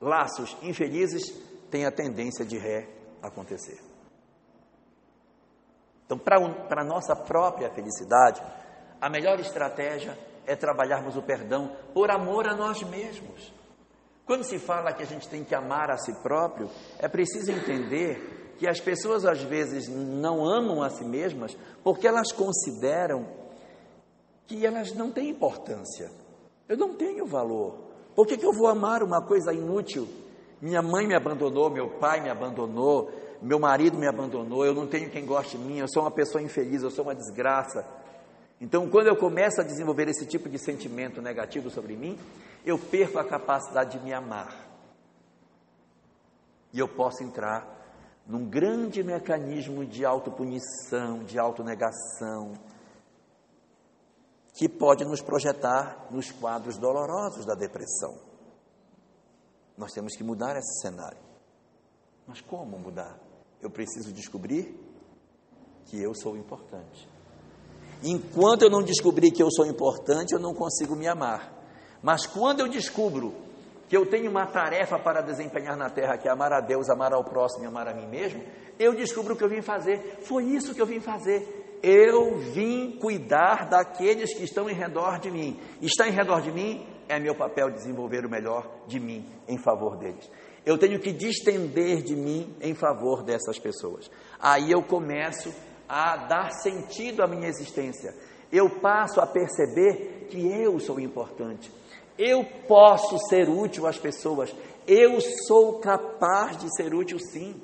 laços 0.00 0.56
infelizes 0.62 1.30
têm 1.70 1.84
a 1.84 1.92
tendência 1.92 2.44
de 2.44 2.58
ré 2.58 3.01
acontecer. 3.22 3.80
Então, 6.04 6.18
para 6.18 6.82
a 6.82 6.84
nossa 6.84 7.16
própria 7.16 7.70
felicidade, 7.70 8.42
a 9.00 9.08
melhor 9.08 9.40
estratégia 9.40 10.18
é 10.46 10.54
trabalharmos 10.54 11.16
o 11.16 11.22
perdão 11.22 11.74
por 11.94 12.10
amor 12.10 12.46
a 12.46 12.54
nós 12.54 12.82
mesmos. 12.82 13.52
Quando 14.26 14.44
se 14.44 14.58
fala 14.58 14.92
que 14.92 15.02
a 15.02 15.06
gente 15.06 15.28
tem 15.28 15.42
que 15.42 15.54
amar 15.54 15.90
a 15.90 15.96
si 15.96 16.12
próprio, 16.22 16.68
é 16.98 17.08
preciso 17.08 17.50
entender 17.50 18.54
que 18.58 18.68
as 18.68 18.80
pessoas 18.80 19.24
às 19.24 19.42
vezes 19.42 19.88
não 19.88 20.44
amam 20.44 20.82
a 20.82 20.90
si 20.90 21.04
mesmas 21.04 21.56
porque 21.82 22.06
elas 22.06 22.30
consideram 22.30 23.26
que 24.46 24.64
elas 24.64 24.92
não 24.92 25.10
têm 25.10 25.30
importância. 25.30 26.10
Eu 26.68 26.76
não 26.76 26.94
tenho 26.94 27.26
valor. 27.26 27.78
Por 28.14 28.26
que, 28.26 28.36
que 28.36 28.46
eu 28.46 28.52
vou 28.52 28.68
amar 28.68 29.02
uma 29.02 29.26
coisa 29.26 29.52
inútil? 29.52 30.06
Minha 30.62 30.80
mãe 30.80 31.08
me 31.08 31.14
abandonou, 31.16 31.68
meu 31.68 31.90
pai 31.98 32.20
me 32.20 32.30
abandonou, 32.30 33.10
meu 33.42 33.58
marido 33.58 33.98
me 33.98 34.06
abandonou, 34.06 34.64
eu 34.64 34.72
não 34.72 34.86
tenho 34.86 35.10
quem 35.10 35.26
goste 35.26 35.58
de 35.58 35.64
mim, 35.64 35.78
eu 35.78 35.88
sou 35.88 36.04
uma 36.04 36.10
pessoa 36.12 36.40
infeliz, 36.40 36.84
eu 36.84 36.90
sou 36.90 37.04
uma 37.04 37.16
desgraça. 37.16 37.84
Então, 38.60 38.88
quando 38.88 39.08
eu 39.08 39.16
começo 39.16 39.60
a 39.60 39.64
desenvolver 39.64 40.08
esse 40.08 40.24
tipo 40.24 40.48
de 40.48 40.60
sentimento 40.60 41.20
negativo 41.20 41.68
sobre 41.68 41.96
mim, 41.96 42.16
eu 42.64 42.78
perco 42.78 43.18
a 43.18 43.24
capacidade 43.24 43.98
de 43.98 44.04
me 44.04 44.12
amar. 44.12 44.54
E 46.72 46.78
eu 46.78 46.86
posso 46.86 47.24
entrar 47.24 47.66
num 48.24 48.48
grande 48.48 49.02
mecanismo 49.02 49.84
de 49.84 50.04
autopunição, 50.04 51.24
de 51.24 51.40
autonegação, 51.40 52.52
que 54.54 54.68
pode 54.68 55.04
nos 55.04 55.20
projetar 55.20 56.06
nos 56.08 56.30
quadros 56.30 56.78
dolorosos 56.78 57.44
da 57.44 57.54
depressão. 57.54 58.31
Nós 59.76 59.92
temos 59.92 60.14
que 60.16 60.22
mudar 60.22 60.56
esse 60.56 60.80
cenário. 60.80 61.18
Mas 62.26 62.40
como 62.40 62.78
mudar? 62.78 63.18
Eu 63.60 63.70
preciso 63.70 64.12
descobrir 64.12 64.78
que 65.86 66.00
eu 66.00 66.14
sou 66.14 66.36
importante. 66.36 67.08
Enquanto 68.02 68.62
eu 68.62 68.70
não 68.70 68.82
descobrir 68.82 69.30
que 69.30 69.42
eu 69.42 69.50
sou 69.50 69.66
importante, 69.66 70.32
eu 70.32 70.40
não 70.40 70.54
consigo 70.54 70.96
me 70.96 71.06
amar. 71.06 71.52
Mas 72.02 72.26
quando 72.26 72.60
eu 72.60 72.68
descubro 72.68 73.34
que 73.88 73.96
eu 73.96 74.08
tenho 74.08 74.30
uma 74.30 74.46
tarefa 74.46 74.98
para 74.98 75.20
desempenhar 75.20 75.76
na 75.76 75.90
terra, 75.90 76.16
que 76.16 76.28
é 76.28 76.30
amar 76.30 76.52
a 76.52 76.60
Deus, 76.60 76.88
amar 76.88 77.12
ao 77.12 77.24
próximo 77.24 77.64
e 77.64 77.66
amar 77.66 77.86
a 77.88 77.94
mim 77.94 78.06
mesmo, 78.06 78.42
eu 78.78 78.94
descubro 78.94 79.34
o 79.34 79.36
que 79.36 79.44
eu 79.44 79.48
vim 79.48 79.62
fazer. 79.62 80.18
Foi 80.22 80.44
isso 80.44 80.74
que 80.74 80.82
eu 80.82 80.86
vim 80.86 81.00
fazer 81.00 81.62
eu 81.82 82.38
vim 82.38 82.92
cuidar 82.92 83.68
daqueles 83.68 84.32
que 84.32 84.44
estão 84.44 84.70
em 84.70 84.74
redor 84.74 85.18
de 85.18 85.30
mim. 85.30 85.58
Está 85.80 86.08
em 86.08 86.12
redor 86.12 86.40
de 86.40 86.52
mim, 86.52 86.86
é 87.12 87.18
meu 87.18 87.34
papel 87.34 87.70
desenvolver 87.70 88.24
o 88.24 88.30
melhor 88.30 88.66
de 88.86 88.98
mim 88.98 89.24
em 89.46 89.58
favor 89.58 89.96
deles. 89.96 90.30
Eu 90.64 90.78
tenho 90.78 90.98
que 90.98 91.12
distender 91.12 92.02
de 92.02 92.14
mim 92.14 92.54
em 92.60 92.74
favor 92.74 93.22
dessas 93.22 93.58
pessoas. 93.58 94.10
Aí 94.40 94.70
eu 94.70 94.82
começo 94.82 95.52
a 95.88 96.16
dar 96.16 96.50
sentido 96.50 97.22
à 97.22 97.26
minha 97.26 97.48
existência. 97.48 98.14
Eu 98.50 98.70
passo 98.80 99.20
a 99.20 99.26
perceber 99.26 100.26
que 100.30 100.46
eu 100.46 100.78
sou 100.78 101.00
importante. 101.00 101.70
Eu 102.18 102.44
posso 102.66 103.18
ser 103.28 103.48
útil 103.48 103.86
às 103.86 103.98
pessoas. 103.98 104.54
Eu 104.86 105.18
sou 105.46 105.80
capaz 105.80 106.56
de 106.56 106.74
ser 106.76 106.94
útil, 106.94 107.18
sim. 107.18 107.60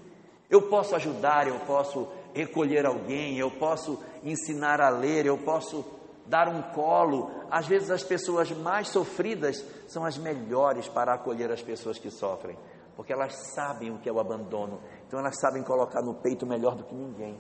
Eu 0.51 0.63
posso 0.63 0.95
ajudar, 0.97 1.47
eu 1.47 1.59
posso 1.61 2.09
recolher 2.35 2.87
alguém, 2.87 3.39
eu 3.39 3.51
posso 3.51 4.03
ensinar 4.25 4.81
a 4.81 4.89
ler, 4.89 5.27
eu 5.27 5.39
posso 5.39 5.85
dar 6.29 6.49
um 6.49 6.63
colo. 6.73 7.31
Às 7.51 7.67
vezes, 7.67 7.91
as 7.91 8.03
pessoas 8.03 8.51
mais 8.53 8.89
sofridas 8.89 9.65
são 9.89 10.05
as 10.05 10.17
melhores 10.17 10.87
para 10.89 11.15
acolher 11.15 11.51
as 11.51 11.63
pessoas 11.63 11.99
que 11.99 12.11
sofrem, 12.11 12.57
porque 12.95 13.13
elas 13.13 13.35
sabem 13.55 13.91
o 13.91 13.99
que 13.99 14.09
é 14.09 14.13
o 14.13 14.21
abandono, 14.21 14.81
então 15.07 15.19
elas 15.19 15.39
sabem 15.41 15.63
colocar 15.63 16.03
no 16.03 16.15
peito 16.15 16.47
melhor 16.47 16.77
do 16.77 16.85
que 16.85 16.95
ninguém. 16.95 17.39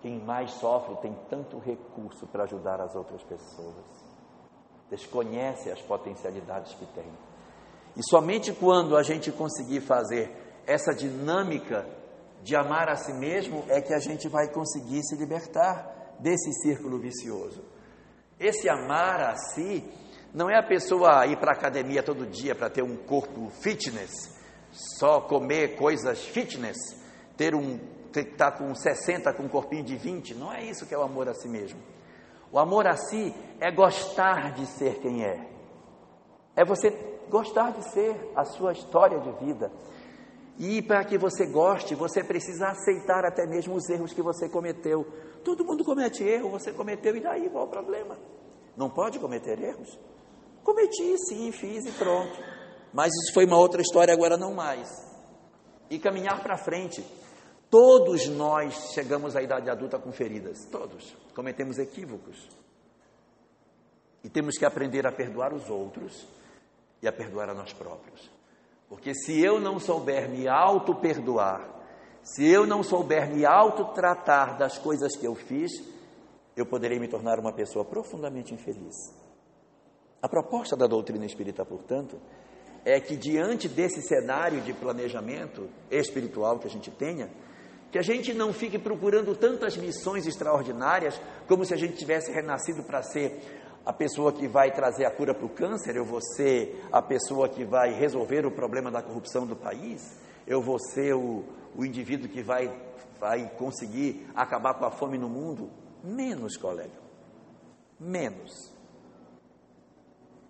Quem 0.00 0.18
mais 0.18 0.52
sofre 0.52 0.96
tem 0.96 1.14
tanto 1.28 1.58
recurso 1.58 2.26
para 2.26 2.44
ajudar 2.44 2.80
as 2.80 2.94
outras 2.94 3.22
pessoas, 3.22 3.84
desconhece 4.88 5.70
as 5.70 5.82
potencialidades 5.82 6.72
que 6.74 6.86
tem. 6.86 7.12
E 7.94 8.02
somente 8.08 8.52
quando 8.52 8.96
a 8.96 9.02
gente 9.02 9.30
conseguir 9.30 9.80
fazer 9.82 10.62
essa 10.66 10.94
dinâmica 10.94 11.86
de 12.42 12.56
amar 12.56 12.88
a 12.88 12.96
si 12.96 13.12
mesmo 13.12 13.64
é 13.68 13.82
que 13.82 13.92
a 13.92 13.98
gente 13.98 14.26
vai 14.28 14.48
conseguir 14.48 15.02
se 15.02 15.16
libertar 15.16 15.99
desse 16.20 16.52
círculo 16.62 16.98
vicioso. 16.98 17.62
Esse 18.38 18.68
amar 18.68 19.20
a 19.20 19.36
si 19.36 19.84
não 20.32 20.48
é 20.48 20.58
a 20.58 20.62
pessoa 20.62 21.26
ir 21.26 21.36
para 21.38 21.52
a 21.52 21.54
academia 21.54 22.02
todo 22.02 22.26
dia 22.26 22.54
para 22.54 22.70
ter 22.70 22.82
um 22.82 22.96
corpo 22.96 23.50
fitness, 23.60 24.10
só 24.70 25.20
comer 25.20 25.76
coisas 25.76 26.24
fitness, 26.24 26.76
ter 27.36 27.54
um 27.54 27.78
estar 28.14 28.52
tá 28.52 28.58
com 28.58 28.74
60 28.74 29.32
com 29.34 29.44
um 29.44 29.48
corpinho 29.48 29.84
de 29.84 29.96
20, 29.96 30.34
não 30.34 30.52
é 30.52 30.64
isso 30.64 30.86
que 30.86 30.94
é 30.94 30.98
o 30.98 31.02
amor 31.02 31.28
a 31.28 31.34
si 31.34 31.48
mesmo. 31.48 31.80
O 32.52 32.58
amor 32.58 32.86
a 32.86 32.96
si 32.96 33.34
é 33.60 33.70
gostar 33.70 34.52
de 34.52 34.66
ser 34.66 34.98
quem 35.00 35.24
é. 35.24 35.48
É 36.56 36.64
você 36.64 36.90
gostar 37.28 37.70
de 37.72 37.84
ser 37.90 38.32
a 38.34 38.44
sua 38.44 38.72
história 38.72 39.20
de 39.20 39.30
vida. 39.44 39.70
E 40.62 40.82
para 40.82 41.02
que 41.06 41.16
você 41.16 41.46
goste, 41.46 41.94
você 41.94 42.22
precisa 42.22 42.68
aceitar 42.68 43.24
até 43.24 43.46
mesmo 43.46 43.74
os 43.74 43.88
erros 43.88 44.12
que 44.12 44.20
você 44.20 44.46
cometeu. 44.46 45.06
Todo 45.42 45.64
mundo 45.64 45.82
comete 45.82 46.22
erro, 46.22 46.50
você 46.50 46.70
cometeu, 46.70 47.16
e 47.16 47.20
daí 47.20 47.48
qual 47.48 47.64
o 47.64 47.70
problema? 47.70 48.18
Não 48.76 48.90
pode 48.90 49.18
cometer 49.18 49.58
erros? 49.58 49.98
Cometi, 50.62 51.16
sim, 51.26 51.50
fiz 51.50 51.86
e 51.86 51.92
pronto. 51.92 52.38
Mas 52.92 53.10
isso 53.10 53.32
foi 53.32 53.46
uma 53.46 53.56
outra 53.56 53.80
história, 53.80 54.12
agora 54.12 54.36
não 54.36 54.52
mais. 54.52 54.86
E 55.88 55.98
caminhar 55.98 56.42
para 56.42 56.58
frente. 56.58 57.02
Todos 57.70 58.28
nós 58.28 58.92
chegamos 58.92 59.34
à 59.36 59.42
idade 59.42 59.70
adulta 59.70 59.98
com 59.98 60.12
feridas, 60.12 60.66
todos. 60.70 61.16
Cometemos 61.34 61.78
equívocos. 61.78 62.36
E 64.22 64.28
temos 64.28 64.58
que 64.58 64.66
aprender 64.66 65.06
a 65.06 65.12
perdoar 65.12 65.54
os 65.54 65.70
outros 65.70 66.28
e 67.00 67.08
a 67.08 67.12
perdoar 67.12 67.48
a 67.48 67.54
nós 67.54 67.72
próprios. 67.72 68.39
Porque 68.90 69.14
se 69.14 69.40
eu 69.40 69.60
não 69.60 69.78
souber 69.78 70.28
me 70.28 70.48
auto-perdoar, 70.48 71.64
se 72.24 72.44
eu 72.44 72.66
não 72.66 72.82
souber 72.82 73.30
me 73.32 73.46
auto-tratar 73.46 74.58
das 74.58 74.78
coisas 74.78 75.16
que 75.16 75.24
eu 75.24 75.36
fiz, 75.36 75.70
eu 76.56 76.66
poderei 76.66 76.98
me 76.98 77.06
tornar 77.06 77.38
uma 77.38 77.52
pessoa 77.52 77.84
profundamente 77.84 78.52
infeliz. 78.52 78.96
A 80.20 80.28
proposta 80.28 80.76
da 80.76 80.88
doutrina 80.88 81.24
espírita, 81.24 81.64
portanto, 81.64 82.20
é 82.84 82.98
que 82.98 83.16
diante 83.16 83.68
desse 83.68 84.02
cenário 84.02 84.60
de 84.60 84.72
planejamento 84.72 85.70
espiritual 85.88 86.58
que 86.58 86.66
a 86.66 86.70
gente 86.70 86.90
tenha, 86.90 87.30
que 87.92 87.98
a 87.98 88.02
gente 88.02 88.34
não 88.34 88.52
fique 88.52 88.78
procurando 88.78 89.36
tantas 89.36 89.76
missões 89.76 90.26
extraordinárias 90.26 91.20
como 91.46 91.64
se 91.64 91.72
a 91.72 91.76
gente 91.76 91.96
tivesse 91.96 92.32
renascido 92.32 92.82
para 92.82 93.02
ser 93.04 93.69
a 93.84 93.92
pessoa 93.92 94.32
que 94.32 94.46
vai 94.46 94.72
trazer 94.72 95.04
a 95.04 95.10
cura 95.10 95.34
para 95.34 95.46
o 95.46 95.48
câncer, 95.48 95.96
eu 95.96 96.04
vou 96.04 96.20
ser 96.20 96.86
a 96.92 97.00
pessoa 97.00 97.48
que 97.48 97.64
vai 97.64 97.92
resolver 97.92 98.44
o 98.44 98.50
problema 98.50 98.90
da 98.90 99.02
corrupção 99.02 99.46
do 99.46 99.56
país, 99.56 100.18
eu 100.46 100.60
vou 100.60 100.78
ser 100.78 101.14
o, 101.14 101.44
o 101.76 101.84
indivíduo 101.84 102.28
que 102.28 102.42
vai, 102.42 102.68
vai 103.18 103.48
conseguir 103.56 104.28
acabar 104.34 104.74
com 104.74 104.84
a 104.84 104.90
fome 104.90 105.16
no 105.16 105.28
mundo. 105.28 105.70
Menos, 106.02 106.56
colega, 106.56 106.98
menos. 107.98 108.72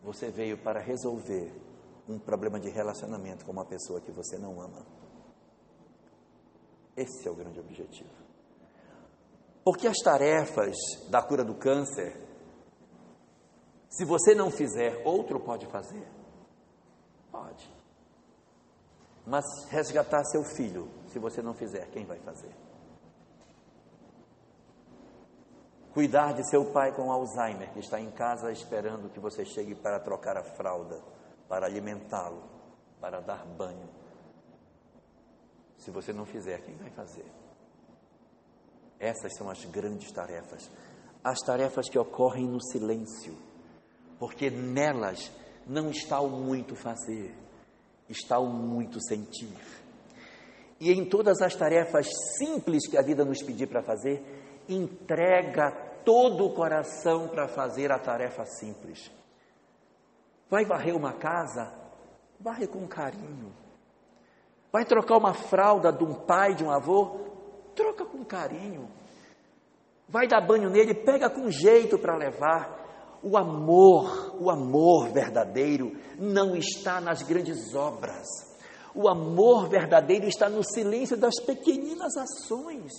Você 0.03 0.31
veio 0.31 0.57
para 0.59 0.81
resolver 0.81 1.53
um 2.09 2.19
problema 2.19 2.59
de 2.59 2.71
relacionamento 2.71 3.45
com 3.45 3.53
uma 3.53 3.65
pessoa 3.65 4.01
que 4.01 4.11
você 4.11 4.39
não 4.39 4.61
ama. 4.61 4.85
Esse 6.97 7.29
é 7.29 7.31
o 7.31 7.35
grande 7.35 7.61
objetivo. 7.61 8.11
Porque 9.65 9.87
as 9.87 9.99
tarefas 9.99 10.77
da 11.09 11.23
cura 11.23 11.45
do 11.45 11.55
câncer 11.55 12.30
se 13.91 14.05
você 14.05 14.37
não 14.37 14.53
fizer, 14.53 15.03
outro 15.05 15.41
pode 15.41 15.67
fazer? 15.67 16.07
Pode. 17.31 17.69
Mas 19.27 19.45
resgatar 19.69 20.25
seu 20.25 20.45
filho, 20.45 20.89
se 21.09 21.19
você 21.19 21.43
não 21.43 21.53
fizer, 21.53 21.91
quem 21.91 22.07
vai 22.07 22.19
fazer? 22.21 22.55
Cuidar 25.93 26.35
de 26.35 26.49
seu 26.49 26.67
pai 26.67 26.95
com 26.95 27.11
Alzheimer, 27.11 27.73
que 27.73 27.81
está 27.81 28.01
em 28.01 28.13
casa 28.13 28.53
esperando 28.53 29.11
que 29.11 29.19
você 29.19 29.45
chegue 29.45 29.75
para 29.75 29.99
trocar 29.99 30.37
a 30.37 30.45
fralda, 30.45 31.03
para 31.49 31.67
alimentá-lo, 31.67 32.45
para 33.01 33.21
dar 33.21 33.45
banho. 33.45 33.89
Se 35.79 35.91
você 35.91 36.13
não 36.13 36.25
fizer, 36.25 36.61
quem 36.63 36.77
vai 36.77 36.91
fazer? 36.91 37.27
Essas 39.01 39.35
são 39.35 39.51
as 39.51 39.65
grandes 39.65 40.13
tarefas. 40.13 40.71
As 41.25 41.41
tarefas 41.41 41.89
que 41.89 41.99
ocorrem 41.99 42.47
no 42.47 42.63
silêncio 42.63 43.50
porque 44.21 44.51
nelas 44.51 45.33
não 45.67 45.91
está 45.91 46.21
o 46.21 46.29
muito 46.29 46.77
fazer, 46.77 47.35
está 48.07 48.39
o 48.39 48.47
muito 48.47 49.03
sentir. 49.03 49.57
E 50.79 50.93
em 50.93 51.07
todas 51.07 51.41
as 51.41 51.57
tarefas 51.57 52.07
simples 52.37 52.87
que 52.87 52.99
a 52.99 53.03
vida 53.03 53.25
nos 53.25 53.43
pedir 53.43 53.67
para 53.67 53.83
fazer, 53.83 54.23
entrega 54.69 55.71
todo 56.05 56.45
o 56.45 56.55
coração 56.55 57.29
para 57.29 57.49
fazer 57.49 57.91
a 57.91 57.99
tarefa 57.99 58.45
simples. 58.45 59.11
Vai 60.51 60.67
varrer 60.67 60.95
uma 60.95 61.15
casa? 61.15 61.73
Varre 62.39 62.67
com 62.67 62.87
carinho. 62.87 63.53
Vai 64.71 64.85
trocar 64.85 65.17
uma 65.17 65.33
fralda 65.33 65.93
de 65.93 66.05
um 66.05 66.15
pai, 66.15 66.55
de 66.55 66.63
um 66.63 66.71
avô? 66.71 67.21
Troca 67.75 68.05
com 68.05 68.25
carinho. 68.25 68.89
Vai 70.09 70.27
dar 70.27 70.41
banho 70.41 70.69
nele? 70.69 70.95
Pega 70.95 71.31
com 71.31 71.51
jeito 71.51 71.99
para 71.99 72.17
levar. 72.17 72.80
O 73.23 73.37
amor, 73.37 74.37
o 74.41 74.51
amor 74.51 75.11
verdadeiro 75.11 75.93
não 76.19 76.57
está 76.57 77.01
nas 77.01 77.23
grandes 77.23 77.75
obras. 77.75 78.27
O 78.95 79.09
amor 79.09 79.69
verdadeiro 79.69 80.27
está 80.27 80.49
no 80.49 80.65
silêncio 80.65 81.17
das 81.17 81.39
pequeninas 81.45 82.17
ações. 82.17 82.93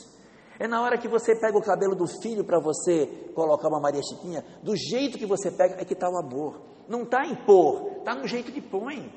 É 0.60 0.68
na 0.68 0.82
hora 0.82 0.98
que 0.98 1.08
você 1.08 1.36
pega 1.36 1.58
o 1.58 1.64
cabelo 1.64 1.96
do 1.96 2.06
filho 2.22 2.44
para 2.44 2.60
você 2.60 3.08
colocar 3.34 3.68
uma 3.68 3.80
Maria 3.80 4.02
Chiquinha, 4.04 4.46
do 4.62 4.76
jeito 4.76 5.18
que 5.18 5.26
você 5.26 5.50
pega 5.50 5.82
é 5.82 5.86
que 5.86 5.94
está 5.94 6.08
o 6.08 6.18
amor. 6.18 6.62
Não 6.88 7.02
está 7.02 7.26
em 7.26 7.36
pôr, 7.46 7.98
está 7.98 8.14
no 8.14 8.28
jeito 8.28 8.52
que 8.52 8.62
põe. 8.62 9.12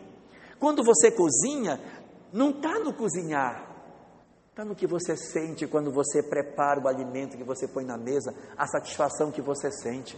Quando 0.59 0.83
você 0.83 1.11
cozinha, 1.11 1.79
não 2.33 2.51
está 2.51 2.79
no 2.79 2.95
cozinhar, 2.95 3.69
está 4.49 4.65
no 4.65 4.75
que 4.75 4.87
você 4.87 5.17
sente 5.17 5.67
quando 5.67 5.93
você 5.93 6.23
prepara 6.23 6.81
o 6.81 6.89
alimento 6.89 7.37
que 7.37 7.45
você 7.45 7.69
põe 7.69 7.85
na 7.85 7.99
mesa, 7.99 8.35
a 8.57 8.67
satisfação 8.67 9.31
que 9.31 9.43
você 9.43 9.71
sente. 9.71 10.17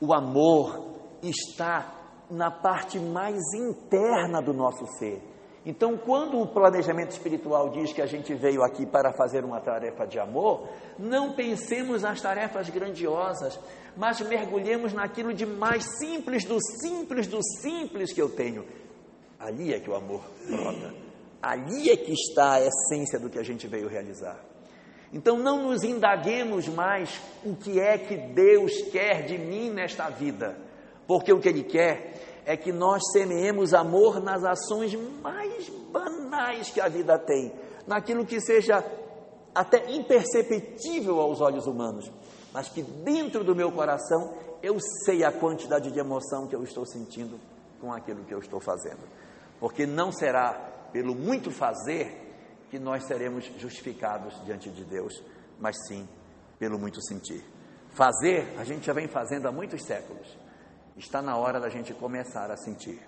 O 0.00 0.12
amor 0.12 0.96
está 1.22 1.94
na 2.30 2.50
parte 2.50 2.98
mais 2.98 3.38
interna 3.54 4.40
do 4.40 4.52
nosso 4.52 4.86
ser. 4.98 5.22
Então, 5.66 5.98
quando 5.98 6.40
o 6.40 6.46
planejamento 6.46 7.10
espiritual 7.10 7.70
diz 7.70 7.92
que 7.92 8.00
a 8.00 8.06
gente 8.06 8.32
veio 8.34 8.62
aqui 8.62 8.86
para 8.86 9.12
fazer 9.12 9.44
uma 9.44 9.60
tarefa 9.60 10.06
de 10.06 10.18
amor, 10.18 10.68
não 10.98 11.32
pensemos 11.32 12.02
nas 12.02 12.22
tarefas 12.22 12.70
grandiosas, 12.70 13.58
mas 13.96 14.20
mergulhemos 14.20 14.92
naquilo 14.92 15.34
de 15.34 15.44
mais 15.44 15.84
simples 15.98 16.44
do 16.44 16.58
simples 16.80 17.26
do 17.26 17.40
simples 17.60 18.12
que 18.12 18.22
eu 18.22 18.30
tenho. 18.30 18.64
Ali 19.38 19.74
é 19.74 19.80
que 19.80 19.90
o 19.90 19.94
amor 19.94 20.22
brota. 20.48 20.94
Ali 21.42 21.90
é 21.90 21.96
que 21.96 22.12
está 22.12 22.54
a 22.54 22.60
essência 22.60 23.18
do 23.18 23.28
que 23.28 23.38
a 23.38 23.44
gente 23.44 23.66
veio 23.66 23.88
realizar. 23.88 24.47
Então 25.12 25.38
não 25.38 25.68
nos 25.68 25.82
indaguemos 25.82 26.68
mais 26.68 27.20
o 27.44 27.54
que 27.56 27.80
é 27.80 27.96
que 27.96 28.16
Deus 28.16 28.72
quer 28.92 29.24
de 29.24 29.38
mim 29.38 29.70
nesta 29.70 30.10
vida, 30.10 30.56
porque 31.06 31.32
o 31.32 31.40
que 31.40 31.48
Ele 31.48 31.64
quer 31.64 32.42
é 32.44 32.56
que 32.56 32.72
nós 32.72 33.02
semeemos 33.12 33.72
amor 33.72 34.22
nas 34.22 34.44
ações 34.44 34.94
mais 35.22 35.68
banais 35.90 36.70
que 36.70 36.80
a 36.80 36.88
vida 36.88 37.18
tem, 37.18 37.52
naquilo 37.86 38.24
que 38.26 38.40
seja 38.40 38.84
até 39.54 39.90
imperceptível 39.90 41.20
aos 41.20 41.40
olhos 41.40 41.66
humanos, 41.66 42.10
mas 42.52 42.68
que 42.68 42.82
dentro 42.82 43.42
do 43.42 43.54
meu 43.54 43.72
coração 43.72 44.34
eu 44.62 44.78
sei 45.04 45.24
a 45.24 45.32
quantidade 45.32 45.90
de 45.90 45.98
emoção 45.98 46.46
que 46.46 46.54
eu 46.54 46.62
estou 46.62 46.84
sentindo 46.84 47.38
com 47.80 47.92
aquilo 47.92 48.24
que 48.24 48.34
eu 48.34 48.38
estou 48.40 48.60
fazendo, 48.60 49.00
porque 49.58 49.86
não 49.86 50.12
será 50.12 50.52
pelo 50.92 51.14
muito 51.14 51.50
fazer 51.50 52.27
que 52.70 52.78
nós 52.78 53.04
seremos 53.04 53.44
justificados 53.58 54.34
diante 54.44 54.70
de 54.70 54.84
Deus, 54.84 55.22
mas 55.58 55.76
sim 55.86 56.08
pelo 56.58 56.78
muito 56.78 57.00
sentir. 57.02 57.44
Fazer, 57.90 58.54
a 58.58 58.64
gente 58.64 58.86
já 58.86 58.92
vem 58.92 59.08
fazendo 59.08 59.46
há 59.46 59.52
muitos 59.52 59.82
séculos. 59.84 60.36
Está 60.96 61.22
na 61.22 61.36
hora 61.36 61.60
da 61.60 61.68
gente 61.68 61.94
começar 61.94 62.50
a 62.50 62.56
sentir. 62.56 63.00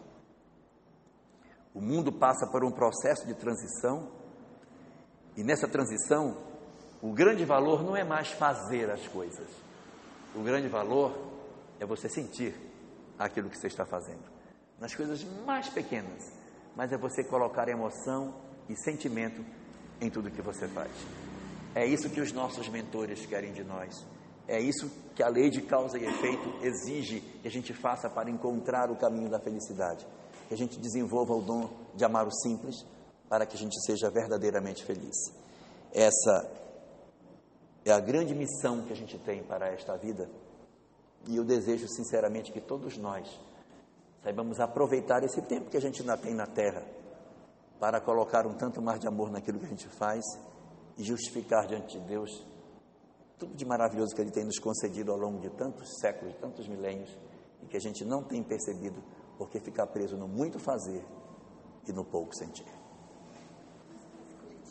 O 1.74 1.80
mundo 1.80 2.12
passa 2.12 2.46
por 2.50 2.64
um 2.64 2.70
processo 2.70 3.26
de 3.26 3.34
transição, 3.34 4.08
e 5.36 5.44
nessa 5.44 5.68
transição, 5.68 6.36
o 7.00 7.12
grande 7.12 7.44
valor 7.44 7.82
não 7.84 7.96
é 7.96 8.02
mais 8.02 8.30
fazer 8.32 8.90
as 8.90 9.06
coisas. 9.08 9.48
O 10.34 10.42
grande 10.42 10.68
valor 10.68 11.16
é 11.78 11.86
você 11.86 12.08
sentir 12.08 12.54
aquilo 13.18 13.48
que 13.48 13.58
você 13.58 13.68
está 13.68 13.84
fazendo. 13.84 14.22
Nas 14.78 14.94
coisas 14.94 15.22
mais 15.44 15.68
pequenas, 15.68 16.32
mas 16.74 16.92
é 16.92 16.96
você 16.96 17.22
colocar 17.22 17.68
emoção 17.68 18.34
e 18.70 18.76
sentimento 18.76 19.44
em 20.00 20.08
tudo 20.08 20.30
que 20.30 20.40
você 20.40 20.68
faz. 20.68 20.90
É 21.74 21.84
isso 21.84 22.08
que 22.08 22.20
os 22.20 22.32
nossos 22.32 22.68
mentores 22.68 23.26
querem 23.26 23.52
de 23.52 23.64
nós. 23.64 24.06
É 24.46 24.60
isso 24.60 24.90
que 25.14 25.22
a 25.22 25.28
lei 25.28 25.50
de 25.50 25.62
causa 25.62 25.98
e 25.98 26.04
efeito 26.04 26.48
exige 26.62 27.20
que 27.20 27.48
a 27.48 27.50
gente 27.50 27.74
faça 27.74 28.08
para 28.08 28.30
encontrar 28.30 28.90
o 28.90 28.96
caminho 28.96 29.28
da 29.28 29.38
felicidade. 29.38 30.06
Que 30.48 30.54
a 30.54 30.56
gente 30.56 30.78
desenvolva 30.78 31.34
o 31.34 31.42
dom 31.42 31.68
de 31.94 32.04
amar 32.04 32.26
o 32.26 32.32
simples 32.32 32.84
para 33.28 33.44
que 33.44 33.56
a 33.56 33.58
gente 33.58 33.74
seja 33.84 34.10
verdadeiramente 34.10 34.84
feliz. 34.84 35.16
Essa 35.92 36.50
é 37.84 37.92
a 37.92 38.00
grande 38.00 38.34
missão 38.34 38.82
que 38.82 38.92
a 38.92 38.96
gente 38.96 39.18
tem 39.18 39.42
para 39.42 39.68
esta 39.68 39.96
vida. 39.96 40.28
E 41.28 41.36
eu 41.36 41.44
desejo 41.44 41.86
sinceramente 41.88 42.50
que 42.50 42.60
todos 42.60 42.96
nós 42.96 43.28
saibamos 44.22 44.58
aproveitar 44.60 45.22
esse 45.22 45.42
tempo 45.42 45.70
que 45.70 45.76
a 45.76 45.80
gente 45.80 46.00
ainda 46.00 46.16
tem 46.16 46.34
na 46.34 46.46
terra 46.46 46.84
para 47.80 48.00
colocar 48.00 48.46
um 48.46 48.54
tanto 48.54 48.80
mais 48.80 49.00
de 49.00 49.08
amor 49.08 49.30
naquilo 49.30 49.58
que 49.58 49.64
a 49.64 49.68
gente 49.68 49.88
faz 49.88 50.22
e 50.98 51.02
justificar 51.02 51.66
diante 51.66 51.98
de 51.98 52.06
Deus 52.06 52.46
tudo 53.40 53.54
de 53.54 53.64
maravilhoso 53.64 54.14
que 54.14 54.20
Ele 54.20 54.30
tem 54.30 54.44
nos 54.44 54.58
concedido 54.58 55.10
ao 55.10 55.16
longo 55.16 55.40
de 55.40 55.48
tantos 55.48 55.88
séculos, 55.98 56.34
de 56.34 56.40
tantos 56.40 56.68
milênios, 56.68 57.18
e 57.62 57.66
que 57.66 57.76
a 57.76 57.80
gente 57.80 58.04
não 58.04 58.22
tem 58.22 58.42
percebido 58.42 59.02
porque 59.38 59.58
ficar 59.58 59.86
preso 59.86 60.14
no 60.14 60.28
muito 60.28 60.58
fazer 60.58 61.02
e 61.88 61.92
no 61.92 62.04
pouco 62.04 62.36
sentir. 62.36 62.79